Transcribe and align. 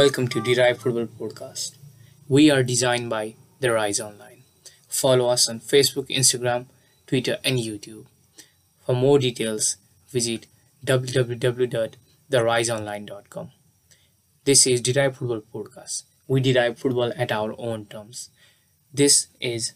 Welcome 0.00 0.28
to 0.28 0.40
Derive 0.40 0.78
Football 0.78 1.08
Podcast. 1.08 1.76
We 2.26 2.50
are 2.50 2.62
designed 2.62 3.10
by 3.10 3.34
The 3.60 3.70
Rise 3.70 4.00
Online. 4.00 4.44
Follow 4.88 5.28
us 5.28 5.46
on 5.46 5.60
Facebook, 5.60 6.08
Instagram, 6.08 6.64
Twitter, 7.06 7.36
and 7.44 7.58
YouTube. 7.58 8.06
For 8.86 8.94
more 8.94 9.18
details, 9.18 9.76
visit 10.08 10.46
www.theriseonline.com. 10.86 13.50
This 14.44 14.66
is 14.66 14.80
Derive 14.80 15.18
Football 15.18 15.42
Podcast. 15.52 16.04
We 16.26 16.40
derive 16.40 16.78
football 16.78 17.12
at 17.14 17.30
our 17.30 17.54
own 17.58 17.84
terms. 17.84 18.30
This 18.94 19.26
is 19.38 19.74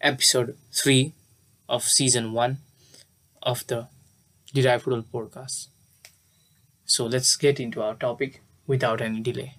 episode 0.00 0.56
3 0.72 1.12
of 1.68 1.82
season 1.82 2.32
1 2.32 2.56
of 3.42 3.66
the 3.66 3.88
Derive 4.54 4.84
Football 4.84 5.04
Podcast. 5.12 5.66
So 6.86 7.04
let's 7.04 7.36
get 7.36 7.60
into 7.60 7.82
our 7.82 7.94
topic 7.94 8.40
without 8.66 9.00
any 9.00 9.20
delay. 9.20 9.54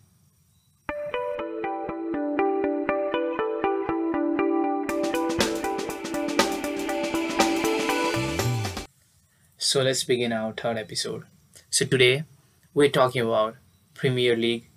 So 9.58 9.82
let's 9.82 10.04
begin 10.04 10.32
our 10.32 10.54
third 10.54 10.78
episode. 10.78 11.24
So 11.70 11.86
today 11.86 12.24
we're 12.74 12.90
talking 12.90 13.22
about 13.22 13.56
Premier 13.94 14.38
League, 14.38 14.70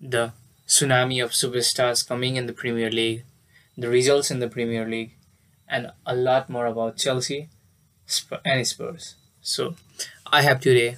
the 0.00 0.32
tsunami 0.66 1.22
of 1.22 1.32
superstars 1.32 2.06
coming 2.06 2.36
in 2.36 2.46
the 2.46 2.52
Premier 2.52 2.90
League, 2.90 3.24
the 3.76 3.88
results 3.88 4.30
in 4.30 4.38
the 4.38 4.48
Premier 4.48 4.88
League, 4.88 5.14
and 5.68 5.90
a 6.06 6.14
lot 6.14 6.48
more 6.48 6.66
about 6.66 6.96
Chelsea 6.96 7.48
and 8.44 8.66
Spurs. 8.66 9.16
So 9.42 9.74
I 10.26 10.42
have 10.42 10.60
today 10.60 10.96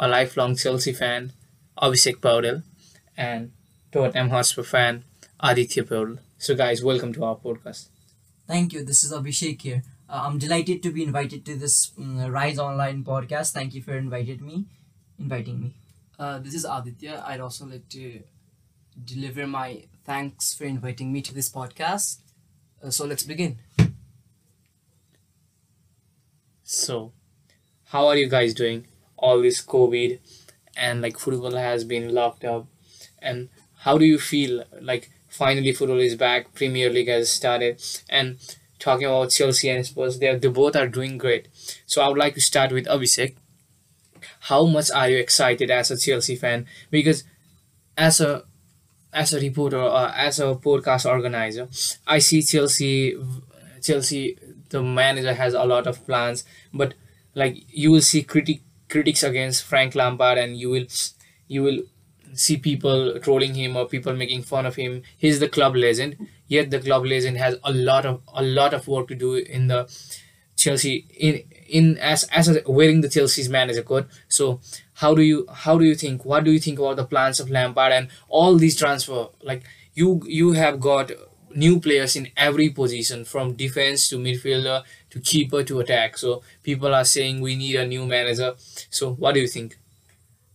a 0.00 0.08
lifelong 0.08 0.56
Chelsea 0.56 0.92
fan, 0.92 1.32
Abhishek 1.80 2.16
Paudel, 2.16 2.62
and 3.16 3.52
Tottenham 3.92 4.30
Hotspur 4.30 4.62
fan, 4.62 5.04
Aditya 5.40 5.84
Paudel. 5.84 6.18
So 6.38 6.54
guys, 6.54 6.82
welcome 6.82 7.12
to 7.12 7.24
our 7.24 7.36
podcast. 7.36 7.88
Thank 8.46 8.72
you. 8.72 8.84
This 8.84 9.04
is 9.04 9.12
Abhishek 9.12 9.60
here. 9.60 9.82
Uh, 10.08 10.22
I'm 10.24 10.38
delighted 10.38 10.82
to 10.84 10.90
be 10.90 11.02
invited 11.02 11.44
to 11.46 11.56
this 11.56 11.92
um, 11.98 12.20
Rise 12.30 12.58
Online 12.58 13.04
podcast. 13.04 13.52
Thank 13.52 13.74
you 13.74 13.82
for 13.82 13.96
invited 13.96 14.40
me, 14.40 14.66
inviting 15.18 15.60
me. 15.60 15.74
Uh, 16.18 16.38
this 16.38 16.54
is 16.54 16.64
Aditya. 16.64 17.22
I'd 17.26 17.40
also 17.40 17.66
like 17.66 17.88
to 17.90 18.22
deliver 19.04 19.46
my 19.46 19.82
thanks 20.04 20.54
for 20.54 20.64
inviting 20.64 21.12
me 21.12 21.20
to 21.22 21.34
this 21.34 21.50
podcast. 21.50 22.20
Uh, 22.82 22.90
so 22.90 23.04
let's 23.04 23.24
begin. 23.24 23.58
So, 26.62 27.12
how 27.84 28.06
are 28.06 28.16
you 28.16 28.28
guys 28.28 28.54
doing? 28.54 28.86
All 29.18 29.42
this 29.42 29.64
COVID 29.64 30.20
and 30.76 31.02
like 31.02 31.18
football 31.18 31.56
has 31.56 31.84
been 31.84 32.12
locked 32.14 32.44
up, 32.44 32.66
and 33.20 33.48
how 33.80 33.98
do 33.98 34.04
you 34.04 34.18
feel? 34.18 34.64
Like 34.80 35.10
finally 35.28 35.72
football 35.72 36.00
is 36.00 36.14
back, 36.14 36.54
Premier 36.54 36.90
League 36.90 37.08
has 37.08 37.30
started, 37.30 37.82
and 38.08 38.38
talking 38.78 39.06
about 39.06 39.30
Chelsea 39.30 39.68
and 39.68 39.86
Spurs, 39.86 40.18
they, 40.18 40.28
are, 40.28 40.38
they 40.38 40.48
both 40.48 40.76
are 40.76 40.86
doing 40.88 41.18
great. 41.18 41.48
So 41.86 42.02
I 42.02 42.08
would 42.08 42.18
like 42.18 42.34
to 42.34 42.40
start 42.40 42.72
with 42.72 42.86
Abhishek. 42.86 43.36
How 44.40 44.64
much 44.66 44.90
are 44.90 45.08
you 45.08 45.18
excited 45.18 45.70
as 45.70 45.90
a 45.90 45.96
Chelsea 45.96 46.36
fan? 46.36 46.66
Because 46.90 47.24
as 47.96 48.20
a 48.20 48.44
as 49.12 49.32
a 49.32 49.40
reporter 49.40 49.80
or 49.80 50.08
as 50.08 50.38
a 50.40 50.54
podcast 50.54 51.08
organizer, 51.08 51.68
I 52.06 52.18
see 52.18 52.42
Chelsea 52.42 53.16
Chelsea 53.82 54.38
the 54.68 54.82
manager 54.82 55.34
has 55.34 55.54
a 55.54 55.64
lot 55.64 55.86
of 55.86 56.04
plans, 56.06 56.44
but 56.72 56.94
like 57.34 57.64
you 57.70 57.90
will 57.90 58.02
see 58.02 58.22
critic 58.22 58.60
critics 58.88 59.22
against 59.22 59.64
Frank 59.64 59.94
Lampard 59.94 60.38
and 60.38 60.56
you 60.56 60.70
will 60.70 60.86
you 61.48 61.62
will 61.62 61.80
see 62.34 62.56
people 62.56 63.18
trolling 63.20 63.54
him 63.54 63.76
or 63.76 63.86
people 63.86 64.14
making 64.14 64.42
fun 64.42 64.66
of 64.66 64.76
him. 64.76 65.02
He's 65.16 65.40
the 65.40 65.48
club 65.48 65.74
legend, 65.76 66.16
yet 66.46 66.70
the 66.70 66.80
club 66.80 67.04
legend 67.06 67.38
has 67.38 67.56
a 67.64 67.72
lot 67.72 68.04
of 68.06 68.22
a 68.34 68.42
lot 68.42 68.74
of 68.74 68.86
work 68.88 69.08
to 69.08 69.14
do 69.14 69.34
in 69.34 69.68
the 69.68 69.88
Chelsea 70.56 71.06
in 71.18 71.42
in 71.68 71.98
as 71.98 72.24
as 72.24 72.48
a, 72.48 72.62
wearing 72.66 73.00
the 73.00 73.08
Chelsea's 73.08 73.48
manager 73.48 73.82
coat. 73.82 74.06
So 74.28 74.60
how 74.94 75.14
do 75.14 75.22
you 75.22 75.46
how 75.52 75.78
do 75.78 75.84
you 75.84 75.94
think 75.94 76.24
what 76.24 76.44
do 76.44 76.52
you 76.52 76.58
think 76.58 76.78
about 76.78 76.96
the 76.96 77.04
plans 77.04 77.40
of 77.40 77.50
Lampard 77.50 77.92
and 77.92 78.08
all 78.28 78.56
these 78.56 78.76
transfer 78.76 79.28
like 79.42 79.62
you 79.94 80.22
you 80.26 80.52
have 80.52 80.80
got 80.80 81.10
new 81.56 81.80
players 81.80 82.14
in 82.14 82.28
every 82.36 82.68
position 82.70 83.24
from 83.24 83.54
defense 83.54 84.08
to 84.10 84.18
midfielder 84.18 84.84
to 85.10 85.20
keeper 85.20 85.64
to 85.64 85.80
attack. 85.80 86.18
So 86.18 86.42
people 86.62 86.94
are 86.94 87.04
saying 87.04 87.40
we 87.40 87.56
need 87.56 87.76
a 87.76 87.86
new 87.86 88.06
manager. 88.06 88.54
So 88.90 89.14
what 89.14 89.34
do 89.34 89.40
you 89.40 89.48
think? 89.48 89.78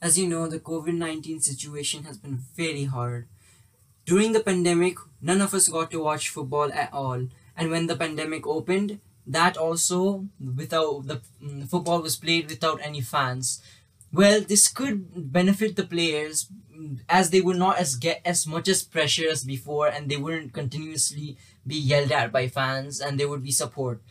As 0.01 0.17
you 0.17 0.28
know, 0.28 0.47
the 0.47 0.59
COVID 0.59 0.95
19 0.95 1.41
situation 1.41 2.03
has 2.03 2.17
been 2.17 2.39
very 2.56 2.85
hard. 2.85 3.28
During 4.06 4.31
the 4.34 4.39
pandemic, 4.39 4.97
none 5.22 5.41
of 5.41 5.53
us 5.53 5.67
got 5.67 5.91
to 5.91 6.03
watch 6.03 6.29
football 6.29 6.72
at 6.73 6.91
all. 6.94 7.28
And 7.56 7.69
when 7.69 7.88
the 7.88 7.95
pandemic 7.95 8.47
opened, 8.47 9.00
that 9.28 9.57
also 9.57 10.25
without 10.56 11.07
the 11.07 11.22
mm, 11.41 11.69
football 11.69 12.01
was 12.01 12.16
played 12.16 12.50
without 12.50 12.79
any 12.83 13.01
fans. 13.01 13.62
Well, 14.13 14.41
this 14.41 14.67
could 14.67 15.31
benefit 15.31 15.75
the 15.75 15.83
players 15.85 16.49
as 17.07 17.29
they 17.29 17.41
would 17.41 17.57
not 17.57 17.77
as 17.77 17.95
get 17.95 18.22
as 18.25 18.45
much 18.45 18.67
as 18.67 18.83
pressure 18.83 19.29
as 19.29 19.44
before 19.44 19.88
and 19.88 20.09
they 20.09 20.17
wouldn't 20.17 20.53
continuously 20.53 21.38
be 21.66 21.75
yelled 21.75 22.11
at 22.11 22.31
by 22.31 22.47
fans 22.47 23.00
and 23.00 23.19
there 23.19 23.29
would 23.29 23.44
be 23.44 23.51
support. 23.51 24.01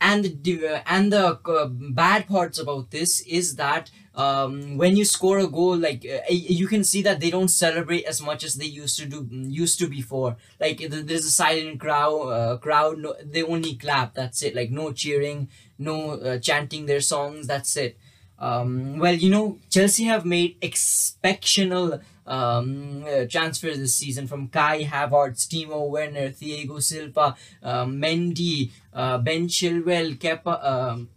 And 0.00 0.24
the 0.42 0.82
and 0.84 1.12
the 1.12 1.38
uh, 1.46 1.66
bad 1.68 2.26
parts 2.26 2.58
about 2.58 2.90
this 2.90 3.20
is 3.20 3.54
that 3.54 3.88
um, 4.16 4.76
when 4.76 4.96
you 4.96 5.04
score 5.04 5.38
a 5.38 5.46
goal 5.46 5.76
like 5.76 6.04
uh, 6.04 6.22
you 6.28 6.66
can 6.66 6.82
see 6.82 7.02
that 7.02 7.20
they 7.20 7.30
don't 7.30 7.46
celebrate 7.48 8.04
as 8.04 8.20
much 8.20 8.42
as 8.42 8.56
they 8.56 8.66
used 8.66 8.98
to 8.98 9.06
do 9.06 9.28
used 9.30 9.78
to 9.78 9.86
before. 9.86 10.36
Like 10.58 10.78
there's 10.90 11.24
a 11.24 11.30
silent 11.30 11.78
crowd 11.78 12.18
uh, 12.30 12.56
crowd 12.56 12.98
no, 12.98 13.14
they 13.24 13.44
only 13.44 13.76
clap 13.76 14.14
that's 14.14 14.42
it. 14.42 14.56
Like 14.56 14.70
no 14.72 14.92
cheering 14.92 15.48
no 15.78 16.12
uh, 16.12 16.38
chanting 16.38 16.86
their 16.86 17.00
songs 17.00 17.46
that's 17.46 17.76
it 17.76 17.96
um, 18.42 18.98
well 18.98 19.14
you 19.14 19.30
know 19.30 19.58
chelsea 19.70 20.04
have 20.04 20.24
made 20.26 20.56
exceptional 20.60 22.00
um, 22.26 23.04
uh, 23.04 23.24
transfers 23.26 23.78
this 23.78 23.94
season 23.96 24.26
from 24.26 24.48
Kai 24.48 24.84
Havertz, 24.84 25.46
Timo 25.48 25.88
Werner, 25.88 26.30
Thiago 26.30 26.82
Silva, 26.82 27.34
uh, 27.62 27.84
Mendy, 27.84 28.70
uh, 28.92 29.18
Ben 29.18 29.48
Chilwell, 29.48 30.16
Kepa, 30.18 30.64
um, 30.64 31.08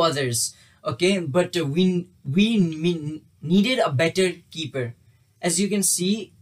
others. 0.00 0.54
Okay, 0.84 1.18
but 1.18 1.54
we, 1.56 2.06
we 2.24 2.58
we 2.58 3.22
needed 3.42 3.78
a 3.80 3.90
better 3.90 4.32
keeper. 4.50 4.94
As 5.42 5.60
you 5.60 5.68
can 5.68 5.82
see, 5.82 6.32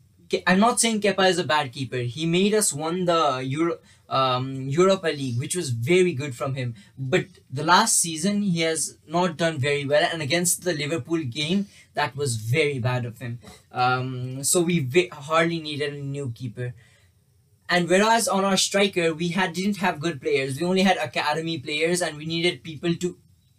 I'm 0.47 0.61
not 0.61 0.81
saying 0.81 1.01
Kepa 1.01 1.29
is 1.29 1.39
a 1.39 1.45
bad 1.45 1.73
keeper. 1.73 1.99
He 1.99 2.27
made 2.27 2.55
us 2.55 2.73
won 2.73 3.05
the 3.05 3.39
Euro 3.45 3.79
um, 4.09 4.69
Europa 4.69 5.09
League, 5.09 5.39
which 5.39 5.57
was 5.57 5.71
very 5.71 6.13
good 6.13 6.35
from 6.35 6.55
him. 6.55 6.75
But 6.99 7.27
the 7.51 7.65
last 7.65 7.99
season, 8.01 8.43
he 8.43 8.61
has 8.61 8.99
not 9.07 9.37
done 9.37 9.59
very 9.59 9.85
well. 9.85 10.09
And 10.13 10.23
against 10.23 10.65
the 10.65 10.73
Liverpool 10.73 11.23
game, 11.23 11.67
that 11.95 12.17
was 12.17 12.37
very 12.37 12.79
bad 12.79 13.05
of 13.05 13.19
him. 13.19 13.39
Um, 13.73 14.45
so 14.45 14.61
we 14.61 15.09
hardly 15.13 15.61
needed 15.61 15.95
a 15.95 15.99
new 15.99 16.31
keeper. 16.35 16.75
And 17.69 17.89
whereas 17.89 18.29
on 18.29 18.45
our 18.45 18.57
striker, 18.57 19.13
we 19.13 19.29
had 19.29 19.53
didn't 19.53 19.79
have 19.79 19.99
good 19.99 20.21
players. 20.21 20.61
We 20.61 20.67
only 20.67 20.83
had 20.83 20.99
academy 20.99 21.59
players, 21.59 22.01
and 22.01 22.17
we 22.17 22.25
needed 22.25 22.63
people 22.63 22.95
to 22.95 23.17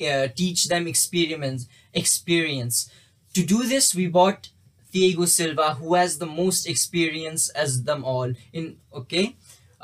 uh, 0.08 0.28
teach 0.34 0.70
them 0.70 0.88
experiments, 0.88 1.68
experience. 1.94 2.90
To 3.34 3.46
do 3.46 3.64
this, 3.64 3.94
we 3.94 4.08
bought 4.08 4.50
Thiago 4.94 5.28
Silva, 5.28 5.74
who 5.74 5.96
has 5.96 6.18
the 6.18 6.26
most 6.26 6.68
experience 6.68 7.50
as 7.50 7.84
them 7.84 8.06
all. 8.06 8.32
In 8.54 8.78
okay, 8.94 9.36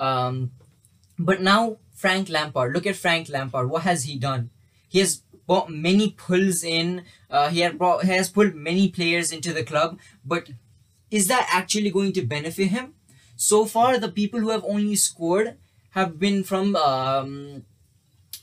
um, 0.03 0.51
but 1.17 1.41
now 1.41 1.77
Frank 1.93 2.29
Lampard, 2.29 2.73
look 2.73 2.85
at 2.85 2.95
Frank 2.95 3.29
Lampard. 3.29 3.69
What 3.69 3.83
has 3.83 4.03
he 4.03 4.17
done? 4.17 4.49
He 4.89 4.99
has 4.99 5.21
brought 5.47 5.69
many 5.69 6.11
pulls 6.11 6.63
in. 6.63 7.03
Uh, 7.29 7.49
he, 7.49 7.67
brought, 7.69 8.03
has 8.03 8.29
pulled 8.29 8.55
many 8.55 8.89
players 8.89 9.31
into 9.31 9.53
the 9.53 9.63
club. 9.63 9.99
But 10.25 10.49
is 11.09 11.27
that 11.27 11.47
actually 11.51 11.91
going 11.91 12.13
to 12.13 12.25
benefit 12.25 12.69
him? 12.69 12.95
So 13.35 13.65
far, 13.65 13.97
the 13.97 14.11
people 14.11 14.39
who 14.39 14.49
have 14.49 14.65
only 14.65 14.95
scored 14.95 15.57
have 15.91 16.19
been 16.19 16.43
from 16.43 16.75
um, 16.75 17.63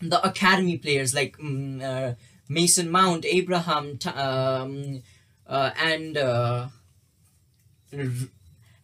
the 0.00 0.24
academy 0.26 0.78
players 0.78 1.14
like 1.14 1.36
um, 1.40 1.80
uh, 1.82 2.12
Mason 2.48 2.90
Mount, 2.90 3.24
Abraham, 3.24 3.98
um, 4.14 5.02
uh, 5.46 5.70
and 5.76 6.16
uh, 6.16 6.68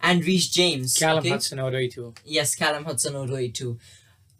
and 0.00 0.25
Reece 0.25 0.48
James. 0.48 0.96
Callum 0.96 1.19
okay? 1.19 1.31
Hudson-Odoi 1.31 1.93
too. 1.93 2.14
Yes, 2.25 2.54
Callum 2.54 2.84
Hudson-Odoi 2.84 3.52
too. 3.52 3.78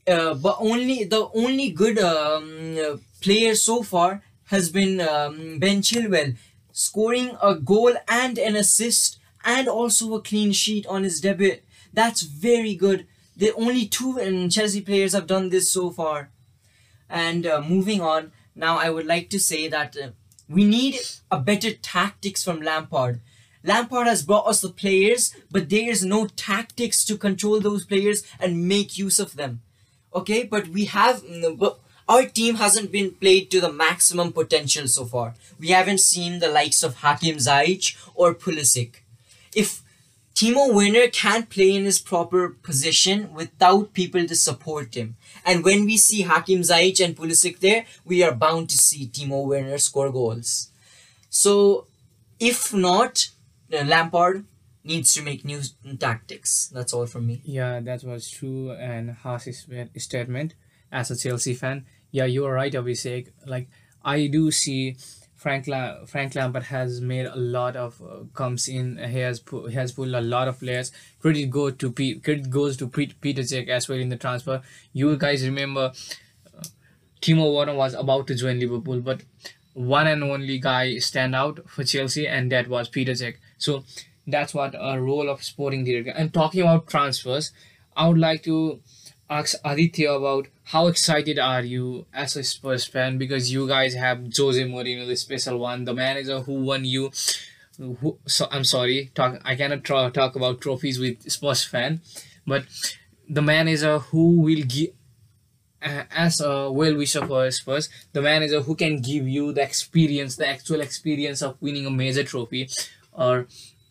Uh, 0.07 0.35
but 0.35 0.57
only 0.61 1.05
the 1.05 1.29
only 1.35 1.71
good 1.71 1.99
um, 1.99 3.01
player 3.21 3.55
so 3.55 3.83
far 3.83 4.23
has 4.47 4.71
been 4.71 5.01
um, 5.01 5.59
Ben 5.59 5.83
Chilwell, 5.83 6.37
scoring 6.73 7.37
a 7.43 7.57
goal 7.57 7.93
and 8.07 8.39
an 8.39 8.55
assist 8.55 9.19
and 9.45 9.67
also 9.69 10.15
a 10.15 10.23
clean 10.23 10.53
sheet 10.53 10.87
on 10.87 11.03
his 11.03 11.21
debut. 11.21 11.59
That's 11.93 12.23
very 12.23 12.75
good. 12.75 13.07
The 13.37 13.53
only 13.55 13.87
two 13.87 14.21
um, 14.21 14.49
Chelsea 14.49 14.81
players 14.81 15.13
have 15.13 15.27
done 15.27 15.49
this 15.49 15.71
so 15.71 15.91
far. 15.91 16.31
And 17.09 17.47
uh, 17.47 17.61
moving 17.61 18.01
on, 18.01 18.33
now 18.55 18.79
I 18.79 18.91
would 18.91 19.07
like 19.07 19.31
to 19.31 19.39
say 19.39 19.69
that 19.69 19.97
uh, 19.97 20.09
we 20.49 20.65
need 20.65 20.99
a 21.31 21.39
better 21.39 21.73
tactics 21.73 22.45
from 22.45 22.61
Lampard 22.61 23.21
Lampard 23.67 24.07
has 24.07 24.23
brought 24.23 24.47
us 24.47 24.61
the 24.61 24.69
players, 24.71 25.35
but 25.51 25.69
there 25.69 25.91
is 25.91 26.05
no 26.05 26.29
tactics 26.29 27.05
to 27.05 27.19
control 27.19 27.61
those 27.61 27.85
players 27.85 28.23
and 28.39 28.69
make 28.69 28.97
use 28.97 29.19
of 29.19 29.35
them. 29.35 29.61
Okay, 30.15 30.45
but 30.45 30.69
we 30.69 30.85
have, 30.85 31.23
mm, 31.25 31.77
our 32.09 32.25
team 32.25 32.55
hasn't 32.55 32.93
been 32.93 33.11
played 33.11 33.51
to 33.51 33.61
the 33.61 33.73
maximum 33.73 34.33
potential 34.33 34.87
so 34.87 35.05
far. 35.05 35.35
We 35.59 35.69
haven't 35.69 36.01
seen 36.01 36.39
the 36.39 36.49
likes 36.49 36.85
of 36.85 36.97
Hakim 36.99 37.37
Ziyech 37.39 37.97
or 38.15 38.35
Pulisic. 38.35 39.03
If 39.55 39.83
Timo 40.37 40.73
Werner 40.73 41.09
can't 41.09 41.49
play 41.49 41.75
in 41.75 41.87
his 41.87 41.99
proper 41.99 42.51
position 42.51 43.33
without 43.35 43.95
people 43.95 44.27
to 44.27 44.37
support 44.37 44.95
him. 44.95 45.17
And 45.45 45.65
when 45.65 45.87
we 45.87 45.97
see 45.97 46.23
Hakim 46.23 46.61
Ziyech 46.61 47.05
and 47.05 47.17
Pulisic 47.17 47.61
there, 47.61 47.87
we 48.05 48.23
are 48.23 48.33
bound 48.33 48.69
to 48.71 48.77
see 48.77 49.07
Timo 49.07 49.47
Werner 49.47 49.79
score 49.79 50.13
goals. 50.13 50.69
So, 51.31 51.87
if 52.39 52.75
not, 52.75 53.31
Lampard 53.71 54.45
needs 54.85 55.13
to 55.15 55.23
make 55.23 55.45
new 55.45 55.61
tactics. 55.99 56.69
That's 56.73 56.93
all 56.93 57.07
from 57.07 57.27
me. 57.27 57.41
Yeah, 57.45 57.81
that 57.81 58.05
was 58.05 58.31
true 58.31 58.71
and 58.73 59.11
harsh 59.11 59.49
statement 59.97 60.55
as 60.93 61.11
a 61.11 61.17
Chelsea 61.17 61.55
fan. 61.55 61.87
Yeah, 62.11 62.25
you 62.27 62.45
are 62.47 62.53
right, 62.53 62.73
Abhishek. 62.73 63.29
Like 63.47 63.69
I 64.05 64.27
do 64.29 64.51
see 64.51 64.97
Frank 65.35 65.67
La- 65.67 66.05
Frank 66.07 66.35
Lampard 66.35 66.65
has 66.65 67.01
made 67.01 67.27
a 67.27 67.37
lot 67.37 67.77
of 67.77 68.01
uh, 68.01 68.25
comes 68.35 68.69
in. 68.69 68.97
He 68.99 69.19
has 69.19 69.41
pu- 69.41 69.67
he 69.67 69.75
has 69.75 69.93
pulled 69.93 70.15
a 70.15 70.21
lot 70.21 70.49
of 70.49 70.59
players. 70.61 70.93
Credit 71.21 71.51
go 71.51 71.71
to 71.71 71.93
P- 71.93 72.21
credit 72.21 72.49
goes 72.51 72.77
to 72.79 72.89
P- 72.89 73.15
Peter 73.21 73.43
Cech 73.43 73.69
as 73.69 73.89
well 73.89 73.99
in 73.99 74.09
the 74.09 74.17
transfer. 74.17 74.63
You 74.93 75.17
guys 75.17 75.45
remember 75.45 75.93
uh, 76.57 76.63
Timo 77.21 77.55
Werner 77.55 77.75
was 77.75 77.95
about 77.95 78.27
to 78.29 78.35
join 78.35 78.61
Liverpool, 78.61 79.01
but 79.01 79.23
one 79.75 80.07
and 80.07 80.23
only 80.25 80.59
guy 80.59 80.99
stand 80.99 81.35
out 81.35 81.69
for 81.69 81.85
Chelsea, 81.85 82.27
and 82.27 82.51
that 82.53 82.69
was 82.69 82.89
Peter 82.89 83.13
Cech. 83.13 83.37
So 83.59 83.85
that's 84.27 84.55
what 84.55 84.75
a 84.79 85.01
role 85.01 85.29
of 85.29 85.43
sporting 85.43 85.85
director. 85.85 86.11
And 86.11 86.33
talking 86.33 86.63
about 86.63 86.89
transfers, 86.89 87.53
I 87.97 88.09
would 88.09 88.19
like 88.19 88.43
to 88.45 88.81
ask 89.29 89.57
Aditya 89.65 90.13
about 90.13 90.47
how 90.65 90.87
excited 90.89 91.39
are 91.39 91.63
you 91.63 92.07
as 92.13 92.37
a 92.37 92.45
Spurs 92.45 92.85
fan 92.85 93.19
because 93.19 93.53
you 93.53 93.67
guys 93.67 93.95
have 93.95 94.19
Jose 94.37 94.63
Mourinho, 94.63 95.07
the 95.07 95.17
special 95.17 95.59
one, 95.59 95.85
the 95.85 95.95
manager 95.95 96.41
who 96.41 96.55
won 96.55 96.85
you. 96.85 97.11
Who, 97.79 98.19
so 98.27 98.49
I'm 98.51 98.65
sorry, 98.65 99.11
talk. 99.15 99.41
I 99.45 99.55
cannot 99.55 99.85
tra- 99.85 100.11
talk 100.11 100.35
about 100.35 100.61
trophies 100.61 100.99
with 100.99 101.31
Spurs 101.31 101.63
fan, 101.63 102.01
but 102.47 102.65
the 103.29 103.43
manager 103.43 103.99
who 103.99 104.41
will 104.41 104.63
give. 104.63 104.91
Uh, 105.83 106.05
as 106.11 106.41
a 106.41 106.73
well 106.73 106.97
wisher 106.97 107.25
for 107.27 107.49
Spurs, 107.51 107.91
the 108.15 108.23
manager 108.23 108.63
who 108.63 108.75
can 108.75 109.01
give 109.03 109.29
you 109.29 109.53
the 109.53 109.63
experience, 109.63 110.35
the 110.35 110.49
actual 110.49 110.81
experience 110.81 111.43
of 111.43 111.61
winning 111.61 111.85
a 111.85 111.91
major 111.91 112.25
trophy, 112.25 112.67
or 113.17 113.47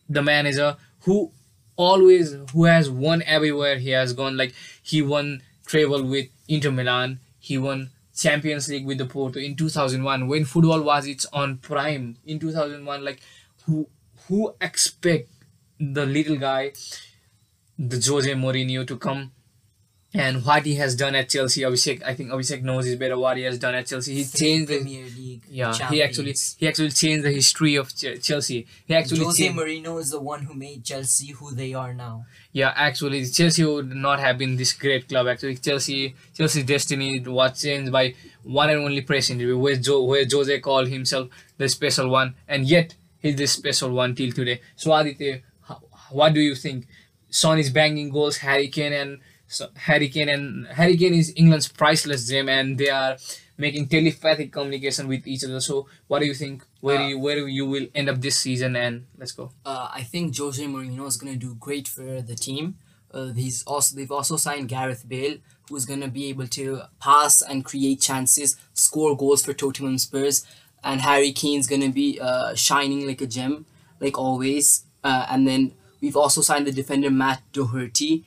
the 0.10 0.22
manager 0.22 0.77
who 1.01 1.31
always 1.75 2.36
who 2.54 2.66
has 2.66 2.89
won 2.89 3.22
everywhere 3.24 3.77
he 3.77 3.89
has 3.89 4.13
gone. 4.13 4.38
Like 4.38 4.54
he 4.81 5.01
won 5.01 5.42
treble 5.66 6.04
with 6.04 6.27
Inter 6.48 6.72
Milan. 6.72 7.19
He 7.39 7.57
won 7.57 7.92
Champions 8.16 8.69
League 8.69 8.86
with 8.86 8.98
the 8.98 9.06
Porto 9.06 9.39
in 9.39 9.56
2001 9.56 10.27
when 10.27 10.45
football 10.45 10.81
was 10.81 11.06
its 11.06 11.25
on 11.33 11.57
prime 11.57 12.18
in 12.25 12.39
2001 12.39 13.04
like 13.04 13.19
who 13.66 13.88
who 14.27 14.56
expect 14.62 15.30
the 15.80 16.06
little 16.06 16.38
guy 16.38 16.72
the 17.77 17.98
Jose 17.98 18.31
Mourinho 18.33 18.88
to 18.88 18.98
come 18.98 19.31
and 20.18 20.46
what 20.46 20.66
he 20.66 20.76
has 20.76 20.96
done 20.96 21.16
at 21.16 21.30
Chelsea 21.30 21.62
Abhishek 21.62 22.02
I 22.04 22.14
think 22.16 22.30
Abhishek 22.32 22.62
knows 22.64 22.88
is 22.88 22.96
better 22.96 23.18
what 23.18 23.38
he 23.38 23.44
has 23.44 23.60
done 23.60 23.76
at 23.76 23.86
Chelsea 23.88 24.16
he 24.16 24.26
changed 24.26 24.70
the 24.70 24.78
Premier 24.80 25.06
League. 25.18 25.44
yeah 25.50 25.74
he 25.90 26.02
actually 26.02 26.34
he 26.58 26.68
actually 26.68 26.92
changed 26.92 27.26
the 27.26 27.32
history 27.32 27.76
of 27.76 27.94
Ch- 27.96 28.22
Chelsea 28.22 28.66
he 28.88 28.96
actually 28.96 29.24
Jose 29.26 29.44
changed, 29.44 29.60
Mourinho 29.60 30.00
is 30.00 30.12
the 30.12 30.20
one 30.22 30.44
who 30.44 30.54
made 30.54 30.84
Chelsea 30.84 31.32
who 31.32 31.54
they 31.54 31.74
are 31.74 31.94
now. 31.94 32.26
Yeah, 32.54 32.72
actually, 32.74 33.26
Chelsea 33.26 33.66
would 33.66 33.94
not 33.94 34.22
have 34.22 34.38
been 34.38 34.56
this 34.56 34.72
great 34.72 35.10
club. 35.10 35.28
Actually, 35.28 35.58
Chelsea, 35.58 36.16
Chelsea's 36.38 36.64
destiny 36.64 37.20
was 37.20 37.62
changed 37.62 37.92
by 37.92 38.14
one 38.44 38.70
and 38.70 38.80
only 38.80 39.02
press 39.02 39.30
interview, 39.30 39.58
where 39.58 39.76
Joe, 39.76 40.04
where 40.04 40.24
Jose 40.32 40.58
called 40.62 40.88
himself 40.88 41.28
the 41.58 41.68
special 41.68 42.08
one, 42.10 42.34
and 42.48 42.66
yet 42.66 42.96
he's 43.20 43.36
the 43.36 43.46
special 43.48 43.90
one 43.92 44.16
till 44.16 44.32
today. 44.32 44.62
So, 44.78 44.94
Aditya, 44.94 45.42
what 46.12 46.34
do 46.34 46.40
you 46.40 46.56
think? 46.56 46.88
Son 47.30 47.60
is 47.60 47.70
banging 47.70 48.10
goals. 48.10 48.38
Harry 48.38 48.70
Kane 48.70 48.94
and 48.94 49.20
so, 49.56 49.69
Harry 49.88 50.10
Kane 50.10 50.30
and 50.30 50.68
Harry 50.68 50.98
Kane 50.98 51.13
is 51.13 51.34
England's 51.36 51.68
priceless 51.68 52.28
gem, 52.28 52.48
and 52.50 52.78
they 52.78 52.90
are 52.90 53.18
making 53.57 53.88
telepathic 53.88 54.52
communication 54.52 55.07
with 55.07 55.25
each 55.25 55.44
other. 55.46 55.62
So, 55.62 55.88
what 56.07 56.19
do 56.19 56.25
you 56.25 56.34
think? 56.34 56.63
Where 56.81 57.00
Uh, 57.00 57.07
you 57.10 57.19
where 57.19 57.48
you 57.48 57.66
will 57.66 57.88
end 57.96 58.10
up 58.10 58.19
this 58.22 58.38
season? 58.40 58.75
And 58.75 59.06
let's 59.18 59.31
go. 59.31 59.52
Uh, 59.66 59.88
I 60.00 60.04
think 60.04 60.38
Jose 60.38 60.63
Mourinho 60.63 61.07
is 61.07 61.18
gonna 61.18 61.38
do 61.38 61.56
great 61.56 61.88
for 61.88 62.22
the 62.22 62.36
team. 62.36 62.75
Uh, 63.13 63.31
he's 63.31 63.63
also 63.63 63.96
they've 63.96 64.12
also 64.12 64.36
signed 64.36 64.68
Gareth 64.68 65.04
Bale, 65.07 65.38
who's 65.69 65.86
gonna 65.86 66.10
be 66.10 66.25
able 66.34 66.48
to 66.48 66.81
pass 67.00 67.42
and 67.42 67.63
create 67.63 68.01
chances, 68.01 68.58
score 68.74 69.16
goals 69.16 69.46
for 69.46 69.54
Tottenham 69.54 69.98
Spurs, 69.98 70.46
and 70.84 71.00
Harry 71.01 71.31
Kane's 71.31 71.68
gonna 71.68 71.94
be 72.04 72.19
uh, 72.19 72.54
shining 72.56 73.08
like 73.08 73.22
a 73.22 73.28
gem, 73.38 73.66
like 74.01 74.18
always. 74.18 74.84
Uh, 75.01 75.25
and 75.30 75.48
then 75.48 75.72
we've 76.01 76.18
also 76.18 76.42
signed 76.42 76.68
the 76.68 76.72
defender 76.74 77.10
Matt 77.10 77.42
Doherty. 77.54 78.25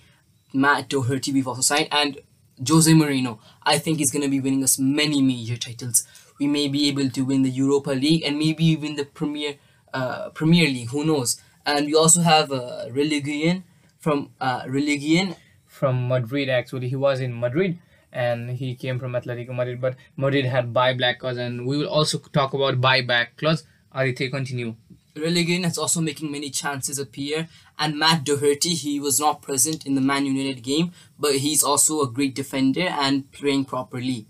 Matt 0.52 0.88
Doherty 0.88 1.32
we've 1.32 1.48
also 1.48 1.62
signed, 1.62 1.88
and 1.92 2.18
Jose 2.66 2.90
Mourinho. 2.90 3.38
I 3.62 3.78
think 3.78 3.98
he's 3.98 4.10
gonna 4.10 4.28
be 4.28 4.40
winning 4.40 4.64
us 4.64 4.78
many 4.78 5.22
major 5.22 5.56
titles. 5.56 6.06
We 6.38 6.46
may 6.46 6.68
be 6.68 6.88
able 6.88 7.10
to 7.10 7.22
win 7.22 7.42
the 7.42 7.50
Europa 7.50 7.90
League 7.90 8.22
and 8.24 8.38
maybe 8.38 8.64
even 8.64 8.96
the 8.96 9.04
Premier 9.04 9.56
uh, 9.92 10.30
Premier 10.30 10.66
League. 10.66 10.90
Who 10.90 11.04
knows? 11.04 11.40
And 11.66 11.86
we 11.86 11.94
also 11.94 12.22
have 12.22 12.50
uh, 12.52 12.86
Reguilón 12.90 13.62
from 13.98 14.30
uh, 14.40 14.62
Reguilón. 14.62 15.36
from 15.78 16.08
Madrid 16.08 16.48
actually. 16.48 16.88
He 16.88 16.96
was 16.96 17.20
in 17.20 17.38
Madrid 17.38 17.78
and 18.12 18.50
he 18.50 18.74
came 18.74 18.98
from 18.98 19.12
Atletico 19.12 19.54
Madrid, 19.54 19.80
but 19.80 19.94
Madrid 20.16 20.46
had 20.46 20.72
buyback 20.72 21.18
clause, 21.18 21.36
and 21.36 21.66
we 21.66 21.76
will 21.76 21.88
also 21.88 22.18
talk 22.18 22.54
about 22.54 22.80
buyback 22.80 23.36
clause. 23.36 23.64
Aditya, 23.92 24.30
continue. 24.30 24.74
Reguilón 25.14 25.66
is 25.66 25.78
also 25.78 26.00
making 26.00 26.30
many 26.32 26.50
chances 26.50 26.98
appear. 26.98 27.48
And 27.78 27.98
Matt 27.98 28.24
Doherty, 28.24 28.74
he 28.74 28.98
was 28.98 29.20
not 29.20 29.42
present 29.42 29.86
in 29.86 29.94
the 29.94 30.00
Man 30.00 30.26
United 30.26 30.62
game, 30.62 30.92
but 31.18 31.36
he's 31.36 31.62
also 31.62 32.02
a 32.02 32.10
great 32.10 32.34
defender 32.34 32.88
and 32.88 33.30
playing 33.30 33.66
properly. 33.66 34.26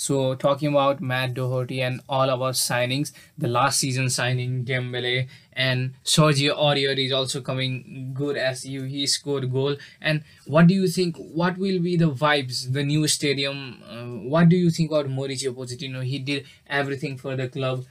So 0.00 0.34
talking 0.34 0.68
about 0.68 1.02
Matt 1.02 1.34
Doherty 1.34 1.82
and 1.82 2.00
all 2.08 2.30
our 2.30 2.52
signings, 2.52 3.12
the 3.36 3.48
last 3.48 3.78
season 3.80 4.08
signing 4.08 4.64
Dembele 4.64 5.28
and 5.52 5.92
Sergio 6.04 6.56
Aurier 6.56 6.96
is 6.96 7.12
also 7.12 7.42
coming 7.42 8.12
good 8.14 8.38
as 8.38 8.64
you 8.64 8.84
he 8.84 9.06
scored 9.06 9.52
goal. 9.52 9.76
And 10.00 10.24
what 10.46 10.68
do 10.68 10.72
you 10.72 10.88
think? 10.88 11.16
What 11.18 11.58
will 11.58 11.80
be 11.80 11.98
the 11.98 12.10
vibes? 12.10 12.72
The 12.72 12.82
new 12.82 13.06
stadium. 13.08 13.82
Uh, 13.86 14.28
what 14.30 14.48
do 14.48 14.56
you 14.56 14.70
think 14.70 14.90
about 14.90 15.06
Mauricio 15.08 15.52
Pochettino? 15.54 16.02
He 16.02 16.18
did 16.18 16.46
everything 16.66 17.18
for 17.18 17.36
the 17.36 17.48
club. 17.48 17.84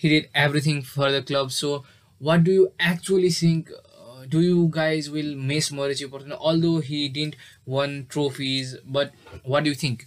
He 0.00 0.08
did 0.08 0.28
everything 0.34 0.82
for 0.90 1.10
the 1.14 1.22
club. 1.30 1.52
So 1.52 1.84
what 2.18 2.44
do 2.44 2.52
you 2.58 2.72
actually 2.92 3.30
think? 3.30 3.70
Uh, 3.70 4.24
do 4.34 4.40
you 4.40 4.68
guys 4.70 5.10
will 5.16 5.34
miss 5.50 5.70
Mauricio 5.70 6.08
Pochettino? 6.08 6.38
Although 6.38 6.78
he 6.80 7.08
didn't 7.08 7.36
won 7.66 8.06
trophies, 8.08 8.76
but 8.86 9.12
what 9.44 9.64
do 9.64 9.70
you 9.70 9.76
think? 9.76 10.06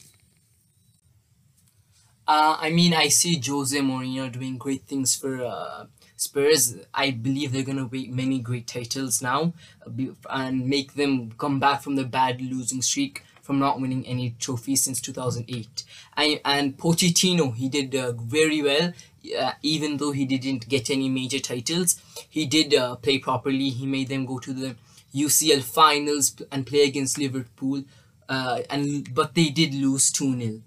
Uh, 2.25 2.55
I 2.59 2.69
mean, 2.69 2.93
I 2.93 3.09
see 3.09 3.41
Jose 3.45 3.77
Mourinho 3.77 4.31
doing 4.31 4.57
great 4.57 4.83
things 4.83 5.15
for 5.15 5.43
uh, 5.43 5.85
Spurs. 6.15 6.75
I 6.93 7.11
believe 7.11 7.51
they're 7.51 7.69
gonna 7.71 7.85
win 7.85 8.15
many 8.15 8.39
great 8.39 8.65
titles 8.65 9.21
now, 9.21 9.53
uh, 9.85 9.91
and 10.29 10.65
make 10.75 10.93
them 10.95 11.33
come 11.37 11.59
back 11.59 11.83
from 11.83 11.95
the 11.97 12.05
bad 12.05 12.41
losing 12.41 12.81
streak 12.81 13.23
from 13.41 13.59
not 13.59 13.81
winning 13.81 14.07
any 14.07 14.35
trophies 14.39 14.83
since 14.83 15.01
two 15.01 15.11
thousand 15.11 15.45
eight. 15.49 15.83
I 16.15 16.39
and 16.45 16.77
Pochettino, 16.77 17.53
he 17.53 17.67
did 17.67 17.93
uh, 17.93 18.13
very 18.13 18.61
well. 18.69 18.93
Uh, 19.37 19.53
even 19.61 19.97
though 19.97 20.11
he 20.11 20.25
didn't 20.25 20.67
get 20.67 20.89
any 20.89 21.09
major 21.09 21.39
titles, 21.39 22.01
he 22.29 22.45
did 22.45 22.73
uh, 22.73 22.95
play 22.97 23.19
properly. 23.19 23.69
He 23.69 23.85
made 23.85 24.09
them 24.09 24.25
go 24.25 24.39
to 24.39 24.53
the 24.53 24.75
UCL 25.15 25.61
finals 25.63 26.35
and 26.51 26.65
play 26.65 26.83
against 26.83 27.17
Liverpool. 27.17 27.83
Uh, 28.27 28.61
and 28.69 29.13
but 29.13 29.35
they 29.35 29.49
did 29.49 29.73
lose 29.73 30.11
two 30.11 30.37
0 30.39 30.61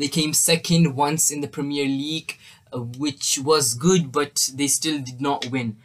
they 0.00 0.08
came 0.08 0.32
second 0.32 0.96
once 0.96 1.30
in 1.30 1.42
the 1.42 1.48
Premier 1.48 1.84
League, 1.84 2.38
uh, 2.72 2.78
which 2.80 3.38
was 3.38 3.74
good, 3.74 4.10
but 4.10 4.48
they 4.54 4.66
still 4.66 4.98
did 4.98 5.20
not 5.20 5.50
win. 5.50 5.76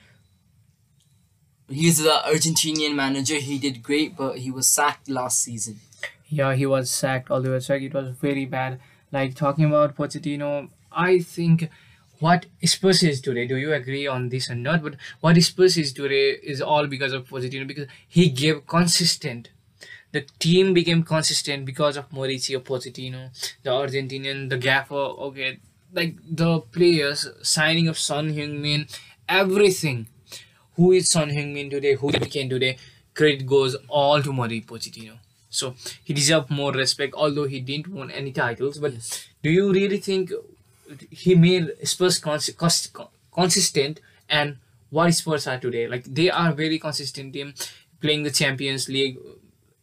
He's 1.67 2.01
the 2.01 2.21
Argentinian 2.25 2.95
manager. 2.95 3.35
He 3.35 3.57
did 3.57 3.83
great, 3.83 4.15
but 4.15 4.37
he 4.37 4.51
was 4.51 4.67
sacked 4.67 5.09
last 5.09 5.41
season. 5.41 5.81
Yeah, 6.29 6.53
he 6.55 6.65
was 6.65 6.89
sacked 6.89 7.29
all 7.29 7.41
the 7.41 7.49
way. 7.49 7.57
It 7.57 7.93
was 7.93 8.15
very 8.15 8.45
bad. 8.45 8.79
Like 9.11 9.35
talking 9.35 9.65
about 9.65 9.97
Pochettino, 9.97 10.69
I 10.91 11.19
think 11.19 11.69
what 12.19 12.45
Spurs 12.63 13.03
is 13.03 13.21
today. 13.21 13.45
Do 13.47 13.57
you 13.57 13.73
agree 13.73 14.07
on 14.07 14.29
this 14.29 14.49
or 14.49 14.55
not? 14.55 14.83
But 14.83 14.95
what 15.21 15.41
Spurs 15.41 15.77
is 15.77 15.93
today 15.93 16.31
is 16.43 16.61
all 16.61 16.87
because 16.87 17.13
of 17.13 17.27
Pochettino 17.27 17.67
because 17.67 17.87
he 18.07 18.29
gave 18.29 18.65
consistent. 18.67 19.49
The 20.11 20.21
team 20.39 20.73
became 20.73 21.03
consistent 21.03 21.65
because 21.65 21.97
of 21.97 22.09
Mauricio 22.09 22.59
Pochettino, 22.61 23.29
the 23.63 23.69
Argentinian, 23.69 24.49
the 24.49 24.57
gaffer. 24.57 24.93
Okay, 24.95 25.59
like 25.93 26.15
the 26.29 26.59
players 26.61 27.27
signing 27.41 27.87
of 27.87 27.97
Son 27.99 28.29
Heung-min, 28.29 28.87
everything. 29.27 30.07
Who 30.75 30.91
is 30.93 31.09
Son 31.09 31.29
Heung-min 31.29 31.69
today? 31.69 31.95
Who 31.95 32.11
Kane 32.11 32.49
today? 32.49 32.77
Credit 33.13 33.45
goes 33.45 33.75
all 33.87 34.21
to 34.21 34.31
Mauricio 34.31 34.65
Pochettino. 34.65 35.17
So 35.49 35.75
he 36.03 36.13
deserves 36.13 36.49
more 36.49 36.71
respect, 36.73 37.13
although 37.15 37.47
he 37.47 37.59
didn't 37.61 37.87
win 37.87 38.11
any 38.11 38.31
titles. 38.31 38.77
But 38.77 38.93
Yes. 38.93 39.27
do 39.43 39.49
you 39.49 39.71
really 39.71 39.99
think 39.99 40.31
he 41.09 41.35
made 41.35 41.71
Spurs 41.83 42.19
cons- 42.19 42.49
cons- 42.51 42.91
consistent 43.31 43.99
and 44.29 44.57
what 44.89 45.13
Spurs 45.13 45.47
are 45.47 45.59
today? 45.59 45.87
Like 45.87 46.03
they 46.05 46.29
are 46.29 46.53
very 46.53 46.79
consistent 46.79 47.33
team 47.33 47.53
playing 48.01 48.23
the 48.23 48.31
Champions 48.31 48.87
League 48.87 49.17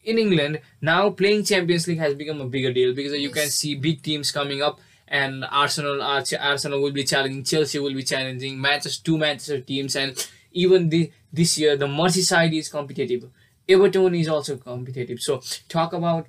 in 0.05 0.19
England. 0.19 0.61
Now 0.81 1.11
playing 1.11 1.45
Champions 1.45 1.87
League 1.87 1.99
has 1.99 2.15
become 2.15 2.41
a 2.41 2.47
bigger 2.47 2.73
deal 2.73 2.95
because 2.95 3.13
you 3.13 3.31
can 3.31 3.49
see 3.49 3.75
big 3.75 4.03
teams 4.03 4.33
coming 4.33 4.63
up. 4.63 4.81
And 5.09 5.45
Arsenal, 5.51 6.01
are 6.03 6.25
Arsenal 6.41 6.81
will 6.81 6.93
be 6.93 7.05
challenging. 7.05 7.45
Chelsea 7.45 7.79
will 7.79 7.93
be 7.95 8.03
challenging. 8.03 8.59
Manchester, 8.59 9.03
two 9.05 9.19
Manchester 9.19 9.61
teams, 9.61 9.95
and 9.95 10.17
even 10.53 10.89
the 10.89 11.11
this 11.33 11.59
year 11.59 11.77
the 11.77 11.87
Merseyside 11.87 12.57
is 12.57 12.69
competitive. 12.71 13.29
Everton 13.69 14.15
is 14.15 14.29
also 14.29 14.57
competitive. 14.57 15.21
So 15.21 15.43
talk 15.69 15.93
about 15.93 16.27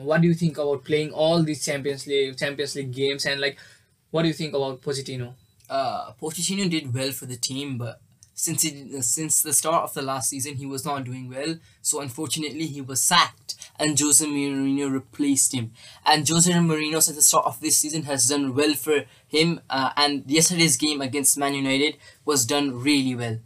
what 0.00 0.20
do 0.20 0.28
you 0.28 0.34
think 0.34 0.58
about 0.58 0.84
playing 0.84 1.10
all 1.12 1.42
these 1.42 1.64
Champions 1.64 2.06
League 2.06 2.36
Champions 2.38 2.74
League 2.76 2.92
games 2.92 3.26
and 3.26 3.40
like 3.40 3.58
what 4.10 4.22
do 4.22 4.28
you 4.28 4.34
think 4.34 4.54
about 4.54 4.80
Pochettino? 4.82 5.34
uh, 5.72 6.12
Pochettino 6.20 6.68
did 6.68 6.92
well 6.92 7.12
for 7.12 7.24
the 7.26 7.36
team, 7.36 7.78
but 7.78 8.00
since 8.34 8.64
it, 8.64 9.02
since 9.02 9.40
the 9.40 9.52
start 9.52 9.84
of 9.84 9.94
the 9.94 10.02
last 10.02 10.28
season, 10.28 10.56
he 10.56 10.66
was 10.66 10.84
not 10.84 11.04
doing 11.04 11.30
well. 11.30 11.56
So 11.80 12.00
unfortunately, 12.00 12.66
he 12.66 12.82
was 12.82 13.02
sacked, 13.02 13.54
and 13.78 13.98
Jose 13.98 14.24
Mourinho 14.24 14.92
replaced 14.92 15.54
him. 15.54 15.72
And 16.04 16.28
Jose 16.28 16.52
Mourinho, 16.52 17.00
since 17.00 17.16
the 17.16 17.22
start 17.22 17.46
of 17.46 17.60
this 17.60 17.78
season, 17.78 18.02
has 18.02 18.28
done 18.28 18.54
well 18.54 18.74
for 18.74 19.04
him. 19.28 19.60
Uh, 19.70 19.90
and 19.96 20.24
yesterday's 20.26 20.76
game 20.76 21.00
against 21.00 21.38
Man 21.38 21.54
United 21.54 21.96
was 22.24 22.44
done 22.44 22.78
really 22.82 23.14
well. 23.14 23.38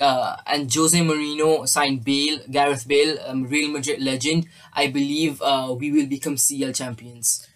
Uh, 0.00 0.36
and 0.46 0.72
Jose 0.74 0.98
Mourinho 0.98 1.68
signed 1.68 2.04
Bale, 2.04 2.40
Gareth 2.50 2.86
Bale, 2.88 3.16
um, 3.26 3.44
Real 3.44 3.70
Madrid 3.70 4.02
legend. 4.02 4.48
I 4.72 4.88
believe 4.88 5.40
uh, 5.40 5.74
we 5.78 5.92
will 5.92 6.06
become 6.06 6.36
CL 6.36 6.72
champions. 6.72 7.46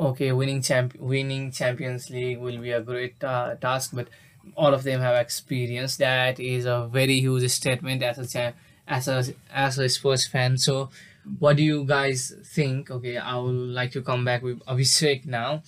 Okay, 0.00 0.32
winning 0.32 0.62
champ 0.62 0.96
winning 0.98 1.50
Champions 1.52 2.08
League 2.08 2.38
will 2.38 2.58
be 2.58 2.70
a 2.72 2.80
great 2.80 3.22
uh, 3.22 3.54
task, 3.56 3.90
but 3.92 4.08
all 4.56 4.72
of 4.72 4.84
them 4.84 5.00
have 5.00 5.14
experience. 5.16 5.96
That 5.98 6.40
is 6.40 6.64
a 6.64 6.88
very 6.90 7.20
huge 7.20 7.48
statement 7.50 8.02
as 8.02 8.18
a 8.18 8.26
cha- 8.26 8.54
as 8.88 9.06
a 9.06 9.22
as 9.52 9.78
a 9.78 9.88
Spurs 9.88 10.26
fan. 10.26 10.56
So, 10.56 10.88
what 11.38 11.56
do 11.58 11.62
you 11.62 11.84
guys 11.84 12.32
think? 12.42 12.90
Okay, 12.90 13.18
I 13.18 13.36
would 13.36 13.52
like 13.52 13.92
to 13.92 14.02
come 14.02 14.24
back 14.24 14.42
with 14.42 14.60
Abhishek 14.64 15.26
now. 15.26 15.62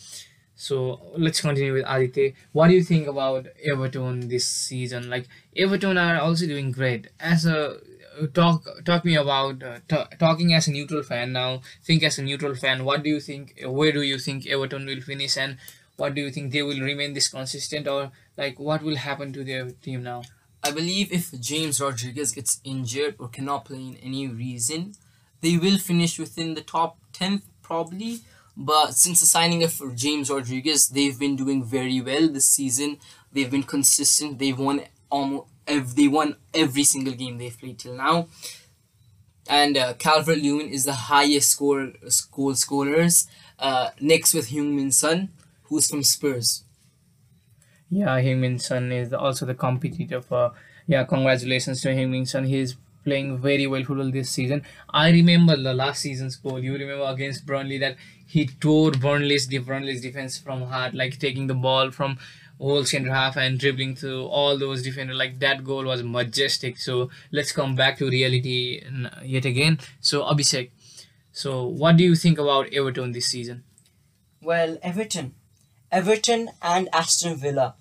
So 0.56 1.00
let's 1.16 1.40
continue 1.40 1.72
with 1.72 1.84
Aditya. 1.86 2.32
What 2.52 2.68
do 2.68 2.74
you 2.74 2.82
think 2.82 3.06
about 3.06 3.46
Everton 3.64 4.28
this 4.28 4.46
season? 4.46 5.10
Like 5.10 5.26
Everton 5.56 5.98
are 5.98 6.20
also 6.20 6.46
doing 6.46 6.70
great. 6.70 7.08
As 7.18 7.44
a 7.44 7.78
talk 8.32 8.64
talk 8.84 9.04
me 9.04 9.16
about 9.16 9.62
uh, 9.62 9.78
ta 9.88 10.06
talking 10.18 10.54
as 10.54 10.68
a 10.68 10.72
neutral 10.72 11.02
fan 11.02 11.32
now. 11.32 11.60
Think 11.82 12.02
as 12.02 12.18
a 12.18 12.22
neutral 12.22 12.54
fan. 12.54 12.84
What 12.84 13.02
do 13.02 13.10
you 13.10 13.20
think? 13.20 13.60
Where 13.66 13.92
do 13.92 14.02
you 14.02 14.18
think 14.18 14.46
Everton 14.46 14.86
will 14.86 15.00
finish, 15.00 15.36
and 15.36 15.58
what 15.96 16.14
do 16.14 16.20
you 16.20 16.30
think 16.30 16.52
they 16.52 16.62
will 16.62 16.80
remain 16.80 17.14
this 17.14 17.28
consistent, 17.28 17.88
or 17.88 18.12
like 18.36 18.58
what 18.58 18.82
will 18.82 18.96
happen 18.96 19.32
to 19.32 19.44
their 19.44 19.70
team 19.70 20.02
now? 20.02 20.22
I 20.62 20.70
believe 20.70 21.12
if 21.12 21.38
James 21.40 21.80
Rodriguez 21.80 22.32
gets 22.32 22.60
injured 22.64 23.16
or 23.18 23.28
cannot 23.28 23.66
play 23.66 23.80
in 23.80 23.96
any 24.02 24.26
reason, 24.28 24.94
they 25.42 25.58
will 25.58 25.76
finish 25.76 26.18
within 26.18 26.54
the 26.54 26.62
top 26.62 26.96
10th 27.12 27.42
probably. 27.62 28.20
But 28.56 28.94
since 28.94 29.20
the 29.20 29.26
signing 29.26 29.64
of 29.64 29.96
James 29.96 30.30
Rodriguez, 30.30 30.88
they've 30.88 31.18
been 31.18 31.36
doing 31.36 31.64
very 31.64 32.00
well 32.00 32.28
this 32.28 32.48
season. 32.48 32.98
They've 33.32 33.50
been 33.50 33.64
consistent. 33.64 34.38
They've 34.38 34.58
won 34.58 34.82
almost 35.10 35.48
they 35.66 36.08
won 36.08 36.36
every 36.52 36.84
single 36.84 37.14
game 37.14 37.38
they've 37.38 37.58
played 37.58 37.78
till 37.78 37.94
now. 37.94 38.28
And 39.48 39.76
uh, 39.76 39.94
Calvert 39.94 40.38
Lewin 40.38 40.68
is 40.68 40.84
the 40.84 40.92
highest 40.92 41.50
score 41.50 41.92
goal 42.32 42.54
scorers, 42.54 43.28
uh, 43.58 43.90
next 44.00 44.34
with 44.34 44.48
Heung-Min 44.48 44.90
Son, 44.90 45.30
who's 45.64 45.88
from 45.90 46.02
Spurs. 46.02 46.64
Yeah, 47.90 48.20
Heung-min 48.20 48.58
Son 48.58 48.90
is 48.92 49.12
also 49.12 49.46
the 49.46 49.54
competitor 49.54 50.20
for. 50.20 50.52
Yeah, 50.86 51.04
congratulations 51.04 51.80
to 51.82 51.88
Heung-min 51.88 52.26
Son. 52.26 52.44
He's 52.44 52.76
playing 53.04 53.38
very 53.38 53.66
well 53.66 53.84
football 53.84 54.10
this 54.10 54.30
season. 54.30 54.62
I 54.90 55.10
remember 55.10 55.56
the 55.56 55.74
last 55.74 56.00
season's 56.00 56.36
goal. 56.36 56.58
You 56.62 56.72
remember 56.74 57.04
against 57.04 57.46
Burnley 57.46 57.78
that 57.78 57.96
he 58.26 58.46
tore 58.46 58.90
Burnley's 58.92 59.46
Burnley's 59.46 60.00
defense 60.02 60.38
from 60.38 60.62
heart, 60.62 60.94
like 60.94 61.18
taking 61.18 61.46
the 61.46 61.54
ball 61.54 61.90
from 61.90 62.18
whole 62.58 62.84
center 62.84 63.12
half 63.12 63.36
and 63.36 63.58
dribbling 63.58 63.96
through 63.96 64.24
all 64.26 64.56
those 64.56 64.82
defenders. 64.82 65.16
Like 65.16 65.38
that 65.40 65.64
goal 65.64 65.84
was 65.84 66.02
majestic. 66.02 66.78
So 66.78 67.10
let's 67.32 67.52
come 67.52 67.74
back 67.74 67.98
to 67.98 68.08
reality 68.08 68.82
yet 69.24 69.44
again. 69.44 69.78
So 70.00 70.22
Abhishek, 70.22 70.70
so 71.32 71.66
what 71.66 71.96
do 71.96 72.04
you 72.04 72.14
think 72.14 72.38
about 72.38 72.72
Everton 72.72 73.12
this 73.12 73.26
season? 73.26 73.64
Well, 74.40 74.78
Everton. 74.82 75.34
Everton 75.90 76.50
and 76.62 76.88
Aston 76.92 77.36
Villa. 77.36 77.74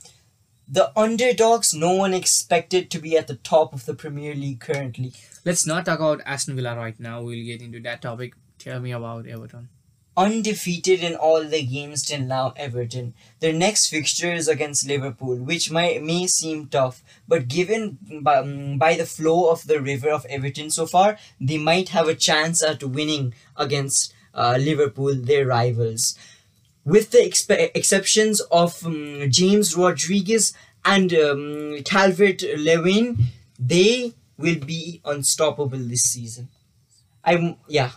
The 0.73 0.91
underdogs 0.97 1.71
no 1.75 1.93
one 1.93 2.15
expected 2.15 2.89
to 2.89 2.97
be 2.97 3.15
at 3.15 3.27
the 3.27 3.35
top 3.35 3.73
of 3.73 3.85
the 3.85 3.93
Premier 3.93 4.33
League 4.33 4.59
currently. 4.59 5.13
Let's 5.45 5.67
not 5.67 5.85
talk 5.85 5.99
about 5.99 6.21
Aston 6.25 6.55
Villa 6.55 6.75
right 6.75 6.99
now. 6.99 7.21
We'll 7.21 7.45
get 7.45 7.61
into 7.61 7.79
that 7.81 8.01
topic. 8.01 8.33
Tell 8.57 8.79
me 8.79 8.91
about 8.91 9.27
Everton. 9.27 9.69
Undefeated 10.17 11.03
in 11.03 11.13
all 11.13 11.43
the 11.43 11.63
games 11.63 12.01
till 12.01 12.21
now, 12.21 12.55
Everton. 12.57 13.13
Their 13.39 13.53
next 13.53 13.89
fixture 13.89 14.33
is 14.33 14.47
against 14.47 14.87
Liverpool, 14.87 15.35
which 15.35 15.69
might, 15.69 16.01
may 16.01 16.25
seem 16.25 16.65
tough, 16.65 17.03
but 17.27 17.47
given 17.47 17.99
by, 18.23 18.37
um, 18.37 18.79
by 18.79 18.95
the 18.95 19.05
flow 19.05 19.51
of 19.51 19.67
the 19.67 19.79
river 19.79 20.09
of 20.09 20.25
Everton 20.25 20.71
so 20.71 20.87
far, 20.87 21.19
they 21.39 21.59
might 21.59 21.89
have 21.89 22.07
a 22.07 22.15
chance 22.15 22.63
at 22.63 22.83
winning 22.83 23.35
against 23.55 24.11
uh, 24.33 24.57
Liverpool, 24.59 25.13
their 25.13 25.45
rivals. 25.45 26.17
With 26.85 27.11
the 27.11 27.25
exceptions 27.25 28.41
of 28.51 28.85
um, 28.85 29.29
James 29.29 29.75
Rodriguez 29.75 30.53
and 30.83 31.13
um, 31.13 31.77
Calvert 31.85 32.43
Lewin, 32.57 33.17
they 33.57 34.13
will 34.37 34.59
be 34.59 35.01
unstoppable 35.05 35.77
this 35.77 36.03
season. 36.03 36.49
I'm 37.23 37.55
yeah, 37.67 37.91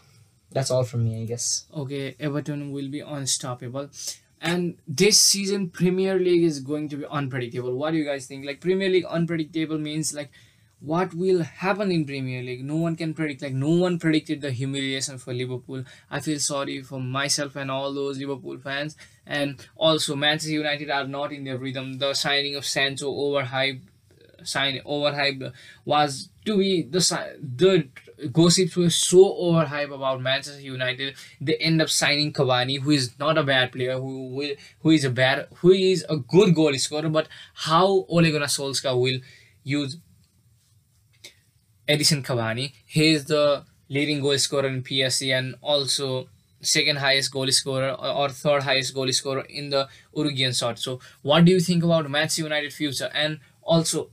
that's 0.52 0.70
all 0.70 0.84
from 0.84 1.04
me, 1.04 1.22
I 1.22 1.24
guess. 1.24 1.64
Okay, 1.74 2.14
Everton 2.20 2.70
will 2.70 2.88
be 2.88 3.00
unstoppable. 3.00 3.90
And 4.40 4.76
this 4.86 5.18
season, 5.18 5.70
Premier 5.70 6.18
League 6.18 6.44
is 6.44 6.60
going 6.60 6.88
to 6.90 6.96
be 6.98 7.06
unpredictable. 7.06 7.74
What 7.74 7.92
do 7.92 7.96
you 7.96 8.04
guys 8.04 8.26
think? 8.26 8.44
Like, 8.44 8.60
Premier 8.60 8.88
League 8.88 9.06
unpredictable 9.06 9.78
means 9.78 10.14
like 10.14 10.30
what 10.86 11.14
will 11.14 11.42
happen 11.42 11.90
in 11.90 12.06
Premier 12.06 12.42
League? 12.42 12.64
No 12.64 12.76
one 12.76 12.94
can 12.94 13.12
predict. 13.12 13.42
Like, 13.42 13.52
no 13.52 13.70
one 13.70 13.98
predicted 13.98 14.40
the 14.40 14.52
humiliation 14.52 15.18
for 15.18 15.34
Liverpool. 15.34 15.82
I 16.08 16.20
feel 16.20 16.38
sorry 16.38 16.80
for 16.82 17.00
myself 17.00 17.56
and 17.56 17.72
all 17.72 17.92
those 17.92 18.18
Liverpool 18.18 18.58
fans. 18.58 18.96
And 19.26 19.66
also, 19.74 20.14
Manchester 20.14 20.52
United 20.52 20.88
are 20.90 21.06
not 21.08 21.32
in 21.32 21.42
their 21.42 21.58
rhythm. 21.58 21.98
The 21.98 22.14
signing 22.14 22.54
of 22.54 22.64
Sancho 22.64 23.10
overhyped 23.10 23.80
uh, 24.12 24.44
sign 24.44 24.80
overhyped 24.86 25.52
was 25.84 26.28
to 26.44 26.56
be 26.56 26.82
the 26.82 27.00
the 27.56 27.88
gossips 28.32 28.76
were 28.76 28.88
so 28.90 29.24
overhyped 29.46 29.92
about 29.92 30.22
Manchester 30.22 30.60
United. 30.60 31.16
They 31.40 31.56
end 31.56 31.82
up 31.82 31.88
signing 31.88 32.32
Cavani, 32.32 32.80
who 32.80 32.92
is 32.92 33.18
not 33.18 33.36
a 33.36 33.42
bad 33.42 33.72
player, 33.72 33.98
who 33.98 34.28
will 34.28 34.54
who 34.82 34.90
is 34.90 35.04
a 35.04 35.10
bad 35.10 35.48
who 35.56 35.72
is 35.72 36.06
a 36.08 36.16
good 36.16 36.54
goal 36.54 36.72
scorer. 36.74 37.08
But 37.08 37.26
how 37.54 38.06
Ole 38.08 38.30
Gunnar 38.30 38.96
will 38.96 39.18
use 39.64 39.98
Edison 41.88 42.22
Cavani? 42.22 42.72
He 42.84 43.12
is 43.12 43.24
the 43.26 43.64
leading 43.88 44.20
goal 44.20 44.38
scorer 44.38 44.66
in 44.66 44.82
PSG 44.82 45.36
and 45.36 45.54
also 45.60 46.28
second 46.60 46.96
highest 46.96 47.30
goal 47.32 47.50
scorer 47.50 47.90
or, 47.92 48.28
third 48.28 48.62
highest 48.62 48.94
goal 48.94 49.10
scorer 49.12 49.42
in 49.48 49.70
the 49.70 49.88
Uruguayan 50.14 50.52
side. 50.52 50.78
So, 50.78 51.00
what 51.22 51.44
do 51.44 51.52
you 51.52 51.60
think 51.60 51.84
about 51.84 52.10
Manchester 52.10 52.42
United 52.42 52.72
future? 52.72 53.10
And 53.14 53.38
also, 53.62 54.10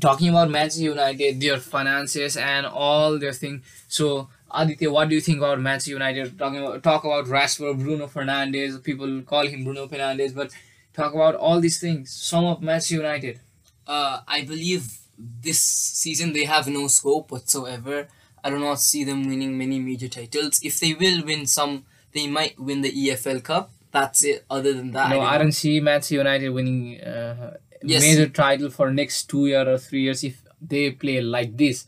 talking 0.00 0.28
about 0.28 0.50
Manchester 0.50 0.82
United, 0.82 1.40
their 1.40 1.58
finances 1.58 2.36
and 2.36 2.66
all 2.66 3.18
their 3.18 3.32
thing. 3.32 3.62
So, 3.88 4.28
Aditya, 4.50 4.90
what 4.90 5.08
do 5.08 5.14
you 5.14 5.20
think 5.20 5.38
about 5.38 5.60
Manchester 5.60 5.92
United? 5.92 6.38
Talking 6.38 6.64
about 6.64 6.82
talk 6.82 7.04
about 7.04 7.26
Rashford, 7.26 7.78
Bruno 7.78 8.06
Fernandes. 8.06 8.82
People 8.82 9.22
call 9.22 9.46
him 9.46 9.64
Bruno 9.64 9.86
Fernandes, 9.86 10.34
but 10.34 10.50
talk 10.94 11.14
about 11.14 11.34
all 11.34 11.60
these 11.60 11.80
things. 11.80 12.10
Some 12.10 12.44
of 12.44 12.62
Manchester 12.62 12.96
United. 12.96 13.40
Uh, 13.86 14.20
I 14.26 14.42
believe 14.42 14.98
this 15.18 15.60
season 15.60 16.32
they 16.32 16.44
have 16.44 16.66
no 16.68 16.86
scope 16.88 17.30
whatsoever. 17.30 18.08
I 18.44 18.50
do 18.50 18.58
not 18.58 18.80
see 18.80 19.02
them 19.04 19.26
winning 19.28 19.56
many 19.58 19.78
major 19.80 20.08
titles. 20.08 20.60
If 20.62 20.78
they 20.78 20.94
will 20.94 21.24
win 21.24 21.46
some, 21.46 21.84
they 22.12 22.26
might 22.26 22.58
win 22.58 22.82
the 22.82 22.92
EFL 22.92 23.42
Cup. 23.42 23.72
That's 23.90 24.22
it. 24.24 24.44
Other 24.50 24.72
than 24.74 24.92
that, 24.92 25.10
no, 25.10 25.20
I 25.20 25.32
don't 25.38 25.46
don't 25.46 25.52
see 25.52 25.80
Manchester 25.80 26.16
United 26.16 26.50
winning 26.50 27.00
uh, 27.00 27.56
Yes. 27.82 28.02
major 28.02 28.28
title 28.28 28.70
for 28.70 28.90
next 28.90 29.24
two 29.30 29.46
year 29.46 29.68
or 29.68 29.78
three 29.78 30.02
years 30.02 30.24
if 30.24 30.42
they 30.60 30.90
play 30.90 31.20
like 31.20 31.56
this. 31.56 31.86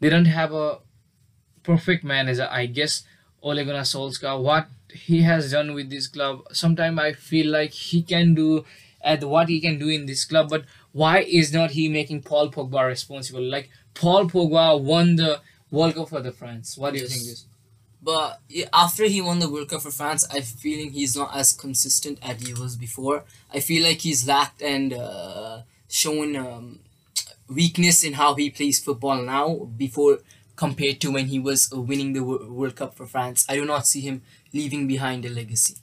They 0.00 0.08
don't 0.08 0.24
have 0.26 0.52
a 0.52 0.78
perfect 1.62 2.04
manager. 2.04 2.48
I 2.50 2.66
guess 2.66 3.02
Ole 3.42 3.64
Gunnar 3.64 3.82
Solskjaer. 3.82 4.40
What 4.40 4.68
he 4.92 5.22
has 5.22 5.52
done 5.52 5.74
with 5.74 5.90
this 5.90 6.06
club, 6.08 6.42
sometimes 6.52 6.98
I 6.98 7.12
feel 7.12 7.50
like 7.50 7.72
he 7.72 8.02
can 8.02 8.34
do 8.34 8.64
at 9.02 9.24
what 9.24 9.48
he 9.48 9.60
can 9.60 9.78
do 9.78 9.88
in 9.88 10.06
this 10.06 10.24
club, 10.24 10.48
but 10.50 10.64
why 10.92 11.20
is 11.20 11.52
not 11.52 11.72
he 11.72 11.88
making 11.88 12.22
Paul 12.22 12.50
Pogba 12.50 12.86
responsible? 12.86 13.42
Like 13.42 13.70
Paul 13.94 14.26
Pogba 14.26 14.80
won 14.80 15.16
the 15.16 15.40
World 15.70 15.94
Cup 15.94 16.08
for 16.08 16.20
the 16.20 16.32
France. 16.32 16.76
What 16.76 16.94
do 16.94 17.00
you 17.00 17.06
think 17.06 17.22
is? 17.22 17.46
But 18.00 18.40
after 18.72 19.04
he 19.04 19.20
won 19.20 19.38
the 19.38 19.50
World 19.50 19.68
Cup 19.68 19.82
for 19.82 19.90
France, 19.90 20.26
I 20.32 20.40
feeling 20.40 20.92
he's 20.92 21.16
not 21.16 21.36
as 21.36 21.52
consistent 21.52 22.18
as 22.22 22.40
he 22.40 22.54
was 22.54 22.76
before. 22.76 23.24
I 23.52 23.60
feel 23.60 23.82
like 23.82 24.00
he's 24.00 24.26
lacked 24.26 24.62
and 24.62 24.92
uh, 24.92 25.62
shown 25.88 26.36
um, 26.36 26.80
weakness 27.48 28.04
in 28.04 28.14
how 28.14 28.34
he 28.34 28.50
plays 28.50 28.78
football 28.78 29.22
now 29.22 29.68
before 29.76 30.20
compared 30.56 31.00
to 31.00 31.10
when 31.10 31.26
he 31.26 31.38
was 31.38 31.70
winning 31.72 32.12
the 32.12 32.22
World 32.22 32.76
Cup 32.76 32.94
for 32.94 33.06
France. 33.06 33.44
I 33.48 33.56
do 33.56 33.64
not 33.64 33.86
see 33.86 34.00
him 34.00 34.22
leaving 34.52 34.86
behind 34.86 35.24
a 35.24 35.28
legacy. 35.28 35.76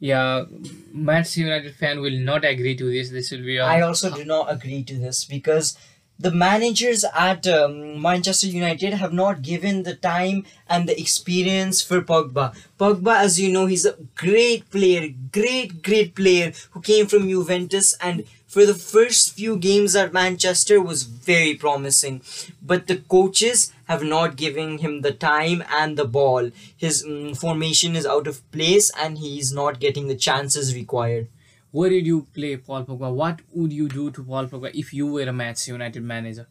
Yeah, 0.00 0.44
Manchester 0.92 1.40
United 1.40 1.74
fan 1.76 2.00
will 2.00 2.18
not 2.18 2.44
agree 2.44 2.76
to 2.76 2.90
this. 2.90 3.10
This 3.10 3.30
will 3.30 3.44
be 3.44 3.58
I 3.60 3.80
also 3.80 4.14
do 4.14 4.24
not 4.24 4.52
agree 4.52 4.82
to 4.84 4.98
this 4.98 5.24
because 5.24 5.78
the 6.18 6.30
managers 6.30 7.04
at 7.16 7.46
um, 7.46 8.00
Manchester 8.00 8.46
United 8.46 8.94
have 8.94 9.12
not 9.12 9.42
given 9.42 9.82
the 9.82 9.94
time 9.94 10.44
and 10.68 10.88
the 10.88 10.98
experience 11.00 11.82
for 11.82 12.00
Pogba. 12.02 12.54
Pogba, 12.78 13.16
as 13.16 13.40
you 13.40 13.52
know, 13.52 13.66
he's 13.66 13.86
a 13.86 13.96
great 14.14 14.70
player, 14.70 15.08
great, 15.32 15.82
great 15.82 16.14
player 16.14 16.52
who 16.70 16.80
came 16.80 17.06
from 17.06 17.28
Juventus 17.28 17.94
and 18.00 18.24
for 18.54 18.64
the 18.64 18.74
first 18.74 19.32
few 19.34 19.56
games 19.56 19.96
at 19.96 20.12
Manchester 20.12 20.80
was 20.80 21.02
very 21.02 21.54
promising. 21.54 22.22
But 22.62 22.86
the 22.86 22.98
coaches 22.98 23.72
have 23.86 24.04
not 24.04 24.36
given 24.36 24.78
him 24.78 25.00
the 25.00 25.10
time 25.10 25.64
and 25.68 25.98
the 25.98 26.04
ball. 26.04 26.50
His 26.76 27.04
mm, 27.04 27.36
formation 27.36 27.96
is 27.96 28.06
out 28.06 28.28
of 28.28 28.48
place 28.52 28.92
and 28.96 29.18
he's 29.18 29.52
not 29.52 29.80
getting 29.80 30.06
the 30.06 30.14
chances 30.14 30.72
required. 30.72 31.26
Where 31.72 31.90
did 31.90 32.06
you 32.06 32.28
play 32.32 32.56
Paul 32.56 32.84
Pogba? 32.84 33.12
What 33.12 33.40
would 33.52 33.72
you 33.72 33.88
do 33.88 34.12
to 34.12 34.22
Paul 34.22 34.46
Pogba 34.46 34.70
if 34.72 34.94
you 34.94 35.08
were 35.08 35.24
a 35.24 35.32
Manchester 35.32 35.72
United 35.72 36.04
manager? 36.04 36.46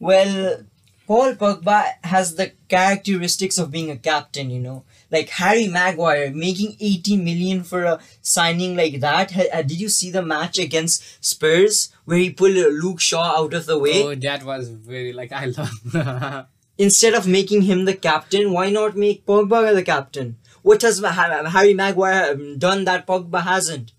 Well, 0.00 0.64
Paul 1.06 1.34
Pogba 1.34 1.94
has 2.02 2.36
the 2.36 2.52
characteristics 2.68 3.58
of 3.58 3.70
being 3.70 3.90
a 3.90 3.96
captain, 3.96 4.48
you 4.50 4.58
know. 4.58 4.84
Like 5.10 5.28
Harry 5.30 5.68
Maguire 5.68 6.30
making 6.30 6.76
80 6.80 7.16
million 7.18 7.62
for 7.62 7.84
a 7.84 8.00
signing 8.22 8.74
like 8.74 9.00
that. 9.00 9.28
Did 9.66 9.80
you 9.80 9.90
see 9.90 10.10
the 10.10 10.22
match 10.22 10.58
against 10.58 11.02
Spurs 11.24 11.90
where 12.06 12.18
he 12.18 12.30
pulled 12.30 12.54
Luke 12.54 13.00
Shaw 13.00 13.38
out 13.38 13.52
of 13.52 13.66
the 13.66 13.78
way? 13.78 14.02
Oh, 14.02 14.14
that 14.14 14.44
was 14.44 14.68
very 14.70 15.12
like 15.12 15.32
I 15.32 15.46
love. 15.46 16.46
Instead 16.78 17.14
of 17.14 17.28
making 17.28 17.62
him 17.62 17.84
the 17.84 17.94
captain, 17.94 18.52
why 18.52 18.70
not 18.70 18.96
make 18.96 19.26
Pogba 19.26 19.74
the 19.74 19.82
captain? 19.82 20.38
What 20.62 20.82
has 20.82 21.00
Harry 21.00 21.74
Maguire 21.74 22.32
um, 22.32 22.58
done 22.58 22.84
that 22.86 23.06
Pogba 23.06 23.42
hasn't? 23.42 23.92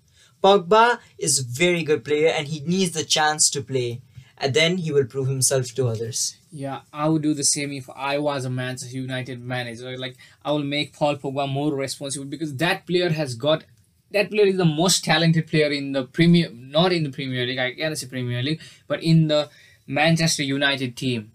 Pogba 0.43 0.99
is 1.17 1.39
a 1.39 1.43
very 1.43 1.83
good 1.83 2.03
player 2.03 2.29
and 2.29 2.47
he 2.47 2.59
needs 2.61 2.91
the 2.91 3.03
chance 3.03 3.49
to 3.51 3.61
play. 3.61 4.01
And 4.37 4.53
then 4.53 4.77
he 4.77 4.91
will 4.91 5.05
prove 5.05 5.27
himself 5.27 5.73
to 5.75 5.87
others. 5.87 6.37
Yeah, 6.51 6.81
I 6.91 7.07
would 7.07 7.21
do 7.21 7.33
the 7.33 7.43
same 7.43 7.71
if 7.71 7.89
I 7.95 8.17
was 8.17 8.45
a 8.45 8.49
Manchester 8.49 8.95
United 8.95 9.41
manager. 9.41 9.97
Like 9.97 10.17
I 10.43 10.51
will 10.51 10.63
make 10.63 10.93
Paul 10.93 11.15
Pogba 11.15 11.49
more 11.49 11.73
responsible 11.73 12.25
because 12.25 12.55
that 12.57 12.85
player 12.85 13.09
has 13.09 13.35
got 13.35 13.63
that 14.11 14.29
player 14.29 14.45
is 14.45 14.57
the 14.57 14.65
most 14.65 15.03
talented 15.03 15.47
player 15.47 15.71
in 15.71 15.91
the 15.91 16.03
Premier 16.03 16.49
not 16.53 16.93
in 16.93 17.03
the 17.03 17.09
Premier 17.09 17.45
League, 17.45 17.59
I 17.59 17.73
can't 17.73 17.97
say 17.97 18.07
Premier 18.07 18.41
League, 18.41 18.61
but 18.87 19.03
in 19.03 19.27
the 19.27 19.49
Manchester 19.87 20.43
United 20.43 20.95
team. 20.95 21.31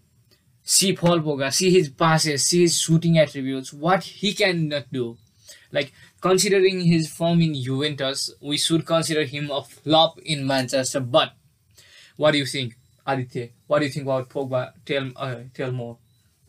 See 0.62 0.94
Paul 0.94 1.20
Pogba, 1.20 1.52
see 1.52 1.70
his 1.70 1.88
passes, 1.88 2.46
see 2.46 2.62
his 2.62 2.78
shooting 2.78 3.18
attributes, 3.18 3.72
what 3.72 4.04
he 4.04 4.32
cannot 4.34 4.92
do. 4.92 5.16
Like 5.72 5.92
considering 6.20 6.80
his 6.80 7.10
form 7.10 7.40
in 7.40 7.54
Juventus, 7.54 8.32
we 8.40 8.56
should 8.56 8.86
consider 8.86 9.24
him 9.24 9.50
a 9.50 9.62
flop 9.62 10.18
in 10.20 10.46
Manchester. 10.46 11.00
But 11.00 11.32
what 12.16 12.32
do 12.32 12.38
you 12.38 12.46
think, 12.46 12.76
Aditya? 13.12 13.48
What 13.66 13.80
do 13.80 13.86
you 13.86 13.90
think 13.90 14.04
about 14.06 14.28
Pogba? 14.28 14.72
Tell 14.84 15.10
uh, 15.16 15.36
tell 15.54 15.72
more. 15.72 15.98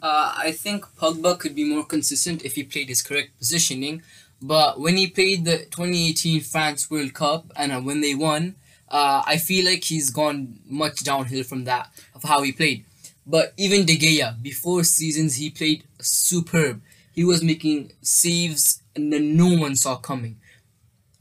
Uh, 0.02 0.34
I 0.36 0.52
think 0.52 0.86
Pogba 1.00 1.38
could 1.40 1.56
be 1.56 1.64
more 1.64 1.86
consistent 1.86 2.44
if 2.44 2.56
he 2.56 2.64
played 2.64 2.90
his 2.90 3.02
correct 3.02 3.38
positioning. 3.38 4.02
But 4.42 4.80
when 4.80 4.98
he 4.98 5.08
played 5.08 5.46
the 5.46 5.60
2018 5.60 6.42
France 6.42 6.90
World 6.90 7.14
Cup 7.14 7.52
and 7.56 7.72
uh, 7.72 7.80
when 7.80 8.02
they 8.02 8.16
won, 8.16 8.56
uh, 8.90 9.22
I 9.26 9.38
feel 9.38 9.66
like 9.66 9.84
he's 9.84 10.10
gone 10.10 10.60
much 10.68 11.04
downhill 11.04 11.44
from 11.44 11.66
that 11.66 11.92
of 12.16 12.24
how 12.24 12.42
he 12.42 12.52
played. 12.52 12.86
But 13.26 13.54
even 13.58 13.86
De 13.86 13.96
Gea, 13.98 14.42
before 14.42 14.84
seasons, 14.84 15.36
he 15.36 15.52
played 15.52 15.84
superb. 16.02 16.82
He 17.14 17.24
was 17.24 17.44
making 17.44 17.92
saves 18.02 18.82
and 18.96 19.14
then 19.14 19.38
no 19.38 19.56
one 19.56 19.76
saw 19.76 19.96
coming. 19.98 20.38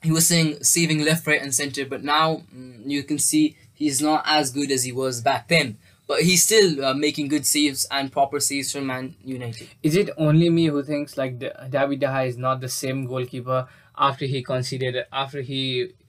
He 0.02 0.10
was 0.10 0.26
saying 0.26 0.64
saving 0.64 1.04
left, 1.04 1.26
right, 1.26 1.42
and 1.42 1.54
center, 1.54 1.84
but 1.84 2.02
now 2.02 2.42
mm, 2.54 2.80
you 2.86 3.02
can 3.02 3.18
see 3.18 3.56
he's 3.80 4.00
not 4.00 4.22
as 4.26 4.52
good 4.52 4.70
as 4.70 4.84
he 4.84 4.92
was 4.92 5.20
back 5.20 5.48
then. 5.48 5.78
But 6.06 6.22
he's 6.22 6.42
still 6.42 6.84
uh, 6.84 6.92
making 6.94 7.28
good 7.28 7.46
saves 7.46 7.86
and 7.90 8.10
proper 8.10 8.40
saves 8.40 8.72
for 8.72 8.80
Man 8.80 9.14
United. 9.24 9.68
Is 9.82 9.94
it 9.96 10.10
only 10.16 10.50
me 10.50 10.66
who 10.66 10.82
thinks 10.82 11.16
like 11.16 11.38
the, 11.38 11.50
David 11.70 12.00
De 12.00 12.06
Gea 12.06 12.26
is 12.28 12.36
not 12.36 12.60
the 12.60 12.68
same 12.68 13.06
goalkeeper 13.06 13.68
after 13.96 14.24
he 14.26 14.42
conceded 14.42 15.04
after 15.12 15.40
he 15.40 15.60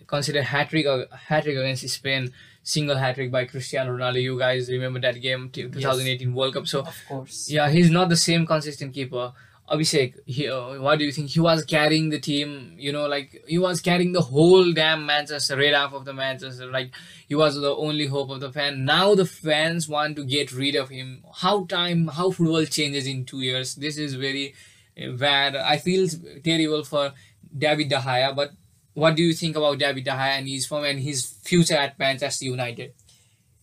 considered 0.08 0.44
hat 0.46 0.70
trick 0.72 0.88
hat 1.28 1.44
trick 1.44 1.56
against 1.56 1.88
Spain, 1.90 2.34
single 2.64 2.98
hat 2.98 3.14
trick 3.16 3.30
by 3.32 3.46
Cristiano 3.46 3.96
Ronaldo. 3.96 4.22
You 4.22 4.40
guys 4.40 4.70
remember 4.72 5.00
that 5.02 5.22
game, 5.22 5.50
t- 5.52 5.70
2018 5.70 6.34
World 6.34 6.54
Cup. 6.56 6.68
So 6.68 6.80
Of 6.82 6.98
course. 7.08 7.50
yeah, 7.50 7.70
he's 7.70 7.92
not 7.92 8.10
the 8.10 8.18
same 8.18 8.46
consistent 8.48 8.94
keeper. 8.96 9.34
Abhishek, 9.72 10.16
he, 10.26 10.50
uh, 10.50 10.82
what 10.82 11.00
do 11.00 11.06
you 11.06 11.14
think? 11.14 11.30
He 11.30 11.40
was 11.40 11.64
carrying 11.64 12.10
the 12.10 12.20
team, 12.20 12.76
you 12.78 12.92
know, 12.92 13.08
like 13.08 13.42
he 13.48 13.58
was 13.58 13.80
carrying 13.80 14.12
the 14.12 14.22
whole 14.22 14.74
damn 14.74 15.06
Manchester, 15.06 15.56
red 15.56 15.74
half 15.74 15.94
of 15.94 16.04
the 16.04 16.14
Manchester. 16.14 16.70
Like 16.70 16.94
he 17.30 17.36
was 17.36 17.56
the 17.56 17.74
only 17.74 18.08
hope 18.08 18.30
of 18.32 18.42
the 18.42 18.52
fan. 18.52 18.84
Now 18.84 19.16
the 19.16 19.26
fans 19.26 19.88
want 19.88 20.18
to 20.18 20.26
get 20.26 20.52
rid 20.52 20.76
of 20.76 20.90
him. 20.90 21.24
How 21.34 21.64
time, 21.66 22.08
how 22.08 22.32
football 22.32 22.66
changes 22.66 23.08
in 23.08 23.24
two 23.24 23.40
years. 23.40 23.76
This 23.76 23.98
is 23.98 24.16
very 24.16 24.56
uh, 25.02 25.12
bad. 25.14 25.56
I 25.56 25.78
feel 25.78 26.06
terrible 26.44 26.84
for 26.84 27.14
David 27.58 27.88
De 27.88 27.96
Gea. 27.96 28.36
But 28.36 28.52
what 28.94 29.16
do 29.16 29.24
you 29.24 29.34
think 29.34 29.56
about 29.56 29.80
David 29.80 30.04
De 30.04 30.12
Gea 30.12 30.38
and 30.38 30.50
his 30.50 30.66
form 30.66 30.84
and 30.84 31.00
his 31.00 31.26
future 31.26 31.78
at 31.78 31.98
Manchester 31.98 32.44
United? 32.44 32.94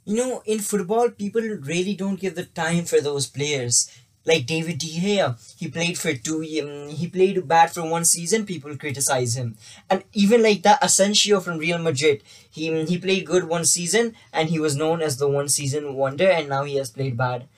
You 0.06 0.16
know, 0.16 0.42
in 0.46 0.60
football, 0.60 1.10
people 1.10 1.42
really 1.42 1.94
don't 1.94 2.18
give 2.18 2.34
the 2.34 2.46
time 2.46 2.86
for 2.86 2.98
those 3.02 3.26
players. 3.26 3.90
Like 4.24 4.46
David 4.46 4.78
De 4.78 4.86
Gea, 4.86 5.38
he 5.58 5.68
played 5.68 5.96
for 5.96 6.12
two. 6.12 6.40
Um, 6.62 6.88
he 6.90 7.08
played 7.08 7.48
bad 7.48 7.72
for 7.72 7.88
one 7.88 8.04
season. 8.04 8.44
People 8.44 8.76
criticize 8.76 9.36
him, 9.36 9.56
and 9.88 10.04
even 10.12 10.42
like 10.42 10.62
that 10.62 10.84
Asensio 10.84 11.40
from 11.40 11.56
Real 11.58 11.78
Madrid, 11.78 12.22
he 12.50 12.68
um, 12.68 12.86
he 12.86 12.98
played 12.98 13.24
good 13.24 13.44
one 13.44 13.64
season, 13.64 14.14
and 14.32 14.50
he 14.50 14.58
was 14.58 14.76
known 14.76 15.00
as 15.00 15.16
the 15.16 15.28
one 15.28 15.48
season 15.48 15.94
wonder, 15.94 16.28
and 16.28 16.48
now 16.48 16.64
he 16.64 16.76
has 16.76 16.90
played 16.90 17.16
bad. 17.16 17.48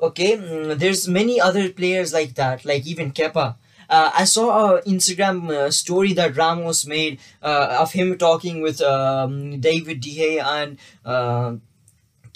Okay, 0.00 0.36
mm, 0.36 0.78
there's 0.78 1.08
many 1.08 1.40
other 1.40 1.70
players 1.70 2.12
like 2.12 2.34
that, 2.34 2.64
like 2.64 2.86
even 2.86 3.10
Kepa. 3.12 3.56
Uh, 3.88 4.10
I 4.14 4.24
saw 4.24 4.76
a 4.76 4.82
Instagram 4.82 5.48
uh, 5.50 5.70
story 5.70 6.12
that 6.12 6.36
Ramos 6.36 6.84
made 6.86 7.20
uh, 7.42 7.78
of 7.80 7.92
him 7.92 8.18
talking 8.18 8.60
with 8.60 8.82
um, 8.82 9.60
David 9.60 10.00
De 10.00 10.14
Gea 10.14 10.44
and. 10.44 10.78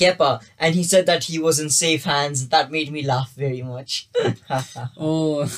Kepa, 0.02 0.42
and 0.58 0.74
he 0.74 0.82
said 0.84 1.06
that 1.06 1.24
he 1.24 1.38
was 1.38 1.58
in 1.60 1.70
safe 1.70 2.04
hands. 2.04 2.48
That 2.48 2.70
made 2.70 2.90
me 2.92 3.02
laugh 3.02 3.32
very 3.34 3.62
much. 3.62 4.08
Oh, 4.96 5.44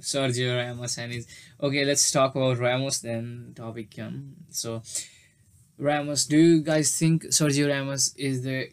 Sergio 0.00 0.56
Ramos 0.56 0.98
and 0.98 1.12
his. 1.12 1.26
Okay, 1.60 1.84
let's 1.84 2.10
talk 2.10 2.34
about 2.34 2.58
Ramos 2.58 2.98
then. 3.00 3.52
Topic 3.56 3.88
um. 4.00 4.34
So, 4.50 4.82
Ramos, 5.78 6.26
do 6.26 6.38
you 6.38 6.62
guys 6.62 6.96
think 6.98 7.24
Sergio 7.24 7.68
Ramos 7.68 8.14
is 8.16 8.42
the 8.42 8.68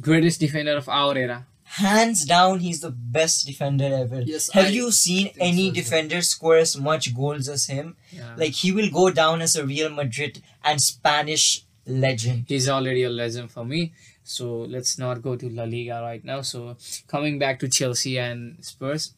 greatest 0.00 0.40
defender 0.40 0.76
of 0.76 0.88
our 0.88 1.16
era? 1.16 1.46
Hands 1.64 2.24
down, 2.24 2.60
he's 2.60 2.80
the 2.80 2.90
best 2.92 3.44
defender 3.46 3.90
ever. 3.92 4.20
Yes, 4.22 4.50
Have 4.52 4.66
I 4.66 4.68
you 4.68 4.92
seen 4.92 5.30
any 5.40 5.68
so, 5.70 5.74
yeah. 5.74 5.82
defender 5.82 6.22
score 6.22 6.56
as 6.56 6.76
much 6.76 7.14
goals 7.14 7.48
as 7.48 7.66
him? 7.66 7.96
Yeah. 8.10 8.34
Like 8.36 8.52
he 8.52 8.70
will 8.70 8.88
go 8.88 9.10
down 9.10 9.42
as 9.42 9.56
a 9.56 9.66
Real 9.66 9.90
Madrid 9.90 10.42
and 10.64 10.80
Spanish 10.80 11.64
legend. 11.84 12.44
he's 12.48 12.68
already 12.68 13.02
a 13.02 13.10
legend 13.10 13.50
for 13.50 13.64
me. 13.64 13.92
So 14.26 14.62
let's 14.62 14.98
not 14.98 15.22
go 15.22 15.36
to 15.36 15.48
La 15.48 15.64
Liga 15.64 16.00
right 16.02 16.24
now. 16.24 16.40
So 16.42 16.76
coming 17.06 17.38
back 17.38 17.58
to 17.60 17.68
Chelsea 17.68 18.18
and 18.18 18.64
Spurs. 18.64 19.12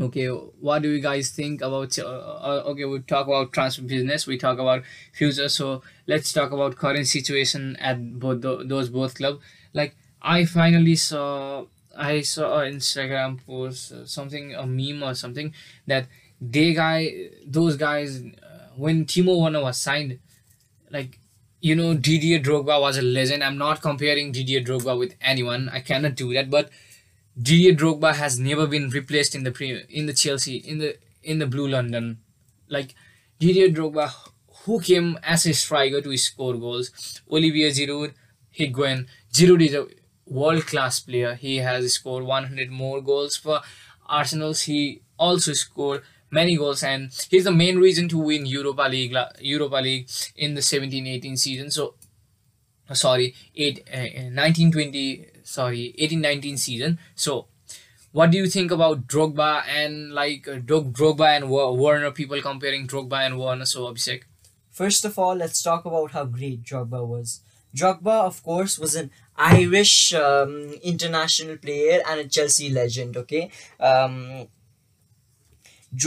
Okay, 0.00 0.28
what 0.28 0.82
do 0.82 0.88
you 0.88 1.00
guys 1.00 1.30
think 1.30 1.62
about? 1.62 1.98
Uh, 1.98 2.62
okay, 2.66 2.84
we 2.84 3.00
talk 3.00 3.26
about 3.26 3.52
transfer 3.52 3.82
business. 3.82 4.24
We 4.24 4.38
talk 4.38 4.58
about 4.58 4.84
future. 5.12 5.48
So 5.48 5.82
let's 6.06 6.32
talk 6.32 6.52
about 6.52 6.76
current 6.76 7.08
situation 7.08 7.76
at 7.76 8.20
both 8.20 8.40
tho- 8.40 8.62
those 8.62 8.88
both 8.88 9.16
club. 9.16 9.40
Like 9.74 9.96
I 10.22 10.44
finally 10.44 10.94
saw, 10.94 11.64
I 11.96 12.20
saw 12.20 12.60
an 12.60 12.74
Instagram 12.76 13.44
post, 13.44 13.90
uh, 13.90 14.06
something 14.06 14.54
a 14.54 14.64
meme 14.64 15.02
or 15.02 15.14
something 15.14 15.52
that 15.88 16.06
they 16.40 16.72
guy, 16.72 17.30
those 17.44 17.76
guys, 17.76 18.22
uh, 18.22 18.68
when 18.76 19.04
Timo 19.06 19.42
Werner 19.42 19.62
was 19.62 19.76
signed, 19.76 20.20
like 20.90 21.18
you 21.60 21.74
know 21.74 21.94
Didier 21.94 22.40
Drogba 22.40 22.80
was 22.80 22.96
a 22.96 23.02
legend. 23.02 23.44
I'm 23.44 23.58
not 23.58 23.82
comparing 23.82 24.32
Didier 24.32 24.60
Drogba 24.60 24.98
with 24.98 25.14
anyone. 25.20 25.68
I 25.68 25.80
cannot 25.80 26.14
do 26.14 26.32
that. 26.34 26.50
But 26.50 26.70
Didier 27.40 27.74
Drogba 27.74 28.14
has 28.14 28.38
never 28.38 28.66
been 28.66 28.90
replaced 28.90 29.34
in 29.34 29.44
the 29.44 29.52
pre- 29.52 29.84
in 29.88 30.06
the 30.06 30.12
Chelsea 30.12 30.56
in 30.56 30.78
the 30.78 30.96
in 31.22 31.38
the 31.38 31.46
Blue 31.46 31.68
London. 31.68 32.18
Like 32.68 32.94
Didier 33.38 33.68
Drogba, 33.68 34.12
who 34.64 34.80
came 34.80 35.18
as 35.22 35.46
a 35.46 35.52
striker 35.54 36.00
to 36.00 36.16
score 36.16 36.54
goals. 36.54 37.20
Olivier 37.30 37.70
Giroud, 37.70 38.14
Higuain. 38.58 39.06
Giroud 39.32 39.66
is 39.66 39.74
a 39.74 39.86
world 40.26 40.66
class 40.66 41.00
player. 41.00 41.34
He 41.34 41.56
has 41.58 41.92
scored 41.92 42.24
100 42.24 42.70
more 42.70 43.00
goals 43.00 43.36
for 43.36 43.60
Arsenal. 44.06 44.54
He 44.54 45.02
also 45.18 45.52
scored 45.52 46.02
many 46.30 46.56
goals 46.56 46.82
and 46.82 47.10
he's 47.30 47.44
the 47.44 47.52
main 47.52 47.78
reason 47.78 48.08
to 48.08 48.18
win 48.18 48.46
Europa 48.46 48.82
League 48.82 49.14
Europa 49.40 49.76
League 49.76 50.08
in 50.36 50.54
the 50.54 50.60
17-18 50.60 51.38
season. 51.38 51.70
So 51.70 51.94
sorry, 52.92 53.34
8 53.54 53.88
uh, 53.92 53.98
1920 53.98 55.26
sorry 55.44 55.94
18-19 55.98 56.58
season. 56.58 56.98
So 57.14 57.46
what 58.12 58.30
do 58.30 58.38
you 58.38 58.46
think 58.48 58.70
about 58.70 59.06
Drogba 59.06 59.62
and 59.68 60.12
like 60.12 60.48
uh, 60.48 60.56
Drog- 60.56 60.92
Drogba 60.92 61.36
and 61.36 61.50
Werner? 61.50 62.10
People 62.10 62.40
comparing 62.42 62.86
Drogba 62.86 63.26
and 63.26 63.38
Werner. 63.38 63.64
So 63.64 63.82
Abhishek. 63.92 64.22
First 64.70 65.04
of 65.04 65.18
all, 65.18 65.34
let's 65.34 65.62
talk 65.62 65.84
about 65.84 66.12
how 66.12 66.24
great 66.24 66.62
Drogba 66.62 67.06
was. 67.06 67.40
Drogba, 67.76 68.24
of 68.24 68.42
course, 68.42 68.78
was 68.78 68.96
an 68.96 69.10
Irish 69.36 70.12
um, 70.14 70.72
international 70.82 71.56
player 71.56 72.00
and 72.08 72.20
a 72.20 72.28
Chelsea 72.28 72.68
legend. 72.70 73.16
Okay, 73.16 73.50
um, 73.78 74.48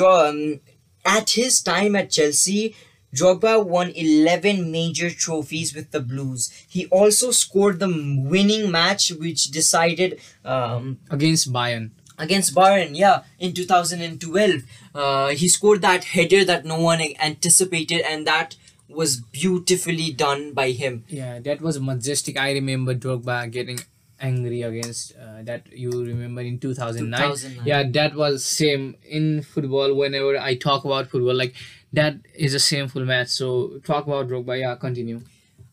um, 0.05 0.59
at 1.05 1.31
his 1.31 1.61
time 1.61 1.95
at 1.95 2.11
Chelsea, 2.11 2.75
Drogba 3.13 3.63
won 3.63 3.91
11 3.91 4.71
major 4.71 5.09
trophies 5.09 5.75
with 5.75 5.91
the 5.91 5.99
Blues. 5.99 6.51
He 6.67 6.87
also 6.87 7.31
scored 7.31 7.79
the 7.79 7.87
winning 7.87 8.71
match 8.71 9.11
which 9.11 9.51
decided 9.51 10.19
um, 10.43 10.99
against 11.11 11.53
Bayern. 11.53 11.91
against 12.17 12.55
Bayern, 12.55 12.95
yeah, 12.97 13.23
in 13.39 13.53
2012. 13.53 14.61
Uh, 14.95 15.27
he 15.29 15.47
scored 15.47 15.81
that 15.81 16.05
header 16.05 16.43
that 16.45 16.65
no 16.65 16.79
one 16.79 17.01
anticipated, 17.19 18.01
and 18.01 18.25
that 18.25 18.55
was 18.87 19.17
beautifully 19.17 20.11
done 20.11 20.53
by 20.53 20.71
him. 20.71 21.03
Yeah, 21.07 21.39
that 21.39 21.61
was 21.61 21.79
majestic. 21.79 22.37
I 22.37 22.51
remember 22.53 22.93
Drogba 22.95 23.51
getting 23.51 23.79
angry 24.23 24.61
against 24.63 25.13
uh, 25.17 25.43
that 25.43 25.71
you 25.71 25.91
remember 25.91 26.41
in 26.41 26.57
2009. 26.57 27.19
2009. 27.19 27.67
Yeah, 27.67 27.83
that 27.91 28.15
was 28.15 28.43
same 28.45 28.95
in 29.07 29.43
football. 29.43 29.93
Whenever 29.93 30.37
I 30.37 30.55
talk 30.55 30.85
about 30.85 31.09
football, 31.09 31.35
like 31.35 31.53
that 31.91 32.15
is 32.33 32.53
a 32.53 32.59
shameful 32.59 33.05
match. 33.05 33.27
So 33.27 33.79
talk 33.83 34.07
about 34.07 34.29
Drogba. 34.29 34.59
Yeah, 34.59 34.75
continue. 34.75 35.21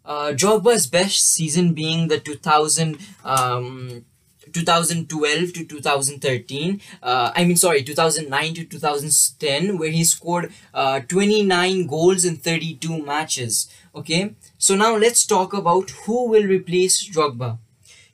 Uh, 0.04 0.32
Drogba's 0.32 0.86
best 0.86 1.24
season 1.24 1.72
being 1.72 2.08
the 2.08 2.18
2000, 2.18 2.98
um, 3.24 4.04
2012 4.52 5.52
to 5.52 5.64
2013. 5.64 6.80
Uh, 7.02 7.30
I 7.34 7.44
mean, 7.44 7.56
sorry, 7.56 7.82
2009 7.84 8.54
to 8.54 8.64
2010, 8.64 9.78
where 9.78 9.90
he 9.90 10.02
scored 10.04 10.52
uh, 10.74 11.00
29 11.00 11.86
goals 11.86 12.24
in 12.24 12.36
32 12.36 13.04
matches. 13.04 13.68
Okay, 13.94 14.34
so 14.58 14.74
now 14.74 14.96
let's 14.96 15.24
talk 15.26 15.52
about 15.52 15.90
who 15.90 16.28
will 16.28 16.44
replace 16.44 17.08
Drogba. 17.08 17.58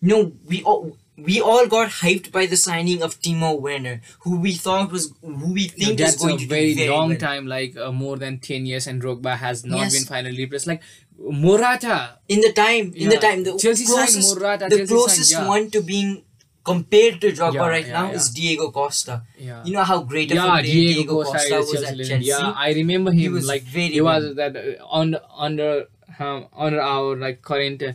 You 0.06 0.12
know, 0.14 0.32
we 0.52 0.62
all. 0.62 0.96
We 1.26 1.36
all 1.50 1.66
got 1.72 1.88
hyped 1.98 2.26
by 2.30 2.40
the 2.48 2.56
signing 2.62 3.02
of 3.04 3.12
Timo 3.26 3.50
Werner, 3.66 3.94
who 4.24 4.32
we 4.38 4.50
thought 4.64 4.90
was, 4.96 5.04
who 5.22 5.52
we 5.54 5.62
think 5.68 5.92
is 5.92 5.96
That's 5.98 6.16
going 6.22 6.34
a 6.34 6.38
to 6.42 6.46
very, 6.50 6.74
very 6.80 6.90
long 6.90 7.08
well. 7.12 7.18
time, 7.22 7.46
like 7.52 7.74
uh, 7.84 7.90
more 8.00 8.18
than 8.24 8.38
10 8.38 8.66
years, 8.66 8.86
and 8.86 9.00
Drogba 9.04 9.32
has 9.44 9.64
not 9.70 9.78
Yes. 9.84 9.94
been 9.94 10.04
finally 10.10 10.36
replaced. 10.42 10.66
Like 10.72 10.82
Morata, 11.18 12.18
in 12.28 12.40
the 12.40 12.52
time 12.52 12.92
in 12.94 13.08
the 13.08 13.16
time 13.16 13.44
the 13.44 13.56
Chelsea 13.56 13.84
signed 13.86 14.08
closest, 14.10 14.36
Morata, 14.38 14.66
the 14.68 14.76
Chelsea 14.78 14.94
closest 14.94 15.30
signed, 15.30 15.44
yeah. 15.44 15.48
one 15.48 15.70
to 15.70 15.80
being 15.82 16.22
compared 16.64 17.20
to 17.22 17.32
Drogba 17.32 17.54
Yeah, 17.54 17.68
right 17.68 17.86
yeah, 17.86 17.92
now 18.00 18.06
yeah. 18.10 18.16
is 18.20 18.30
Diego 18.30 18.70
Costa 18.70 19.22
yeah. 19.38 19.64
you 19.64 19.72
know 19.72 19.84
how 19.84 19.98
great 20.02 20.30
of 20.32 20.38
a 20.38 20.40
player 20.40 20.62
Diego, 20.62 20.94
Diego, 20.94 21.14
Costa, 21.22 21.38
Costa, 21.38 21.56
was 21.58 21.70
Chelsea 21.72 21.86
at. 22.02 22.08
Chelsea 22.08 22.24
Yeah, 22.30 22.52
I 22.66 22.72
remember 22.74 23.12
him. 23.12 23.32
was 23.32 23.46
like 23.46 23.62
very 23.62 23.88
he 23.88 24.00
was 24.00 24.34
that 24.36 24.56
uh, 24.56 24.84
under 25.00 25.20
under 25.46 25.86
um, 26.18 26.46
under 26.54 26.80
our 26.80 27.16
like 27.16 27.40
current 27.42 27.82
uh, 27.82 27.92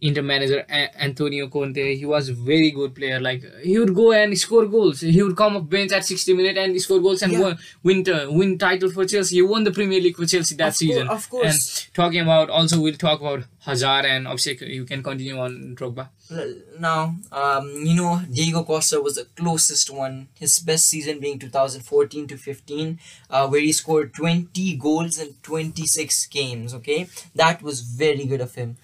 Inter 0.00 0.22
manager 0.22 0.64
A- 0.68 1.02
Antonio 1.02 1.48
Conte. 1.48 1.94
He 1.96 2.04
was 2.04 2.28
very 2.28 2.70
good 2.70 2.94
player. 2.94 3.18
Like 3.18 3.42
he 3.62 3.78
would 3.78 3.94
go 3.94 4.12
and 4.12 4.38
score 4.38 4.66
goals. 4.66 5.00
He 5.00 5.22
would 5.22 5.36
come 5.36 5.56
off 5.56 5.68
bench 5.68 5.92
at 5.92 6.04
60 6.04 6.34
minutes 6.34 6.58
and 6.58 6.80
score 6.82 7.00
goals 7.00 7.22
and 7.22 7.32
Yeah. 7.32 7.40
win 7.82 8.04
win, 8.04 8.14
uh, 8.14 8.26
win 8.30 8.58
title 8.58 8.90
for 8.90 9.06
Chelsea. 9.06 9.36
He 9.36 9.42
won 9.42 9.64
the 9.64 9.70
Premier 9.72 10.00
League 10.00 10.16
for 10.16 10.26
Chelsea 10.26 10.54
that 10.56 10.68
Of 10.68 10.76
season. 10.76 11.08
of 11.08 11.28
course. 11.30 11.86
And 11.86 11.94
talking 11.94 12.20
about 12.20 12.50
also 12.50 12.80
we'll 12.80 12.94
talk 12.94 13.20
about 13.20 13.44
Hazard 13.60 14.04
and 14.04 14.26
Abhishek. 14.26 14.60
You 14.68 14.84
can 14.84 15.02
continue 15.02 15.38
on 15.38 15.74
Drogba. 15.74 16.08
Now 16.78 17.16
um, 17.32 17.72
you 17.86 17.94
know 17.94 18.20
Diego 18.30 18.64
Costa 18.64 19.00
was 19.00 19.14
the 19.14 19.24
closest 19.36 19.90
one 19.90 20.28
his 20.34 20.58
best 20.58 20.88
season 20.88 21.20
being 21.20 21.38
2014 21.38 22.26
to 22.26 22.36
15 22.36 22.98
uh, 23.30 23.46
where 23.48 23.60
he 23.60 23.72
scored 23.72 24.12
20 24.14 24.76
goals 24.76 25.18
in 25.18 25.34
26 25.42 26.26
games 26.26 26.74
okay 26.74 27.06
that 27.34 27.62
was 27.62 27.80
very 27.80 28.24
good 28.26 28.40
of 28.40 28.54
him 28.56 28.76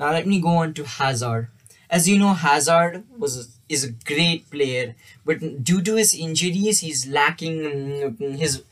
now 0.00 0.10
let 0.10 0.26
me 0.26 0.40
go 0.40 0.56
on 0.64 0.74
to 0.74 0.84
Hazard 0.84 1.48
as 1.88 2.08
you 2.08 2.18
know 2.18 2.34
Hazard 2.34 3.04
was 3.16 3.36
is 3.68 3.84
a 3.84 3.92
great 4.12 4.50
player 4.50 4.96
but 5.24 5.62
due 5.62 5.80
to 5.82 5.94
his 5.94 6.12
injuries 6.14 6.80
he's 6.80 7.06
lacking 7.06 7.60
mm, 7.60 8.36
his 8.36 8.62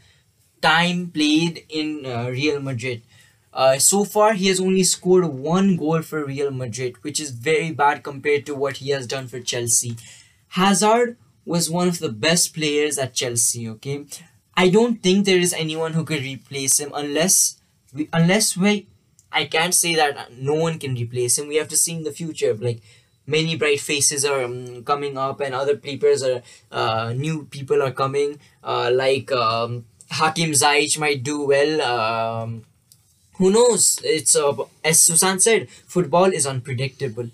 time 0.61 1.11
played 1.11 1.64
in 1.69 2.05
uh, 2.07 2.29
Real 2.31 2.61
Madrid. 2.61 3.03
Uh, 3.53 3.79
so 3.79 4.05
far, 4.05 4.35
he 4.35 4.49
has 4.49 4.61
only 4.61 4.85
scored 4.85 5.25
one 5.27 5.77
goal 5.77 6.03
for 6.03 6.25
Real 6.25 6.51
Madrid, 6.51 7.03
which 7.03 7.19
is 7.19 7.31
very 7.31 7.71
bad 7.71 8.03
compared 8.03 8.47
to 8.47 8.55
what 8.55 8.77
he 8.79 8.91
has 8.91 9.07
done 9.07 9.27
for 9.27 9.41
Chelsea. 9.41 9.97
Hazard 10.49 11.17
was 11.45 11.71
one 11.71 11.88
of 11.88 11.99
the 11.99 12.11
best 12.11 12.55
players 12.55 12.99
at 12.99 13.14
Chelsea. 13.14 13.69
Okay, 13.69 14.05
I 14.57 14.69
don't 14.69 15.03
think 15.03 15.25
there 15.25 15.38
is 15.38 15.53
anyone 15.55 15.95
who 15.95 16.05
could 16.05 16.23
replace 16.23 16.79
him 16.79 16.93
unless 16.95 17.57
we 17.95 18.09
unless 18.12 18.57
we. 18.57 18.87
I 19.40 19.44
can't 19.46 19.74
say 19.74 19.94
that 20.01 20.33
no 20.51 20.55
one 20.55 20.79
can 20.79 20.94
replace 20.94 21.38
him. 21.38 21.48
We 21.48 21.57
have 21.57 21.68
to 21.74 21.77
see 21.85 21.94
in 21.98 22.05
the 22.05 22.12
future. 22.20 22.55
Like 22.68 22.81
many 23.27 23.57
bright 23.57 23.81
faces 23.81 24.24
are 24.24 24.42
um, 24.44 24.85
coming 24.85 25.18
up, 25.27 25.40
and 25.40 25.55
other 25.55 25.77
players 25.77 26.22
are 26.31 26.42
uh, 26.72 27.12
new 27.24 27.44
people 27.57 27.83
are 27.83 27.92
coming. 28.03 28.38
Uh, 28.62 28.90
like 28.92 29.31
um, 29.33 29.85
Hakim 30.11 30.51
Ziyech 30.62 30.98
might 30.98 31.22
do 31.22 31.37
well. 31.46 31.83
Um, 31.94 32.64
who 33.38 33.51
knows? 33.51 34.01
It's 34.03 34.35
uh, 34.37 34.55
as 34.85 35.01
Susan 35.01 35.38
said, 35.40 35.68
football 35.96 36.33
is 36.40 36.46
unpredictable. 36.46 37.29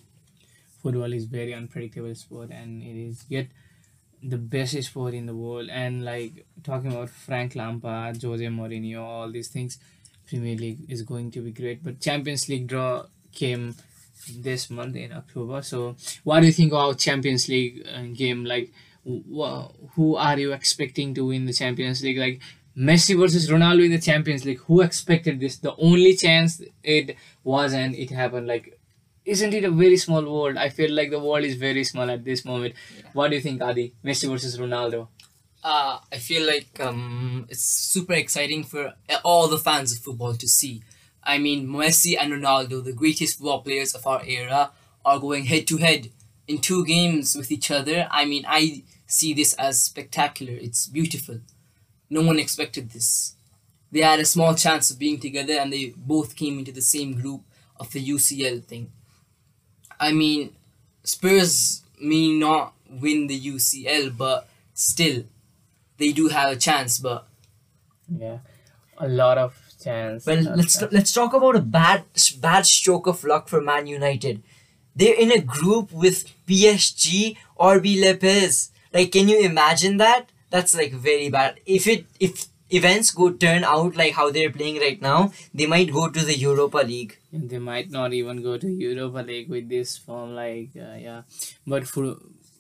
football 0.82 1.12
is 1.12 1.24
very 1.24 1.54
unpredictable 1.54 2.14
sport 2.14 2.50
and 2.50 2.82
it 2.82 2.96
is 3.08 3.24
yet 3.28 3.46
the 4.22 4.36
best 4.36 4.80
sport 4.82 5.14
in 5.14 5.26
the 5.26 5.34
world 5.34 5.68
and 5.70 6.04
like 6.04 6.46
talking 6.62 6.92
about 6.92 7.08
Frank 7.10 7.54
Lampard, 7.54 8.22
Jose 8.22 8.44
Mourinho, 8.46 9.00
all 9.02 9.30
these 9.30 9.48
things, 9.48 9.78
Premier 10.26 10.56
League 10.56 10.80
is 10.88 11.02
going 11.02 11.30
to 11.32 11.40
be 11.40 11.50
great. 11.52 11.82
But 11.82 12.00
Champions 12.00 12.48
League 12.48 12.66
draw 12.66 13.06
came 13.32 13.74
this 14.38 14.70
month 14.70 14.96
in 14.96 15.12
October. 15.12 15.62
So 15.62 15.96
what 16.24 16.40
do 16.40 16.46
you 16.46 16.52
think 16.52 16.72
about 16.72 16.98
Champions 16.98 17.48
League 17.48 17.86
uh, 17.94 18.02
game? 18.12 18.44
Like 18.44 18.72
wh- 19.06 19.68
who 19.94 20.16
are 20.16 20.38
you 20.38 20.52
expecting 20.52 21.14
to 21.14 21.26
win 21.26 21.46
the 21.46 21.52
Champions 21.52 22.02
League? 22.02 22.18
Like 22.18 22.40
Messi 22.76 23.18
versus 23.18 23.48
Ronaldo 23.50 23.84
in 23.84 23.90
the 23.92 23.98
Champions 24.00 24.44
League. 24.44 24.60
Who 24.60 24.80
expected 24.80 25.40
this? 25.40 25.58
The 25.58 25.74
only 25.76 26.16
chance 26.16 26.62
it 26.82 27.16
was 27.42 27.72
and 27.72 27.94
it 27.94 28.10
happened. 28.10 28.46
Like 28.46 28.78
isn't 29.24 29.54
it 29.54 29.64
a 29.64 29.70
very 29.70 29.96
small 29.96 30.22
world? 30.22 30.56
I 30.58 30.68
feel 30.68 30.92
like 30.92 31.10
the 31.10 31.18
world 31.18 31.44
is 31.44 31.54
very 31.54 31.84
small 31.84 32.10
at 32.10 32.24
this 32.24 32.44
moment. 32.44 32.74
What 33.14 33.28
do 33.30 33.36
you 33.36 33.40
think, 33.42 33.62
Adi? 33.62 33.94
Messi 34.04 34.28
versus 34.28 34.58
Ronaldo. 34.58 35.08
Uh, 35.64 35.98
I 36.12 36.18
feel 36.18 36.46
like 36.46 36.78
um, 36.78 37.46
it's 37.48 37.62
super 37.62 38.12
exciting 38.12 38.64
for 38.64 38.92
all 39.24 39.48
the 39.48 39.56
fans 39.56 39.92
of 39.92 39.98
football 39.98 40.34
to 40.34 40.46
see. 40.46 40.82
I 41.22 41.38
mean, 41.38 41.66
Messi 41.66 42.16
and 42.20 42.30
Ronaldo, 42.34 42.84
the 42.84 42.92
greatest 42.92 43.38
football 43.38 43.62
players 43.62 43.94
of 43.94 44.06
our 44.06 44.22
era, 44.26 44.72
are 45.06 45.18
going 45.18 45.46
head 45.46 45.66
to 45.68 45.78
head 45.78 46.10
in 46.46 46.58
two 46.58 46.84
games 46.84 47.34
with 47.34 47.50
each 47.50 47.70
other. 47.70 48.06
I 48.10 48.26
mean, 48.26 48.44
I 48.46 48.82
see 49.06 49.32
this 49.32 49.54
as 49.54 49.82
spectacular. 49.82 50.52
It's 50.52 50.86
beautiful. 50.86 51.40
No 52.10 52.20
one 52.20 52.38
expected 52.38 52.90
this. 52.90 53.34
They 53.90 54.00
had 54.00 54.20
a 54.20 54.26
small 54.26 54.54
chance 54.54 54.90
of 54.90 54.98
being 54.98 55.18
together, 55.18 55.54
and 55.54 55.72
they 55.72 55.94
both 55.96 56.36
came 56.36 56.58
into 56.58 56.72
the 56.72 56.82
same 56.82 57.14
group 57.14 57.40
of 57.80 57.90
the 57.92 58.06
UCL 58.06 58.64
thing. 58.64 58.92
I 59.98 60.12
mean, 60.12 60.54
Spurs 61.04 61.82
may 61.98 62.32
not 62.38 62.74
win 62.90 63.28
the 63.28 63.40
UCL, 63.40 64.14
but 64.18 64.46
still, 64.74 65.24
they 66.04 66.12
do 66.20 66.28
have 66.36 66.52
a 66.56 66.60
chance. 66.68 66.98
But 67.08 67.26
Yeah, 68.24 68.38
a 68.98 69.08
lot 69.08 69.38
of 69.44 69.56
chance. 69.82 70.26
Well, 70.26 70.42
let's 70.60 70.78
chance. 70.78 70.92
let's 70.98 71.12
talk 71.20 71.32
about 71.40 71.56
a 71.56 71.64
bad 71.78 72.04
bad 72.48 72.66
stroke 72.74 73.06
of 73.14 73.24
luck 73.32 73.48
for 73.54 73.60
Man 73.72 73.86
United. 73.98 74.42
They're 75.02 75.20
in 75.26 75.32
a 75.32 75.40
group 75.58 75.92
with 76.06 76.24
PSG 76.48 77.36
RB 77.58 78.00
Leipzig. 78.02 78.72
Like, 78.96 79.10
can 79.14 79.28
you 79.28 79.38
imagine 79.52 79.96
that? 80.02 80.28
That's 80.50 80.74
like 80.80 80.92
very 80.92 81.30
bad. 81.36 81.58
If 81.78 81.86
it 81.94 82.04
if 82.20 82.44
events 82.80 83.10
go 83.10 83.30
turn 83.44 83.64
out 83.70 83.96
like 84.00 84.12
how 84.18 84.30
they're 84.36 84.52
playing 84.58 84.78
right 84.84 85.00
now, 85.06 85.32
they 85.52 85.66
might 85.72 85.90
go 85.96 86.04
to 86.18 86.24
the 86.28 86.36
Europa 86.42 86.84
League. 86.92 87.18
they 87.32 87.58
might 87.58 87.90
not 87.90 88.12
even 88.12 88.42
go 88.42 88.56
to 88.64 88.68
Europa 88.84 89.24
League 89.30 89.48
with 89.56 89.68
this 89.68 89.96
form. 90.04 90.34
Like, 90.36 90.70
uh, 90.86 90.94
yeah, 91.06 91.22
but 91.66 91.88
for 91.94 92.04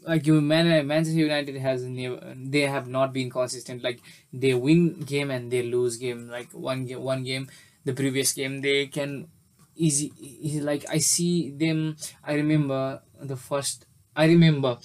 like 0.06 0.26
you 0.26 0.40
Man 0.40 0.86
Manchester 0.86 1.18
United 1.18 1.56
has 1.56 1.82
never 1.84 2.34
they 2.36 2.62
have 2.62 2.88
not 2.88 3.12
been 3.12 3.30
consistent. 3.30 3.82
Like 3.82 4.00
they 4.32 4.54
win 4.54 5.00
game 5.00 5.30
and 5.30 5.50
they 5.50 5.62
lose 5.62 5.96
game. 5.96 6.28
Like 6.28 6.50
one 6.52 6.86
game 6.86 7.02
one 7.02 7.24
game 7.24 7.48
the 7.84 7.92
previous 7.92 8.32
game 8.32 8.60
they 8.60 8.86
can 8.86 9.28
easy, 9.76 10.12
easy 10.18 10.60
like 10.60 10.84
I 10.88 10.98
see 10.98 11.50
them 11.50 11.96
I 12.22 12.34
remember 12.34 13.02
the 13.20 13.36
first 13.36 13.86
I 14.16 14.26
remember 14.26 14.78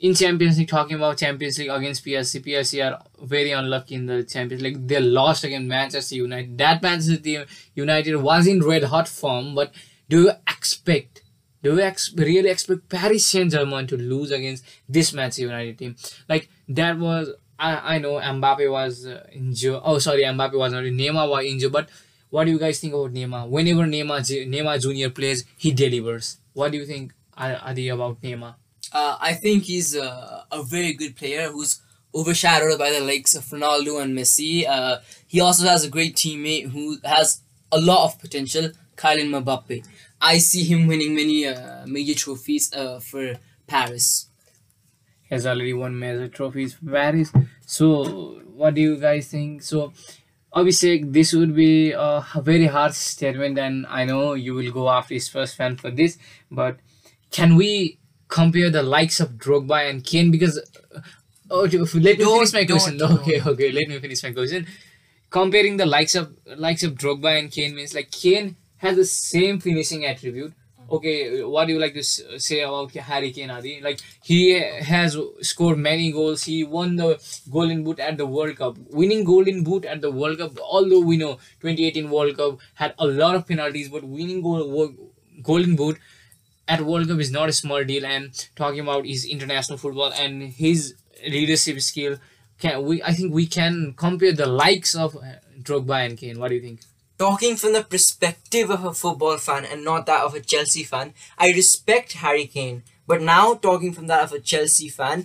in 0.00 0.14
Champions 0.14 0.58
League 0.58 0.68
talking 0.68 0.96
about 0.96 1.16
Champions 1.16 1.58
League 1.58 1.70
against 1.70 2.04
PSG. 2.04 2.44
PSG 2.44 2.84
are 2.84 3.02
very 3.22 3.52
unlucky 3.52 3.94
in 3.94 4.04
the 4.04 4.22
Champions 4.22 4.62
League. 4.62 4.86
They 4.86 5.00
lost 5.00 5.44
against 5.44 5.66
Manchester 5.66 6.16
United. 6.16 6.58
That 6.58 6.82
Manchester 6.82 7.46
United 7.74 8.16
was 8.16 8.46
in 8.46 8.60
red 8.60 8.84
hot 8.84 9.08
form, 9.08 9.54
but 9.54 9.72
do 10.10 10.24
you 10.24 10.32
expect 10.46 11.22
do 11.64 11.74
we 11.74 11.82
ex- 11.82 12.12
really 12.14 12.50
expect 12.50 12.88
Paris 12.88 13.26
Saint 13.26 13.50
Germain 13.50 13.86
to 13.86 13.96
lose 13.96 14.30
against 14.30 14.64
this 14.88 15.12
Manchester 15.12 15.42
United 15.42 15.78
team? 15.78 15.96
Like 16.28 16.48
that 16.68 16.98
was 16.98 17.30
I, 17.58 17.94
I 17.94 17.98
know 17.98 18.14
Mbappe 18.14 18.70
was 18.70 19.06
uh, 19.06 19.26
injured. 19.32 19.80
Oh 19.82 19.98
sorry, 19.98 20.22
Mbappe 20.22 20.58
was 20.58 20.72
not. 20.72 20.84
Neymar 20.84 21.28
was 21.28 21.44
injured, 21.46 21.72
but 21.72 21.88
what 22.30 22.44
do 22.44 22.50
you 22.50 22.58
guys 22.58 22.78
think 22.80 22.92
about 22.92 23.12
Neymar? 23.14 23.48
Whenever 23.48 23.84
Neymar 23.84 24.20
Neymar 24.48 24.80
Junior 24.80 25.10
plays, 25.10 25.44
he 25.56 25.72
delivers. 25.72 26.38
What 26.52 26.72
do 26.72 26.78
you 26.78 26.86
think, 26.86 27.12
Adi, 27.36 27.88
about 27.88 28.20
Neymar? 28.20 28.56
Uh, 28.92 29.16
I 29.20 29.32
think 29.32 29.64
he's 29.64 29.96
a, 29.96 30.44
a 30.52 30.62
very 30.62 30.92
good 30.92 31.16
player 31.16 31.48
who's 31.50 31.80
overshadowed 32.14 32.78
by 32.78 32.90
the 32.90 33.00
likes 33.00 33.34
of 33.34 33.44
Ronaldo 33.44 34.02
and 34.02 34.16
Messi. 34.16 34.68
Uh, 34.68 34.98
he 35.26 35.40
also 35.40 35.66
has 35.66 35.84
a 35.84 35.88
great 35.88 36.14
teammate 36.14 36.70
who 36.70 36.98
has 37.04 37.40
a 37.72 37.80
lot 37.80 38.04
of 38.04 38.20
potential, 38.20 38.70
Kylian 38.96 39.30
Mbappe. 39.42 39.84
I 40.24 40.38
see 40.38 40.64
him 40.64 40.86
winning 40.86 41.14
many 41.14 41.46
uh, 41.46 41.86
major 41.86 42.14
trophies 42.14 42.72
uh, 42.72 42.98
for 42.98 43.34
Paris. 43.66 44.28
He 45.28 45.34
has 45.34 45.46
already 45.46 45.74
won 45.74 45.98
major 45.98 46.28
trophies 46.28 46.72
for 46.72 46.86
Paris. 46.90 47.30
So, 47.66 48.40
what 48.54 48.72
do 48.74 48.80
you 48.80 48.96
guys 48.96 49.28
think? 49.28 49.62
So, 49.62 49.92
obviously, 50.50 51.04
this 51.04 51.34
would 51.34 51.54
be 51.54 51.92
a 51.92 52.24
very 52.42 52.68
harsh 52.68 52.96
statement, 52.96 53.58
and 53.58 53.86
I 53.86 54.06
know 54.06 54.32
you 54.32 54.54
will 54.54 54.72
go 54.72 54.88
after 54.88 55.12
his 55.12 55.28
first 55.28 55.56
fan 55.56 55.76
for 55.76 55.90
this. 55.90 56.16
But 56.50 56.78
can 57.30 57.56
we 57.56 57.98
compare 58.28 58.70
the 58.70 58.82
likes 58.82 59.20
of 59.20 59.32
Drogba 59.32 59.90
and 59.90 60.02
Kane 60.02 60.30
because 60.30 60.58
oh, 61.50 61.64
let 61.64 62.18
me 62.18 62.24
don't, 62.24 62.38
finish 62.38 62.52
my 62.54 62.64
question. 62.64 62.96
Don't, 63.02 63.20
okay, 63.20 63.42
okay, 63.42 63.72
let 63.72 63.88
me 63.88 63.98
finish 63.98 64.22
my 64.22 64.32
question. 64.32 64.66
Comparing 65.28 65.76
the 65.76 65.86
likes 65.86 66.14
of 66.14 66.34
likes 66.56 66.82
of 66.82 66.94
Drogba 66.94 67.38
and 67.38 67.50
Kane 67.50 67.74
means 67.74 67.94
like 67.94 68.10
Kane 68.10 68.56
has 68.84 68.96
the 68.96 69.04
same 69.04 69.60
finishing 69.60 70.04
attribute. 70.04 70.52
Okay, 70.90 71.42
what 71.42 71.66
do 71.66 71.72
you 71.72 71.78
like 71.78 71.94
to 71.94 72.02
say 72.02 72.60
about 72.60 72.92
Harry 72.92 73.32
Kane, 73.32 73.50
Adi? 73.50 73.80
Like 73.80 74.00
he 74.22 74.60
has 74.60 75.16
scored 75.40 75.78
many 75.78 76.12
goals. 76.12 76.44
He 76.44 76.62
won 76.62 76.96
the 76.96 77.18
Golden 77.50 77.82
Boot 77.84 77.98
at 77.98 78.18
the 78.18 78.26
World 78.26 78.56
Cup. 78.56 78.76
Winning 78.90 79.24
Golden 79.24 79.64
Boot 79.64 79.86
at 79.86 80.02
the 80.02 80.10
World 80.10 80.38
Cup, 80.38 80.58
although 80.60 81.00
we 81.00 81.16
know 81.16 81.34
2018 81.62 82.10
World 82.10 82.36
Cup 82.36 82.58
had 82.74 82.94
a 82.98 83.06
lot 83.06 83.34
of 83.34 83.48
penalties, 83.48 83.88
but 83.88 84.04
winning 84.04 84.42
goal, 84.42 84.92
Golden 85.42 85.74
Boot 85.74 85.98
at 86.68 86.82
World 86.82 87.08
Cup 87.08 87.18
is 87.18 87.30
not 87.30 87.48
a 87.48 87.52
small 87.52 87.82
deal. 87.82 88.04
And 88.04 88.48
talking 88.54 88.80
about 88.80 89.06
his 89.06 89.24
international 89.24 89.78
football 89.78 90.12
and 90.12 90.42
his 90.42 90.94
leadership 91.26 91.80
skill, 91.80 92.18
can 92.58 92.84
we? 92.84 93.02
I 93.02 93.14
think 93.14 93.32
we 93.32 93.46
can 93.46 93.94
compare 93.96 94.32
the 94.32 94.46
likes 94.46 94.94
of 94.94 95.16
Drogba 95.62 96.04
and 96.04 96.18
Kane. 96.18 96.38
What 96.38 96.48
do 96.48 96.56
you 96.56 96.60
think? 96.60 96.80
Talking 97.24 97.56
from 97.56 97.72
the 97.72 97.82
perspective 97.82 98.68
of 98.68 98.84
a 98.84 98.92
football 98.92 99.38
fan 99.38 99.64
and 99.64 99.82
not 99.82 100.04
that 100.04 100.24
of 100.24 100.34
a 100.34 100.40
Chelsea 100.40 100.84
fan, 100.84 101.14
I 101.38 101.52
respect 101.52 102.12
Harry 102.12 102.46
Kane. 102.46 102.82
But 103.06 103.22
now, 103.22 103.54
talking 103.54 103.94
from 103.94 104.08
that 104.08 104.24
of 104.24 104.32
a 104.32 104.38
Chelsea 104.38 104.90
fan, 104.90 105.24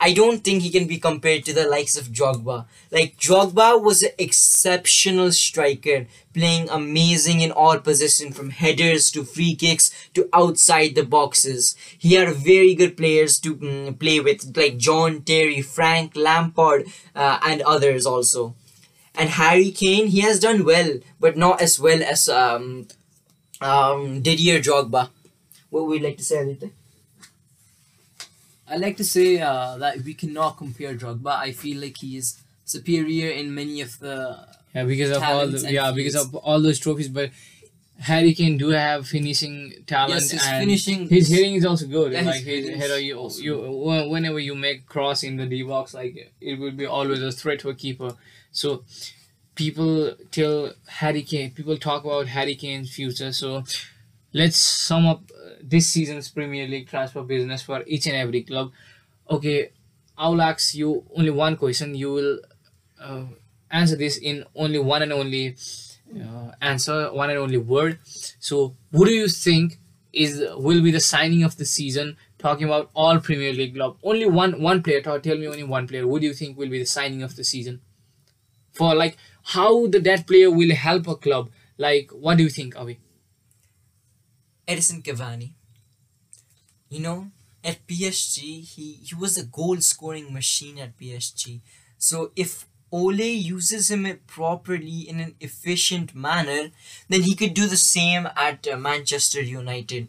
I 0.00 0.12
don't 0.14 0.42
think 0.42 0.62
he 0.62 0.70
can 0.70 0.88
be 0.88 0.98
compared 0.98 1.44
to 1.44 1.52
the 1.52 1.68
likes 1.68 1.96
of 1.96 2.08
Drogba. 2.08 2.66
Like 2.90 3.18
Drogba 3.18 3.80
was 3.80 4.02
an 4.02 4.10
exceptional 4.18 5.30
striker, 5.30 6.08
playing 6.34 6.70
amazing 6.70 7.40
in 7.40 7.52
all 7.52 7.78
positions 7.78 8.36
from 8.36 8.50
headers 8.50 9.08
to 9.12 9.22
free 9.22 9.54
kicks 9.54 9.92
to 10.14 10.28
outside 10.32 10.96
the 10.96 11.04
boxes. 11.04 11.76
He 11.96 12.14
had 12.14 12.34
very 12.34 12.74
good 12.74 12.96
players 12.96 13.38
to 13.42 13.54
mm, 13.54 13.96
play 13.96 14.18
with 14.18 14.56
like 14.56 14.76
John 14.76 15.22
Terry, 15.22 15.62
Frank 15.62 16.16
Lampard 16.16 16.88
uh, 17.14 17.38
and 17.46 17.62
others 17.62 18.06
also. 18.06 18.56
And 19.18 19.30
Harry 19.30 19.72
Kane, 19.72 20.06
he 20.06 20.20
has 20.20 20.38
done 20.38 20.64
well, 20.64 21.00
but 21.18 21.36
not 21.36 21.60
as 21.60 21.80
well 21.80 22.00
as 22.02 22.28
um, 22.28 22.86
um, 23.60 24.22
Didier 24.22 24.60
Drogba. 24.60 25.10
What 25.70 25.86
would 25.86 26.00
you 26.00 26.06
like 26.06 26.16
to 26.18 26.24
say, 26.24 26.38
anything? 26.38 26.72
I 28.70 28.76
like 28.76 28.96
to 28.98 29.04
say 29.04 29.40
uh, 29.40 29.76
that 29.78 30.02
we 30.02 30.14
cannot 30.14 30.56
compare 30.56 30.94
Drogba. 30.94 31.34
I 31.36 31.52
feel 31.52 31.80
like 31.80 31.96
he 31.96 32.16
is 32.16 32.40
superior 32.64 33.30
in 33.30 33.54
many 33.54 33.80
of 33.80 33.98
the 33.98 34.46
yeah 34.74 34.84
because 34.84 35.10
of 35.10 35.22
all 35.22 35.46
the, 35.48 35.72
yeah 35.72 35.90
because 35.90 36.14
of 36.14 36.34
all 36.34 36.60
those 36.60 36.78
trophies. 36.78 37.08
But 37.08 37.30
Harry 38.00 38.34
Kane 38.34 38.58
do 38.58 38.68
have 38.68 39.08
finishing 39.08 39.72
talent 39.86 40.20
yes, 40.20 40.30
his 40.30 40.46
and 40.46 40.58
finishing 40.64 41.08
his 41.08 41.28
hitting 41.28 41.54
is 41.54 41.64
also 41.64 41.86
good. 41.86 42.12
Yeah, 42.12 42.22
like 42.22 42.42
his 42.42 42.68
header, 42.68 43.00
you 43.00 43.30
you 43.38 43.54
whenever 44.10 44.38
you 44.38 44.54
make 44.54 44.86
cross 44.86 45.22
in 45.22 45.36
the 45.36 45.46
D 45.46 45.62
box, 45.62 45.94
like 45.94 46.30
it 46.40 46.58
will 46.58 46.72
be 46.72 46.86
always 46.86 47.22
a 47.22 47.32
threat 47.32 47.62
for 47.62 47.72
keeper. 47.74 48.12
So 48.52 48.84
people 49.54 50.14
tell 50.30 50.72
Harry 50.86 51.22
Kane, 51.22 51.50
people 51.50 51.76
talk 51.76 52.04
about 52.04 52.28
Harry 52.28 52.54
Kane's 52.54 52.94
future. 52.94 53.32
So 53.32 53.64
let's 54.32 54.56
sum 54.56 55.06
up 55.06 55.22
this 55.62 55.86
season's 55.86 56.28
Premier 56.28 56.66
League 56.66 56.88
transfer 56.88 57.22
business 57.22 57.62
for 57.62 57.82
each 57.86 58.06
and 58.06 58.16
every 58.16 58.42
club. 58.42 58.72
Okay, 59.30 59.70
I 60.16 60.28
will 60.28 60.40
ask 60.42 60.74
you 60.74 61.04
only 61.14 61.30
one 61.30 61.56
question. 61.56 61.94
You 61.94 62.12
will 62.12 62.38
uh, 63.00 63.24
answer 63.70 63.96
this 63.96 64.16
in 64.16 64.44
only 64.54 64.78
one 64.78 65.02
and 65.02 65.12
only 65.12 65.56
uh, 66.14 66.52
answer, 66.60 67.12
one 67.12 67.30
and 67.30 67.38
only 67.38 67.58
word. 67.58 67.98
So, 68.40 68.76
what 68.90 69.06
do 69.06 69.12
you 69.12 69.28
think 69.28 69.78
is 70.12 70.42
will 70.56 70.82
be 70.82 70.90
the 70.90 71.00
signing 71.00 71.42
of 71.42 71.56
the 71.56 71.64
season? 71.64 72.16
Talking 72.38 72.66
about 72.66 72.90
all 72.94 73.18
Premier 73.18 73.52
League 73.52 73.74
club, 73.74 73.96
only 74.02 74.26
one 74.26 74.62
one 74.62 74.82
player. 74.82 75.00
Tell 75.02 75.36
me 75.36 75.48
only 75.48 75.64
one 75.64 75.88
player. 75.88 76.06
What 76.06 76.20
do 76.20 76.26
you 76.28 76.34
think 76.34 76.56
will 76.56 76.68
be 76.68 76.78
the 76.78 76.86
signing 76.86 77.22
of 77.22 77.36
the 77.36 77.44
season? 77.44 77.80
For 78.78 78.94
like 78.94 79.16
how 79.54 79.86
the 79.88 80.00
that 80.00 80.26
player 80.26 80.50
will 80.50 80.74
help 80.74 81.08
a 81.08 81.16
club. 81.16 81.50
Like, 81.76 82.10
what 82.10 82.36
do 82.38 82.44
you 82.44 82.48
think, 82.48 82.76
Avi? 82.76 82.98
Edison 84.66 85.02
Cavani. 85.02 85.52
You 86.88 87.00
know, 87.00 87.30
at 87.64 87.86
PSG, 87.86 88.64
he, 88.64 88.92
he 89.02 89.14
was 89.14 89.36
a 89.36 89.44
goal 89.44 89.80
scoring 89.80 90.32
machine 90.32 90.78
at 90.78 90.96
PSG. 90.96 91.60
So 91.98 92.30
if 92.36 92.66
Ole 92.90 93.20
uses 93.20 93.90
him 93.90 94.06
properly 94.26 95.08
in 95.08 95.20
an 95.20 95.34
efficient 95.40 96.14
manner, 96.14 96.70
then 97.08 97.22
he 97.22 97.34
could 97.34 97.54
do 97.54 97.66
the 97.66 97.76
same 97.76 98.28
at 98.36 98.66
uh, 98.66 98.76
Manchester 98.76 99.42
United. 99.42 100.08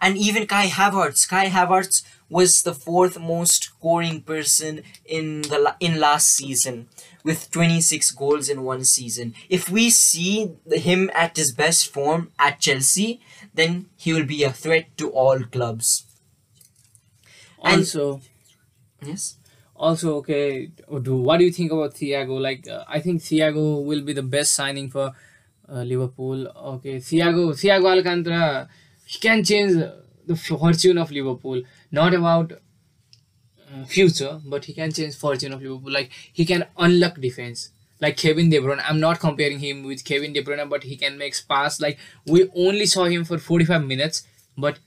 And 0.00 0.16
even 0.16 0.46
Kai 0.46 0.66
Havertz. 0.66 1.28
Kai 1.28 1.48
Havertz 1.48 2.02
was 2.28 2.62
the 2.62 2.74
fourth 2.74 3.18
most 3.18 3.64
scoring 3.64 4.20
person 4.20 4.82
in 5.04 5.42
the 5.42 5.76
in 5.80 6.00
last 6.00 6.28
season 6.28 6.88
with 7.22 7.50
26 7.50 8.10
goals 8.12 8.48
in 8.48 8.62
one 8.62 8.84
season. 8.84 9.34
If 9.48 9.68
we 9.68 9.90
see 9.90 10.52
him 10.70 11.10
at 11.14 11.36
his 11.36 11.52
best 11.52 11.92
form 11.92 12.30
at 12.38 12.60
Chelsea, 12.60 13.20
then 13.54 13.86
he 13.96 14.12
will 14.12 14.24
be 14.26 14.44
a 14.44 14.52
threat 14.52 14.96
to 14.98 15.10
all 15.10 15.40
clubs. 15.44 16.04
Also, 17.58 18.20
and, 19.00 19.08
yes. 19.10 19.36
Also, 19.74 20.16
okay, 20.16 20.70
what 20.88 21.38
do 21.38 21.44
you 21.44 21.52
think 21.52 21.72
about 21.72 21.94
Thiago? 21.94 22.40
Like, 22.40 22.66
uh, 22.68 22.84
I 22.88 23.00
think 23.00 23.20
Thiago 23.20 23.84
will 23.84 24.02
be 24.02 24.12
the 24.12 24.22
best 24.22 24.52
signing 24.52 24.88
for 24.90 25.12
uh, 25.68 25.82
Liverpool. 25.82 26.46
Okay, 26.48 26.96
Thiago, 26.96 27.50
Thiago 27.50 27.90
Alcantara, 27.90 28.68
he 29.04 29.18
can 29.18 29.44
change 29.44 29.82
the 30.26 30.36
fortune 30.36 30.98
of 30.98 31.10
Liverpool. 31.10 31.62
Not 31.90 32.14
about 32.14 32.52
uh, 32.52 33.84
future, 33.84 34.40
but 34.44 34.64
he 34.64 34.74
can 34.74 34.92
change 34.92 35.16
fortune 35.16 35.52
of 35.52 35.62
Liverpool. 35.62 35.92
Like 35.92 36.10
he 36.32 36.44
can 36.44 36.66
unlock 36.76 37.20
defense. 37.20 37.70
Like 37.98 38.18
Kevin 38.18 38.50
De 38.50 38.58
Bruyne, 38.58 38.82
I'm 38.86 39.00
not 39.00 39.20
comparing 39.20 39.58
him 39.58 39.82
with 39.82 40.04
Kevin 40.04 40.34
De 40.34 40.42
Bruyne, 40.42 40.68
but 40.68 40.82
he 40.84 40.96
can 40.96 41.16
make 41.16 41.34
pass. 41.48 41.80
Like 41.80 41.98
we 42.26 42.50
only 42.54 42.84
saw 42.84 43.04
him 43.04 43.24
for 43.24 43.38
45 43.38 43.84
minutes, 43.84 44.26
but 44.56 44.78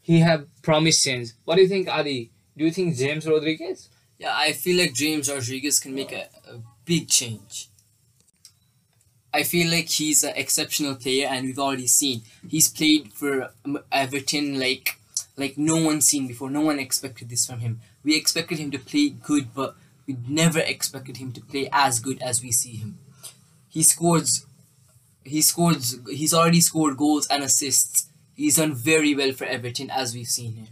he 0.00 0.20
have 0.20 0.46
promised 0.62 1.04
change. 1.04 1.30
What 1.44 1.56
do 1.56 1.62
you 1.62 1.68
think, 1.68 1.88
Adi? 1.88 2.30
Do 2.56 2.64
you 2.64 2.70
think 2.70 2.96
James 2.96 3.26
Rodriguez? 3.26 3.88
Yeah, 4.18 4.34
I 4.34 4.52
feel 4.52 4.78
like 4.80 4.92
James 4.92 5.30
Rodriguez 5.30 5.78
can 5.78 5.94
make 5.94 6.12
a, 6.12 6.28
a 6.50 6.60
big 6.84 7.08
change. 7.08 7.68
I 9.38 9.44
feel 9.44 9.70
like 9.70 9.88
he's 9.88 10.24
an 10.24 10.32
exceptional 10.34 10.96
player, 10.96 11.28
and 11.28 11.46
we've 11.46 11.60
already 11.60 11.86
seen 11.86 12.22
he's 12.48 12.68
played 12.68 13.12
for 13.12 13.52
Everton 13.92 14.58
like 14.58 14.98
like 15.36 15.56
no 15.56 15.76
one 15.76 16.00
seen 16.00 16.26
before. 16.26 16.50
No 16.50 16.62
one 16.62 16.80
expected 16.80 17.28
this 17.28 17.46
from 17.46 17.60
him. 17.60 17.80
We 18.02 18.16
expected 18.16 18.58
him 18.58 18.72
to 18.72 18.80
play 18.80 19.10
good, 19.10 19.54
but 19.54 19.76
we 20.08 20.16
never 20.26 20.58
expected 20.58 21.18
him 21.18 21.30
to 21.34 21.40
play 21.40 21.68
as 21.70 22.00
good 22.00 22.20
as 22.20 22.42
we 22.42 22.50
see 22.50 22.74
him. 22.82 22.98
He 23.68 23.84
scores. 23.84 24.44
He 25.22 25.40
scores. 25.40 26.00
He's 26.08 26.34
already 26.34 26.60
scored 26.60 26.96
goals 26.96 27.28
and 27.28 27.44
assists. 27.44 28.08
He's 28.34 28.56
done 28.56 28.74
very 28.74 29.14
well 29.14 29.32
for 29.32 29.44
Everton 29.44 29.88
as 29.88 30.14
we've 30.16 30.26
seen 30.26 30.54
him. 30.54 30.66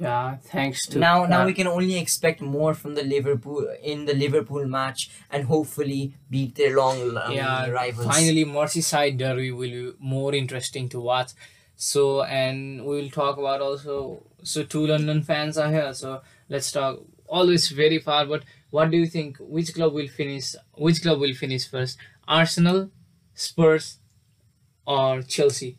Yeah, 0.00 0.36
thanks 0.36 0.86
to 0.88 0.98
now 1.00 1.26
now 1.26 1.44
we 1.44 1.52
can 1.52 1.66
only 1.66 1.98
expect 1.98 2.40
more 2.40 2.72
from 2.72 2.94
the 2.94 3.02
Liverpool 3.02 3.66
in 3.82 4.04
the 4.04 4.14
Liverpool 4.14 4.64
match 4.64 5.10
and 5.28 5.44
hopefully 5.46 6.14
beat 6.30 6.54
their 6.54 6.76
long 6.76 7.16
um, 7.16 7.32
yeah 7.32 7.68
rivals. 7.68 8.06
finally 8.06 8.44
merseyside 8.44 9.18
derby 9.18 9.50
will 9.50 9.70
be 9.78 9.92
more 9.98 10.34
interesting 10.34 10.88
to 10.90 11.00
watch. 11.00 11.32
So 11.74 12.22
and 12.22 12.84
we 12.86 13.00
will 13.02 13.10
talk 13.10 13.38
about 13.38 13.60
also 13.60 14.22
so 14.44 14.62
two 14.62 14.86
london 14.86 15.22
fans 15.22 15.58
are 15.58 15.70
here 15.70 15.92
so 15.92 16.22
let's 16.48 16.70
talk. 16.70 17.00
Always 17.26 17.68
very 17.70 17.98
far 17.98 18.24
but 18.24 18.44
what 18.70 18.90
do 18.92 18.96
you 18.98 19.06
think? 19.06 19.36
Which 19.40 19.74
club 19.74 19.92
will 19.94 20.08
finish 20.08 20.54
which 20.74 21.02
club 21.02 21.18
will 21.18 21.34
finish 21.34 21.66
first? 21.68 21.98
Arsenal 22.28 22.90
spurs 23.34 23.98
or 24.86 25.22
chelsea? 25.22 25.76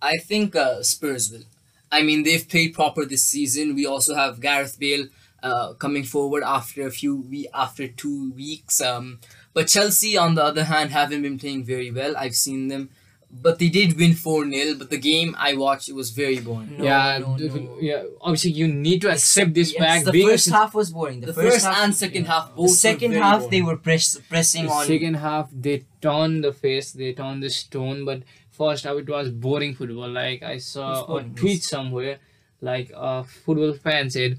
I 0.00 0.16
think 0.18 0.54
uh, 0.56 0.82
Spurs 0.82 1.30
will. 1.30 1.44
I 1.90 2.02
mean, 2.02 2.22
they've 2.22 2.48
played 2.48 2.74
proper 2.74 3.04
this 3.04 3.24
season. 3.24 3.74
We 3.74 3.86
also 3.86 4.14
have 4.14 4.40
Gareth 4.40 4.78
Bale 4.78 5.06
uh, 5.42 5.72
coming 5.74 6.04
forward 6.04 6.42
after 6.42 6.86
a 6.86 6.90
few 6.90 7.16
we 7.30 7.48
after 7.54 7.88
two 7.88 8.32
weeks. 8.32 8.80
Um, 8.80 9.20
but 9.54 9.68
Chelsea, 9.68 10.16
on 10.16 10.34
the 10.34 10.44
other 10.44 10.64
hand, 10.64 10.90
haven't 10.90 11.22
been 11.22 11.38
playing 11.38 11.64
very 11.64 11.90
well. 11.90 12.16
I've 12.16 12.34
seen 12.34 12.68
them, 12.68 12.90
but 13.30 13.58
they 13.58 13.68
did 13.68 13.96
win 13.98 14.14
four 14.14 14.48
0 14.48 14.74
But 14.78 14.90
the 14.90 14.98
game 14.98 15.34
I 15.38 15.54
watched, 15.54 15.88
it 15.88 15.94
was 15.94 16.10
very 16.10 16.40
boring. 16.40 16.76
No, 16.78 16.84
yeah 16.84 17.18
no, 17.18 17.36
no. 17.36 17.78
yeah 17.80 18.02
obviously 18.20 18.52
you 18.52 18.68
need 18.68 19.00
to 19.02 19.10
accept 19.10 19.54
this 19.54 19.72
Yes, 19.72 19.80
fact 19.82 20.04
the 20.06 20.12
being 20.12 20.28
a 20.28 20.32
first 20.32 20.50
half 20.50 20.74
was 20.74 20.90
boring. 20.90 21.20
The, 21.20 21.26
The, 21.28 21.32
first, 21.34 21.52
first, 21.54 21.66
half, 21.66 21.84
and 21.84 21.94
second 21.94 22.24
half 22.26 22.48
both. 22.48 22.56
the 22.56 22.62
were 22.62 22.68
second 22.68 23.10
very 23.12 23.22
half 23.22 23.38
boring. 23.40 23.50
they 23.50 23.62
were 23.62 23.76
press, 23.76 24.18
pressing 24.28 24.66
The 24.66 24.72
on. 24.72 24.86
second 24.86 25.14
half 25.14 25.48
they 25.52 25.84
turned 26.00 26.44
the 26.44 26.52
face, 26.52 26.92
they 26.92 27.12
turned 27.12 27.42
the 27.42 27.50
stone, 27.50 28.04
but 28.04 28.22
first 28.58 28.84
half 28.84 28.96
it 28.96 29.08
was 29.08 29.30
boring 29.30 29.74
football. 29.74 30.10
Like 30.10 30.42
I 30.42 30.58
saw 30.58 31.04
a 31.04 31.06
boring, 31.06 31.34
tweet 31.34 31.62
somewhere, 31.62 32.18
like 32.60 32.90
a 32.94 33.24
football 33.24 33.72
fan 33.74 34.10
said, 34.10 34.38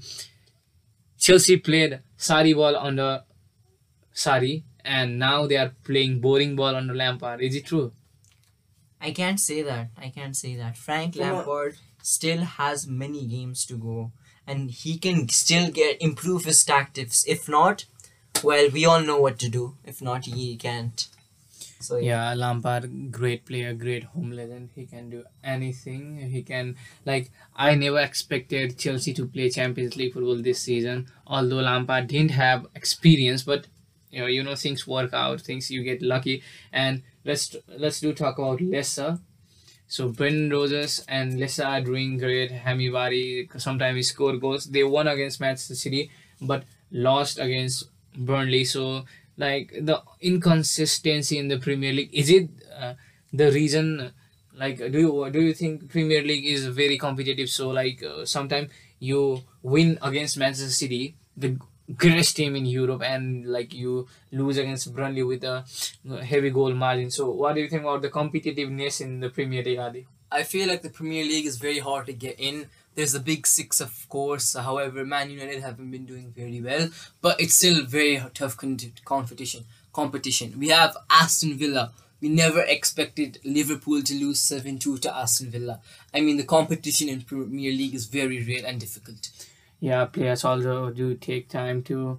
Chelsea 1.18 1.56
played 1.56 2.00
Sarri 2.18 2.54
ball 2.54 2.76
under 2.76 3.22
Sarri, 4.14 4.62
and 4.84 5.18
now 5.18 5.46
they 5.46 5.56
are 5.56 5.72
playing 5.84 6.20
boring 6.20 6.56
ball 6.56 6.74
under 6.76 6.94
Lampard. 6.94 7.40
Is 7.40 7.54
it 7.56 7.66
true? 7.66 7.92
I 9.00 9.12
can't 9.12 9.40
say 9.40 9.62
that. 9.62 9.88
I 9.96 10.10
can't 10.10 10.36
say 10.36 10.56
that. 10.56 10.76
Frank 10.76 11.16
Come 11.16 11.22
on. 11.22 11.36
Lampard 11.36 11.76
still 12.02 12.42
has 12.44 12.86
many 12.86 13.26
games 13.26 13.64
to 13.66 13.76
go, 13.76 14.12
and 14.46 14.70
he 14.70 14.98
can 14.98 15.28
still 15.28 15.70
get 15.70 16.00
improve 16.00 16.44
his 16.44 16.62
tactics. 16.64 17.24
If 17.26 17.48
not, 17.48 17.86
well, 18.42 18.68
we 18.70 18.84
all 18.84 19.00
know 19.00 19.20
what 19.20 19.38
to 19.40 19.48
do. 19.48 19.76
If 19.84 20.02
not, 20.02 20.24
he 20.26 20.56
can't. 20.56 21.08
So 21.80 21.96
yeah. 21.96 22.30
Yeah, 22.30 22.34
Lampard, 22.34 23.10
great 23.10 23.44
player, 23.46 23.72
great 23.74 24.04
home 24.04 24.32
legend. 24.32 24.70
He 24.74 24.86
can 24.86 25.10
do 25.10 25.24
anything. 25.42 26.18
He 26.30 26.42
can 26.42 26.76
like 27.06 27.30
I 27.56 27.74
never 27.74 28.00
expected 28.00 28.78
Chelsea 28.78 29.14
to 29.14 29.26
play 29.26 29.50
Champions 29.50 29.96
League 29.96 30.12
football 30.12 30.42
this 30.42 30.60
season. 30.60 31.06
Although 31.26 31.60
Lampard 31.68 32.06
didn't 32.08 32.32
have 32.32 32.66
experience, 32.74 33.42
but 33.42 33.66
you 34.10 34.20
know, 34.20 34.26
you 34.26 34.42
know 34.42 34.54
things 34.56 34.86
work 34.86 35.12
out. 35.14 35.40
Things 35.40 35.70
you 35.70 35.82
get 35.82 36.02
lucky. 36.02 36.42
And 36.72 37.02
let's 37.24 37.56
let's 37.68 38.00
do 38.00 38.12
talk 38.12 38.38
about 38.38 38.60
Leicester. 38.60 39.18
So 39.86 40.08
Brendan 40.08 40.50
Rodgers 40.50 41.04
and 41.08 41.38
Leicester 41.40 41.64
are 41.64 41.80
doing 41.80 42.18
great. 42.18 42.50
Jamie 42.64 42.88
Vardy 42.90 43.60
sometimes 43.60 43.96
he 43.96 44.02
score 44.02 44.36
goals. 44.36 44.66
They 44.66 44.84
won 44.84 45.08
against 45.08 45.40
Manchester 45.40 45.74
City, 45.74 46.10
but 46.40 46.64
lost 46.92 47.38
against 47.38 47.88
Burnley. 48.16 48.64
So 48.64 49.04
like 49.40 49.72
the 49.90 50.02
inconsistency 50.20 51.38
in 51.38 51.48
the 51.48 51.58
Premier 51.58 51.92
League 51.92 52.10
is 52.12 52.30
it 52.30 52.48
uh, 52.78 52.94
the 53.32 53.50
reason? 53.50 54.12
Like 54.54 54.78
do 54.78 54.98
you 55.06 55.30
do 55.30 55.40
you 55.40 55.54
think 55.54 55.90
Premier 55.90 56.22
League 56.22 56.46
is 56.46 56.66
very 56.66 56.98
competitive? 56.98 57.48
So 57.48 57.70
like 57.70 58.02
uh, 58.02 58.24
sometimes 58.26 58.70
you 58.98 59.42
win 59.62 59.98
against 60.02 60.36
Manchester 60.38 60.70
City, 60.70 61.14
the 61.36 61.56
greatest 61.96 62.36
team 62.36 62.54
in 62.56 62.66
Europe, 62.66 63.02
and 63.02 63.46
like 63.46 63.72
you 63.74 64.06
lose 64.30 64.58
against 64.58 64.94
Burnley 64.94 65.22
with 65.22 65.44
a 65.44 65.64
heavy 66.32 66.50
goal 66.50 66.74
margin. 66.74 67.10
So 67.10 67.30
what 67.30 67.54
do 67.54 67.62
you 67.62 67.68
think 67.68 67.82
about 67.82 68.02
the 68.02 68.10
competitiveness 68.10 69.00
in 69.00 69.20
the 69.20 69.30
Premier 69.30 69.62
League, 69.62 69.78
Adi? 69.78 70.06
I 70.30 70.42
feel 70.44 70.68
like 70.68 70.82
the 70.82 70.90
Premier 70.90 71.24
League 71.24 71.46
is 71.46 71.56
very 71.56 71.80
hard 71.80 72.06
to 72.06 72.12
get 72.12 72.38
in. 72.38 72.66
There's 73.00 73.12
the 73.12 73.20
big 73.20 73.46
six, 73.46 73.80
of 73.80 74.06
course. 74.10 74.54
However, 74.54 75.06
Man 75.06 75.30
United 75.30 75.62
haven't 75.62 75.90
been 75.90 76.04
doing 76.04 76.34
very 76.36 76.60
well, 76.60 76.90
but 77.22 77.40
it's 77.40 77.54
still 77.54 77.82
very 77.86 78.22
tough 78.34 78.58
competition. 79.06 79.64
Competition. 79.90 80.58
We 80.58 80.68
have 80.68 80.94
Aston 81.08 81.56
Villa. 81.56 81.92
We 82.20 82.28
never 82.28 82.60
expected 82.60 83.38
Liverpool 83.42 84.02
to 84.02 84.14
lose 84.14 84.38
seven 84.38 84.78
two 84.78 84.98
to 84.98 85.16
Aston 85.16 85.48
Villa. 85.48 85.80
I 86.12 86.20
mean, 86.20 86.36
the 86.36 86.44
competition 86.44 87.08
in 87.08 87.22
Premier 87.22 87.72
League 87.72 87.94
is 87.94 88.04
very 88.04 88.44
real 88.44 88.66
and 88.66 88.78
difficult. 88.78 89.30
Yeah, 89.80 90.04
players 90.04 90.44
also 90.44 90.90
do 90.90 91.14
take 91.14 91.48
time 91.48 91.82
to 91.84 92.18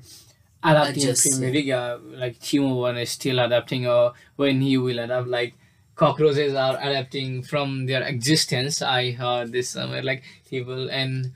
adapt 0.64 0.98
in 0.98 1.04
Adjust, 1.04 1.30
Premier. 1.30 1.52
League. 1.52 1.70
Uh, 1.70 2.00
like 2.16 2.40
Timo 2.40 2.82
Werner 2.82 3.02
is 3.02 3.12
still 3.12 3.38
adapting, 3.38 3.86
or 3.86 4.14
when 4.36 4.62
he 4.62 4.80
will 4.80 4.98
adapt. 4.98 5.28
Like 5.28 5.54
cockroaches 6.02 6.54
are 6.56 6.78
adapting 6.88 7.44
from 7.44 7.86
their 7.86 8.02
existence. 8.14 8.82
I 8.82 9.12
heard 9.12 9.52
this 9.52 9.70
somewhere. 9.70 10.02
Like 10.02 10.24
people 10.50 10.90
and 10.90 11.32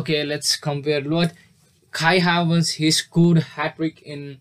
okay, 0.00 0.24
let's 0.24 0.56
compare. 0.56 1.02
What 1.02 1.32
Kai 1.90 2.18
Havertz 2.20 2.72
he 2.74 2.90
scored 2.90 3.38
hat 3.56 3.76
trick 3.76 4.02
in 4.02 4.40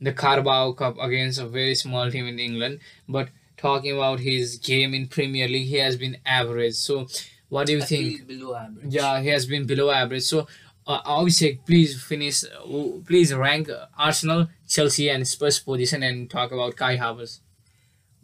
the 0.00 0.12
Carabao 0.12 0.72
Cup 0.72 0.96
against 1.00 1.40
a 1.40 1.46
very 1.46 1.74
small 1.74 2.10
team 2.10 2.26
in 2.26 2.38
England, 2.38 2.80
but 3.08 3.28
talking 3.56 3.92
about 3.96 4.20
his 4.20 4.56
game 4.58 4.94
in 4.94 5.08
Premier 5.08 5.48
League, 5.48 5.68
he 5.68 5.78
has 5.78 5.96
been 5.96 6.18
average. 6.24 6.74
So, 6.74 7.06
what 7.48 7.66
do 7.66 7.72
you 7.72 7.82
I 7.82 7.86
think? 7.86 8.26
below 8.26 8.54
average. 8.54 8.94
Yeah, 8.98 9.20
he 9.20 9.28
has 9.28 9.46
been 9.46 9.66
below 9.66 9.90
average. 9.90 10.24
So, 10.24 10.40
uh, 10.86 11.00
obviously, 11.04 11.58
please 11.66 12.00
finish. 12.02 12.44
Uh, 12.44 13.00
please 13.06 13.34
rank 13.34 13.68
Arsenal, 13.98 14.48
Chelsea, 14.68 15.08
and 15.08 15.26
Spurs 15.26 15.58
position, 15.58 16.02
and 16.02 16.30
talk 16.30 16.52
about 16.52 16.76
Kai 16.76 16.96
Havertz. 16.98 17.40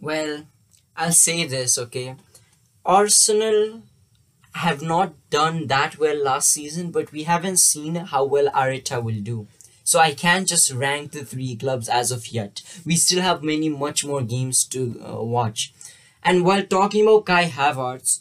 Well, 0.01 0.47
I'll 0.97 1.13
say 1.13 1.45
this, 1.47 1.79
okay? 1.79 2.17
Arsenal 2.85 3.83
have 4.55 4.83
not 4.83 5.15
done 5.31 5.67
that 5.69 5.99
well 5.99 6.23
last 6.23 6.51
season, 6.51 6.91
but 6.91 7.13
we 7.13 7.23
haven't 7.23 7.59
seen 7.59 7.95
how 7.95 8.25
well 8.25 8.49
Arteta 8.51 9.03
will 9.03 9.21
do. 9.21 9.47
So 9.85 9.99
I 9.99 10.15
can't 10.15 10.47
just 10.47 10.73
rank 10.73 11.13
the 11.13 11.25
three 11.25 11.57
clubs 11.57 11.89
as 11.89 12.11
of 12.11 12.29
yet. 12.29 12.63
We 12.85 12.97
still 12.97 13.23
have 13.23 13.43
many, 13.43 13.69
much 13.69 14.05
more 14.05 14.23
games 14.23 14.65
to 14.67 15.01
uh, 15.05 15.23
watch. 15.23 15.73
And 16.23 16.45
while 16.45 16.63
talking 16.63 17.03
about 17.03 17.27
Kai 17.27 17.47
Havertz, 17.49 18.21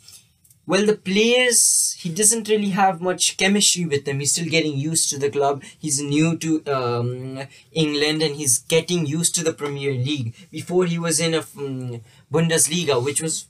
well, 0.68 0.86
the 0.86 0.96
players, 0.96 1.98
he 2.00 2.10
doesn't 2.10 2.48
really 2.48 2.70
have 2.70 3.02
much 3.02 3.36
chemistry 3.36 3.86
with 3.86 4.06
them. 4.06 4.20
He's 4.20 4.32
still 4.32 4.50
getting 4.50 4.78
used 4.78 5.10
to 5.10 5.18
the 5.18 5.30
club. 5.30 5.64
He's 5.78 6.02
new 6.02 6.38
to 6.38 6.64
um, 6.68 7.40
England 7.74 8.22
and 8.22 8.36
he's 8.36 8.60
getting 8.60 9.06
used 9.06 9.36
to 9.36 9.44
the 9.44 9.54
Premier 9.54 9.92
League. 9.92 10.34
Before 10.52 10.86
he 10.86 10.98
was 10.98 11.20
in 11.20 11.34
a 11.34 11.44
um, 11.58 12.02
Bundesliga, 12.32 13.04
which 13.04 13.22
was 13.22 13.48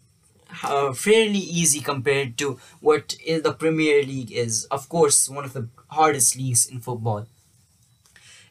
uh, 0.63 0.94
fairly 0.94 1.39
easy 1.39 1.80
compared 1.80 2.38
to 2.38 2.60
what 2.80 3.15
the 3.28 3.54
Premier 3.54 4.04
League 4.04 4.32
is. 4.32 4.65
Of 4.65 4.89
course, 4.89 5.30
one 5.30 5.46
of 5.46 5.54
the 5.54 5.67
hardest 5.88 6.36
leagues 6.36 6.65
in 6.67 6.80
football. 6.80 7.28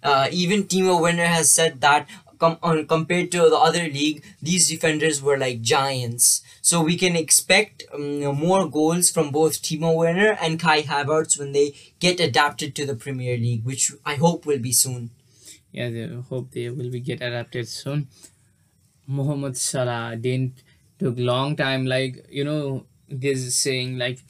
Uh, 0.02 0.28
even 0.32 0.64
Timo 0.64 1.00
Werner 1.00 1.26
has 1.26 1.50
said 1.50 1.80
that 1.82 2.08
com- 2.38 2.58
on, 2.62 2.86
compared 2.86 3.30
to 3.32 3.50
the 3.50 3.56
other 3.56 3.84
league, 3.84 4.24
these 4.42 4.68
defenders 4.68 5.22
were 5.22 5.36
like 5.36 5.60
giants. 5.60 6.42
So 6.62 6.82
we 6.82 6.96
can 6.96 7.16
expect 7.16 7.84
um, 7.92 8.20
more 8.20 8.68
goals 8.68 9.10
from 9.10 9.30
both 9.30 9.60
Timo 9.62 9.94
Werner 9.94 10.36
and 10.40 10.58
Kai 10.58 10.82
Havertz 10.82 11.38
when 11.38 11.52
they 11.52 11.74
get 12.00 12.18
adapted 12.18 12.74
to 12.76 12.86
the 12.86 12.96
Premier 12.96 13.36
League, 13.36 13.64
which 13.64 13.92
I 14.04 14.14
hope 14.14 14.46
will 14.46 14.58
be 14.58 14.72
soon. 14.72 15.10
Yeah, 15.70 15.90
they 15.90 16.08
hope 16.28 16.50
they 16.50 16.68
will 16.70 16.90
be 16.90 17.00
get 17.00 17.22
adapted 17.22 17.68
soon. 17.68 18.08
Mohamed 19.10 19.56
Salah 19.56 20.16
didn't 20.16 20.62
took 20.98 21.18
long 21.18 21.56
time. 21.56 21.84
Like 21.86 22.26
you 22.30 22.44
know, 22.44 22.86
this 23.08 23.54
saying 23.56 23.98
like, 23.98 24.20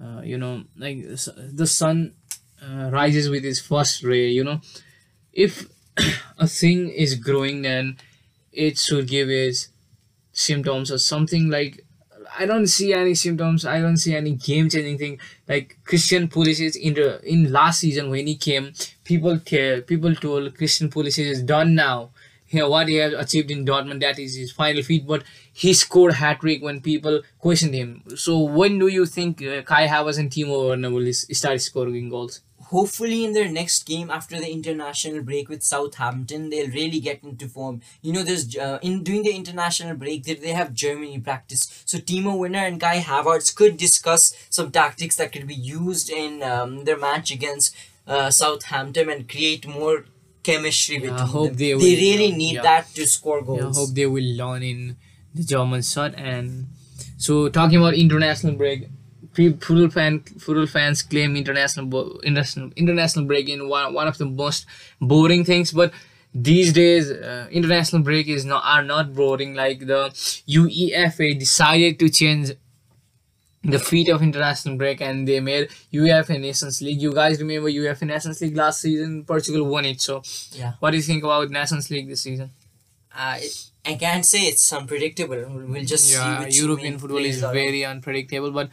uh, 0.00 0.20
you 0.22 0.38
know, 0.38 0.64
like 0.76 1.02
the 1.02 1.66
sun 1.66 2.14
uh, 2.62 2.90
rises 2.92 3.28
with 3.28 3.44
its 3.44 3.60
first 3.60 4.02
ray. 4.04 4.28
You 4.28 4.44
know, 4.44 4.60
if 5.32 5.66
a 6.38 6.46
thing 6.46 6.90
is 6.90 7.16
growing, 7.16 7.62
then 7.62 7.96
it 8.52 8.78
should 8.78 9.08
give 9.08 9.28
its 9.28 9.68
symptoms 10.32 10.90
or 10.90 10.98
something 10.98 11.50
like. 11.50 11.84
I 12.36 12.46
don't 12.46 12.66
see 12.66 12.92
any 12.92 13.14
symptoms. 13.14 13.64
I 13.64 13.80
don't 13.80 13.96
see 13.96 14.16
any 14.16 14.32
game 14.32 14.68
changing 14.68 14.98
thing. 14.98 15.18
Like 15.46 15.78
Christian 15.84 16.26
Pulisic 16.26 16.74
in 16.74 16.94
the 16.94 17.22
in 17.22 17.52
last 17.52 17.80
season 17.80 18.10
when 18.10 18.26
he 18.26 18.34
came, 18.34 18.72
people 19.04 19.38
care. 19.38 19.82
People 19.82 20.16
told 20.16 20.56
Christian 20.56 20.88
Pulisic 20.88 21.26
is 21.26 21.42
done 21.44 21.76
now. 21.76 22.10
Here, 22.54 22.68
what 22.68 22.88
he 22.88 22.96
has 22.96 23.12
achieved 23.12 23.50
in 23.50 23.64
Dortmund, 23.66 24.00
that 24.00 24.18
is 24.18 24.36
his 24.36 24.52
final 24.52 24.82
feat. 24.82 25.06
But 25.06 25.24
he 25.52 25.74
scored 25.74 26.14
hat 26.14 26.40
trick 26.40 26.62
when 26.62 26.80
people 26.80 27.22
questioned 27.38 27.74
him. 27.74 28.02
So 28.16 28.38
when 28.38 28.78
do 28.78 28.88
you 28.88 29.06
think 29.06 29.42
uh, 29.42 29.62
Kai 29.62 29.86
Havertz 29.86 30.18
and 30.18 30.30
Timo 30.30 30.68
Werner 30.68 30.90
will 30.90 31.12
start 31.12 31.60
scoring 31.60 32.08
goals? 32.08 32.40
hopefully 32.74 33.24
in 33.24 33.32
their 33.32 33.48
next 33.48 33.84
game 33.86 34.10
after 34.10 34.36
the 34.38 34.50
international 34.50 35.22
break 35.22 35.48
with 35.48 35.62
Southampton, 35.62 36.50
they'll 36.50 36.70
really 36.70 37.00
get 37.00 37.22
into 37.22 37.48
form. 37.48 37.80
You 38.02 38.12
know, 38.12 38.22
there's 38.22 38.56
uh, 38.56 38.78
in 38.82 39.02
during 39.02 39.22
the 39.22 39.34
international 39.34 39.96
break 39.96 40.24
they, 40.24 40.34
they 40.34 40.52
have 40.52 40.72
Germany 40.72 41.18
practice, 41.20 41.82
so 41.84 41.98
Timo 41.98 42.36
Werner 42.36 42.66
and 42.66 42.80
Kai 42.80 43.00
Havertz 43.00 43.54
could 43.54 43.76
discuss 43.76 44.34
some 44.50 44.70
tactics 44.70 45.16
that 45.16 45.32
could 45.32 45.46
be 45.46 45.54
used 45.54 46.10
in 46.10 46.42
um, 46.42 46.84
their 46.84 46.98
match 46.98 47.30
against 47.30 47.76
uh, 48.06 48.30
Southampton 48.30 49.08
and 49.08 49.28
create 49.28 49.66
more 49.66 50.04
chemistry 50.44 50.96
Yeah, 50.96 51.02
I 51.16 51.24
between 51.24 51.28
hope 51.36 51.48
them. 51.48 51.56
they 51.56 51.72
They, 51.72 51.74
will, 51.74 51.82
really 52.06 52.32
uh, 52.32 52.36
need 52.36 52.54
yeah. 52.56 52.62
that 52.62 52.94
to 52.96 53.06
score 53.06 53.38
Yeah, 53.38 53.44
I 53.44 53.46
goals. 53.46 53.76
hope 53.78 53.90
they 53.94 54.06
will 54.06 54.30
learn 54.42 54.62
in 54.62 54.96
the 55.34 55.44
German 55.44 55.82
shot. 55.82 56.14
And 56.16 56.66
so, 57.18 57.48
talking 57.48 57.78
about 57.78 57.94
international 57.94 58.54
break, 58.54 58.88
football 59.34 59.88
fan 59.90 60.20
football 60.38 60.66
fans 60.66 61.02
claim 61.02 61.36
international 61.36 62.20
international 62.22 62.70
international 62.76 63.24
break 63.26 63.48
in 63.48 63.68
one, 63.68 63.92
one 63.94 64.06
of 64.08 64.18
the 64.18 64.26
most 64.26 64.66
boring 65.00 65.44
things, 65.44 65.72
but 65.72 65.92
these 66.34 66.72
days 66.72 67.10
uh, 67.10 67.46
international 67.50 68.02
break 68.02 68.26
is 68.28 68.44
not 68.44 68.62
are 68.64 68.82
not 68.84 69.14
boring. 69.14 69.54
Like 69.54 69.80
the 69.86 70.10
UEFA 70.48 71.38
decided 71.38 71.98
to 72.00 72.08
change 72.08 72.52
the 73.64 73.78
feet 73.78 74.08
of 74.08 74.22
international 74.22 74.76
break 74.76 75.00
and 75.00 75.26
they 75.26 75.40
made 75.40 75.68
UEFA 75.92 76.40
Nations 76.40 76.80
League. 76.82 77.00
You 77.00 77.12
guys 77.12 77.40
remember 77.40 77.68
UEFA 77.70 78.02
Nations 78.06 78.40
League 78.40 78.56
last 78.56 78.80
season? 78.82 79.24
Portugal 79.24 79.64
won 79.66 79.84
it. 79.86 80.00
So, 80.00 80.22
Yeah. 80.52 80.72
what 80.80 80.90
do 80.90 80.96
you 80.98 81.02
think 81.02 81.24
about 81.24 81.50
Nations 81.50 81.90
League 81.90 82.08
this 82.08 82.22
season? 82.22 82.50
Uh, 83.16 83.36
it, 83.40 83.54
I 83.86 83.94
can't 83.94 84.24
say 84.26 84.40
it's 84.42 84.72
unpredictable. 84.72 85.44
We'll 85.68 85.84
just 85.84 86.06
see. 86.08 86.14
yeah 86.14 86.40
which 86.40 86.58
european 86.58 86.98
football 86.98 87.24
is 87.24 87.40
very 87.40 87.84
unpredictable 87.84 88.50
but 88.50 88.68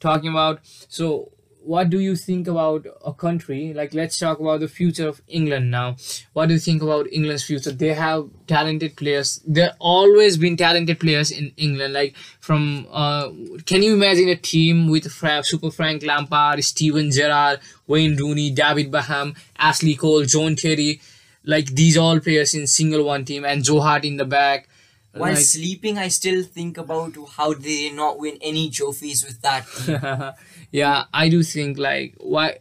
talking 0.00 0.30
about 0.30 0.60
so 0.88 1.32
what 1.68 1.90
do 1.90 1.98
you 2.00 2.16
think 2.16 2.48
about 2.48 2.86
a 3.04 3.12
country? 3.12 3.74
Like 3.74 3.92
let's 3.92 4.18
talk 4.18 4.40
about 4.40 4.60
the 4.60 4.68
future 4.68 5.06
of 5.06 5.20
england 5.28 5.70
now. 5.70 5.96
What 6.32 6.46
do 6.46 6.54
you 6.54 6.60
think 6.66 6.80
about 6.82 7.12
england's 7.12 7.44
future? 7.44 7.72
They 7.72 7.92
have 7.92 8.30
talented 8.46 8.96
players. 8.96 9.42
There 9.46 9.74
always 9.78 10.38
been 10.38 10.56
talented 10.56 10.98
players 10.98 11.30
in 11.30 11.52
england. 11.58 11.92
Like 11.92 12.16
from 12.40 12.86
uh, 12.90 13.28
can 13.66 13.82
you 13.82 13.92
imagine 13.92 14.30
a 14.30 14.36
team 14.36 14.88
with 14.88 15.10
Fra- 15.12 15.44
super 15.44 15.70
frank 15.70 16.02
lampard 16.02 16.64
steven 16.64 17.10
gerrard 17.10 17.60
wayne 17.86 18.16
rooney 18.16 18.50
david 18.62 18.90
beckham 18.90 19.36
ashley 19.58 19.94
cole 19.94 20.24
john 20.24 20.56
terry? 20.56 21.02
Like 21.44 21.66
these 21.66 21.98
all 21.98 22.18
players 22.20 22.54
in 22.54 22.66
single 22.66 23.04
one 23.04 23.26
team 23.26 23.44
and 23.44 23.62
joe 23.62 23.80
hart 23.80 24.06
in 24.06 24.16
the 24.16 24.24
back. 24.24 24.68
While 25.12 25.32
like- 25.32 25.44
sleeping, 25.44 25.98
I 25.98 26.08
still 26.08 26.42
think 26.42 26.78
about 26.78 27.16
how 27.36 27.54
they 27.54 27.90
not 27.90 28.18
win 28.18 28.38
any 28.40 28.70
trophies 28.70 29.24
with 29.24 29.40
that 29.42 29.66
team. 29.66 30.32
yeah 30.70 31.04
i 31.12 31.28
do 31.28 31.42
think 31.42 31.78
like 31.78 32.14
why 32.18 32.56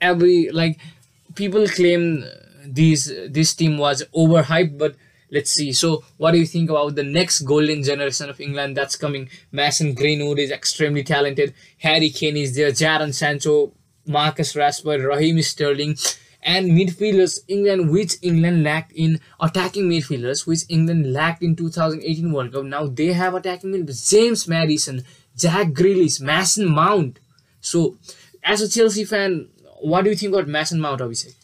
every 0.00 0.50
like 0.50 0.78
people 1.34 1.66
claim 1.66 2.24
these 2.66 3.12
this 3.28 3.54
team 3.54 3.78
was 3.78 4.02
overhyped 4.14 4.78
but 4.78 4.94
let's 5.34 5.50
see. 5.50 5.72
So 5.72 6.04
what 6.16 6.30
do 6.32 6.38
you 6.38 6.46
think 6.46 6.70
about 6.70 6.94
the 6.94 7.02
next 7.02 7.40
golden 7.40 7.82
generation 7.82 8.30
of 8.30 8.40
england 8.40 8.76
that's 8.76 8.96
coming? 8.96 9.28
Mason 9.52 9.94
greenwood 9.94 10.38
is 10.38 10.50
extremely 10.50 11.02
talented. 11.02 11.52
Harry 11.78 12.10
kane 12.10 12.36
is 12.36 12.54
there. 12.54 12.70
Jadon 12.70 13.12
sancho 13.12 13.72
marcus 14.06 14.54
rashford 14.54 15.06
raheem 15.06 15.40
sterling 15.42 15.96
and 16.42 16.72
midfielders 16.72 17.38
england 17.48 17.90
which 17.90 18.16
england 18.20 18.62
lacked 18.62 18.92
in 18.92 19.18
attacking 19.40 19.88
midfielders 19.88 20.46
which 20.46 20.64
england 20.68 21.10
lacked 21.10 21.42
in 21.42 21.56
2018 21.56 22.30
world 22.30 22.52
cup. 22.52 22.64
Now 22.64 22.86
they 22.86 23.14
have 23.14 23.34
attacking 23.34 23.72
midfielders 23.72 24.10
james 24.10 24.46
maddison 24.46 25.04
jack 25.34 25.68
grealish 25.68 26.20
mason 26.20 26.68
mount 26.68 27.18
so 27.72 27.80
as 28.54 28.60
a 28.66 28.68
chelsea 28.76 29.04
fan 29.12 29.48
what 29.92 30.02
do 30.04 30.10
you 30.10 30.16
think 30.16 30.32
about 30.34 30.48
mason 30.58 30.80
mount 30.86 31.00
obviously 31.06 31.34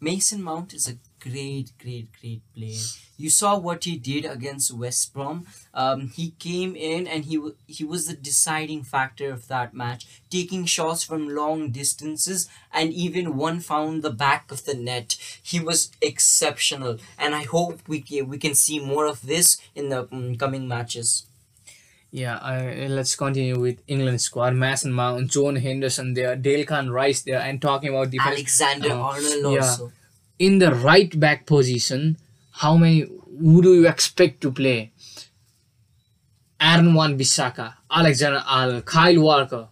Mason 0.00 0.42
Mount 0.42 0.74
is 0.74 0.86
a 0.86 0.98
great, 1.18 1.70
great, 1.82 2.08
great 2.20 2.42
player. 2.54 2.84
You 3.16 3.30
saw 3.30 3.56
what 3.58 3.84
he 3.84 3.96
did 3.96 4.26
against 4.26 4.76
West 4.76 5.14
Brom. 5.14 5.46
Um, 5.72 6.08
he 6.08 6.32
came 6.32 6.76
in 6.76 7.06
and 7.06 7.24
he 7.24 7.36
w- 7.36 7.56
he 7.66 7.84
was 7.84 8.06
the 8.06 8.12
deciding 8.14 8.82
factor 8.82 9.30
of 9.30 9.48
that 9.48 9.72
match, 9.72 10.06
taking 10.28 10.66
shots 10.66 11.02
from 11.02 11.34
long 11.34 11.70
distances 11.70 12.48
and 12.70 12.92
even 12.92 13.36
one 13.36 13.60
found 13.60 14.02
the 14.02 14.10
back 14.10 14.52
of 14.52 14.66
the 14.66 14.74
net. 14.74 15.16
He 15.42 15.58
was 15.58 15.90
exceptional, 16.02 16.98
and 17.18 17.34
I 17.34 17.44
hope 17.44 17.80
we 17.88 18.02
can, 18.02 18.28
we 18.28 18.36
can 18.36 18.54
see 18.54 18.78
more 18.78 19.06
of 19.06 19.22
this 19.22 19.56
in 19.74 19.88
the 19.88 20.06
um, 20.12 20.36
coming 20.36 20.68
matches. 20.68 21.24
Yeah, 22.14 22.36
uh, 22.36 22.86
let's 22.90 23.16
continue 23.16 23.58
with 23.58 23.80
England 23.88 24.20
squad. 24.20 24.54
Mason 24.54 24.92
Mount, 24.92 25.32
John 25.32 25.56
Henderson 25.56 26.14
there, 26.14 26.36
Declan 26.36 26.92
Rice 26.92 27.22
there, 27.22 27.40
and 27.40 27.60
talking 27.60 27.88
about 27.88 28.10
defense. 28.10 28.36
Alexander 28.36 28.92
uh, 28.92 28.98
Arnold 28.98 29.52
yeah. 29.52 29.58
also. 29.58 29.90
In 30.38 30.60
the 30.60 30.72
right 30.72 31.18
back 31.18 31.44
position, 31.44 32.16
how 32.52 32.76
many 32.76 33.00
who 33.00 33.60
do 33.60 33.74
you 33.74 33.88
expect 33.88 34.42
to 34.42 34.52
play? 34.52 34.92
Aaron 36.60 36.94
Wan 36.94 37.18
Bissaka, 37.18 37.74
Alexander 37.90 38.44
Arnold, 38.46 38.84
Kyle 38.84 39.20
Walker, 39.20 39.66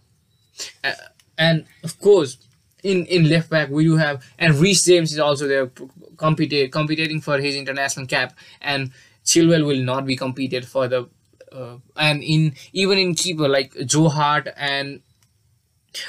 uh, 0.83 0.91
and 1.37 1.63
of 1.81 1.97
course, 2.01 2.39
in, 2.83 3.05
in 3.05 3.29
left 3.29 3.49
back 3.49 3.69
we 3.69 3.85
do 3.85 3.95
have 3.95 4.21
and 4.37 4.55
Reece 4.55 4.83
James 4.83 5.13
is 5.13 5.19
also 5.19 5.47
there 5.47 5.71
compete, 6.17 6.73
competing 6.73 7.21
for 7.21 7.39
his 7.39 7.55
international 7.55 8.05
cap 8.05 8.33
and 8.59 8.91
Chilwell 9.23 9.65
will 9.65 9.81
not 9.81 10.05
be 10.05 10.17
competed 10.17 10.67
for 10.67 10.89
the 10.89 11.07
uh, 11.53 11.77
and 11.95 12.23
in 12.23 12.53
even 12.73 12.97
in 12.97 13.15
keeper 13.15 13.47
like 13.47 13.73
Joe 13.85 14.09
Hart 14.09 14.47
and 14.57 15.01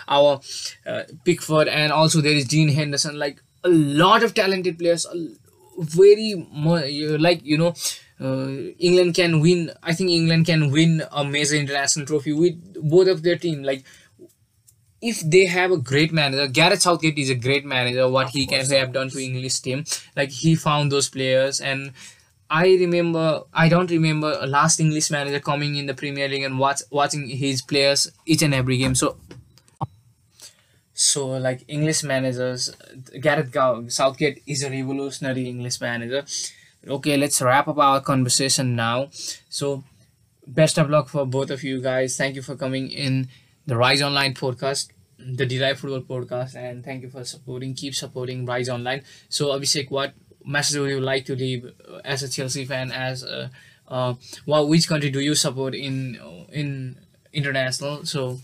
our 0.09 0.41
uh, 0.87 1.03
Pickford 1.25 1.69
and 1.69 1.93
also 1.93 2.21
there 2.21 2.33
is 2.33 2.47
Dean 2.47 2.69
Henderson 2.69 3.19
like 3.19 3.41
a 3.63 3.69
lot 3.69 4.23
of 4.23 4.35
talented 4.35 4.79
players 4.79 5.07
very 5.79 6.35
like 7.19 7.45
you 7.45 7.59
know 7.59 7.75
uh, 8.21 8.49
England 8.79 9.15
can 9.15 9.41
win 9.41 9.71
I 9.83 9.93
think 9.93 10.11
England 10.11 10.47
can 10.47 10.71
win 10.71 11.03
a 11.13 11.25
major 11.25 11.57
international 11.57 12.07
trophy 12.07 12.33
with 12.33 12.55
both 12.89 13.09
of 13.09 13.23
their 13.23 13.37
team 13.37 13.63
like 13.63 13.85
if 15.05 15.21
they 15.21 15.45
have 15.45 15.71
a 15.71 15.77
great 15.77 16.13
manager, 16.13 16.47
Gareth 16.49 16.81
Southgate 16.81 17.19
is 17.19 17.29
a 17.29 17.35
great 17.35 17.65
manager. 17.67 18.09
What 18.09 18.31
he 18.31 18.47
can 18.47 18.65
have 18.71 18.93
done 18.93 19.11
to 19.11 19.19
English 19.23 19.61
team, 19.61 19.85
like 20.17 20.31
he 20.31 20.55
found 20.55 20.91
those 20.91 21.11
players, 21.11 21.61
and 21.61 21.93
I 22.61 22.67
remember 22.85 23.43
I 23.53 23.69
don't 23.69 23.91
remember 23.91 24.31
a 24.41 24.47
last 24.47 24.81
English 24.81 25.11
manager 25.11 25.41
coming 25.41 25.75
in 25.77 25.87
the 25.87 25.95
Premier 25.95 26.29
League 26.29 26.45
and 26.49 26.59
watch 26.59 26.83
watching 26.91 27.29
his 27.29 27.63
players 27.63 28.11
each 28.27 28.43
and 28.43 28.55
every 28.55 28.77
game. 28.79 28.95
So, 28.95 29.17
so 30.93 31.27
like 31.29 31.65
English 31.69 32.03
managers, 32.05 32.71
Gareth 33.21 33.57
Southgate 33.93 34.43
is 34.47 34.63
a 34.63 34.71
revolutionary 34.71 35.49
English 35.49 35.81
manager. 35.81 36.25
Okay, 36.87 37.17
let's 37.17 37.41
wrap 37.43 37.69
up 37.69 37.79
our 37.79 38.01
conversation 38.01 38.77
now. 38.77 39.09
So, 39.49 39.85
best 40.47 40.79
of 40.79 40.91
luck 40.91 41.09
for 41.09 41.27
both 41.27 41.51
of 41.51 41.63
you 41.65 41.81
guys. 41.83 42.17
Thank 42.17 42.37
you 42.37 42.43
for 42.43 42.57
coming 42.57 42.91
in 42.91 43.29
the 43.67 43.77
Rise 43.77 44.03
Online 44.03 44.35
podcast, 44.35 44.89
the 45.19 45.47
Derived 45.47 45.81
Football 45.81 46.03
podcast, 46.03 46.57
and 46.57 46.85
thank 46.85 47.03
you 47.03 47.11
for 47.11 47.25
supporting. 47.25 47.75
Keep 47.75 47.95
supporting 47.95 48.47
Rise 48.47 48.69
Online. 48.69 49.03
So, 49.29 49.49
Abhishek, 49.49 49.91
what 49.91 50.15
message 50.45 50.79
would 50.81 50.91
you 50.91 51.01
like 51.01 51.25
to 51.27 51.35
leave 51.37 51.73
as 52.05 52.23
a 52.23 52.29
Chelsea 52.29 52.65
fan? 52.65 52.93
As 52.93 53.23
a, 53.23 53.51
uh, 53.89 54.15
well, 54.47 54.67
which 54.69 54.89
country 54.89 55.11
do 55.11 55.21
you 55.21 55.35
support 55.35 55.75
in 55.75 56.19
in 56.53 56.97
international? 57.33 58.05
So, 58.05 58.41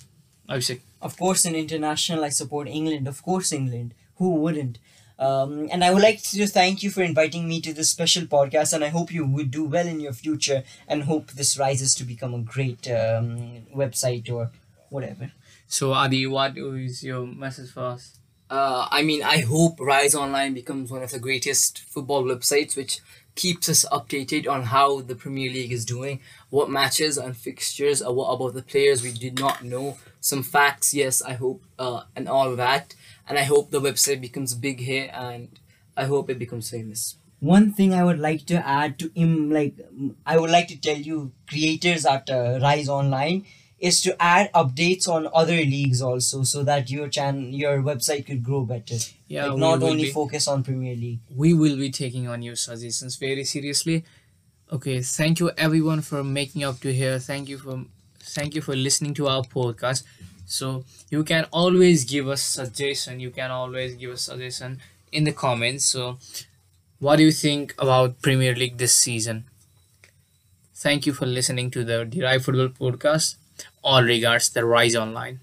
Abhishek. 0.49 0.81
Of 1.03 1.17
course, 1.17 1.45
in 1.45 1.55
international, 1.55 2.25
I 2.25 2.29
support 2.29 2.69
England. 2.69 3.09
Of 3.09 3.23
course, 3.23 3.53
England. 3.53 3.95
Who 4.17 4.35
wouldn't? 4.35 4.79
Um, 5.19 5.69
and 5.71 5.85
I 5.85 5.93
would 5.93 6.03
like 6.03 6.23
to 6.23 6.47
thank 6.47 6.83
you 6.83 6.91
for 6.91 7.03
inviting 7.03 7.47
me 7.47 7.61
to 7.61 7.75
this 7.75 7.91
special 7.91 8.25
podcast, 8.25 8.73
and 8.73 8.83
I 8.83 8.89
hope 8.89 9.13
you 9.13 9.27
would 9.27 9.51
do 9.51 9.65
well 9.65 9.87
in 9.87 10.01
your 10.01 10.15
future, 10.15 10.63
and 10.89 11.03
hope 11.05 11.33
this 11.33 11.59
rises 11.59 11.95
to 11.97 12.05
become 12.05 12.35
a 12.35 12.39
great 12.39 12.91
um, 12.91 13.67
website 13.75 14.31
or 14.31 14.51
whatever. 14.89 15.33
So, 15.67 15.93
Adi, 15.93 16.27
what 16.27 16.57
is 16.57 17.05
your 17.05 17.27
message 17.27 17.71
for 17.71 17.81
us? 17.81 18.20
Uh, 18.51 18.89
I 18.91 19.03
mean, 19.03 19.23
I 19.23 19.39
hope 19.39 19.79
Rise 19.79 20.15
Online 20.15 20.53
becomes 20.55 20.91
one 20.91 21.05
of 21.05 21.13
the 21.13 21.21
greatest 21.21 21.79
football 21.79 22.25
websites, 22.25 22.77
which 22.77 22.99
keeps 23.37 23.69
us 23.69 23.85
updated 23.93 24.49
on 24.49 24.65
how 24.65 25.01
the 25.03 25.15
Premier 25.15 25.51
League 25.51 25.71
is 25.71 25.85
doing, 25.85 26.19
what 26.51 26.69
matches 26.69 27.17
and 27.17 27.37
fixtures, 27.37 28.03
uh, 28.03 28.13
what 28.13 28.29
about 28.29 28.55
the 28.55 28.63
players 28.63 29.05
we 29.05 29.13
did 29.13 29.39
not 29.39 29.63
know, 29.63 29.99
some 30.19 30.43
facts, 30.43 30.93
yes, 30.93 31.23
I 31.23 31.35
hope, 31.35 31.63
uh, 31.79 32.03
and 32.17 32.29
all 32.29 32.57
that. 32.57 32.97
And 33.29 33.39
I 33.39 33.45
hope 33.45 33.71
the 33.71 33.81
website 33.81 34.21
becomes 34.21 34.55
big 34.55 34.81
here, 34.81 35.09
and 35.15 35.49
I 35.97 36.07
hope 36.07 36.29
it 36.29 36.39
becomes 36.41 36.69
famous. 36.71 37.17
One 37.39 37.73
thing 37.73 37.95
I 37.95 38.05
would 38.05 38.19
like 38.19 38.47
to 38.47 38.67
add 38.67 38.99
to 38.99 39.13
him, 39.15 39.51
like 39.51 39.75
I 40.27 40.37
would 40.39 40.51
like 40.51 40.67
to 40.69 40.77
tell 40.77 40.97
you 40.99 41.33
creators 41.49 42.05
at 42.05 42.29
uh, 42.29 42.59
Rise 42.61 42.89
Online 42.89 43.47
is 43.81 44.03
to 44.03 44.14
add 44.22 44.53
updates 44.53 45.09
on 45.09 45.26
other 45.35 45.57
leagues 45.57 46.03
also 46.03 46.43
so 46.45 46.62
that 46.62 46.91
your 46.91 47.09
chan 47.09 47.53
your 47.55 47.83
website 47.83 48.26
could 48.26 48.43
grow 48.45 48.62
better. 48.64 48.97
Yeah, 49.28 49.47
like 49.47 49.59
not 49.59 49.83
only 49.83 50.05
be- 50.05 50.11
focus 50.12 50.47
on 50.47 50.62
Premier 50.62 50.95
League. 50.95 51.20
we 51.35 51.55
will 51.55 51.76
be 51.76 51.91
taking 51.91 52.28
on 52.28 52.43
your 52.43 52.57
suggestions 52.57 53.16
very 53.16 53.45
seriously. 53.45 54.05
Okay 54.72 55.01
thank 55.03 55.41
you 55.41 55.51
everyone 55.57 56.03
for 56.03 56.22
making 56.22 56.62
up 56.64 56.81
to 56.81 56.93
here. 56.93 57.18
Thank 57.18 57.49
you 57.49 57.59
for 57.59 57.85
thank 58.20 58.55
you 58.55 58.61
for 58.61 58.76
listening 58.76 59.14
to 59.14 59.28
our 59.28 59.43
podcast. 59.43 60.05
So 60.47 60.85
you 61.11 61.24
can 61.24 61.47
always 61.53 62.05
give 62.05 62.28
us 62.28 62.43
suggestion 62.43 63.20
you 63.20 63.31
can 63.31 63.51
always 63.51 63.95
give 63.95 64.11
us 64.11 64.22
suggestion 64.22 64.81
in 65.11 65.24
the 65.24 65.33
comments. 65.33 65.87
So 65.87 66.18
what 66.99 67.16
do 67.16 67.22
you 67.24 67.33
think 67.33 67.74
about 67.78 68.20
premier 68.20 68.55
league 68.55 68.76
this 68.76 68.93
season? 68.93 69.45
Thank 70.74 71.07
you 71.07 71.12
for 71.12 71.26
listening 71.26 71.70
to 71.72 71.85
the 71.85 72.05
derived 72.05 72.45
football 72.45 72.68
podcast 72.68 73.37
all 73.83 74.03
regards, 74.03 74.51
The 74.51 74.65
Rise 74.65 74.97
Online. 74.97 75.41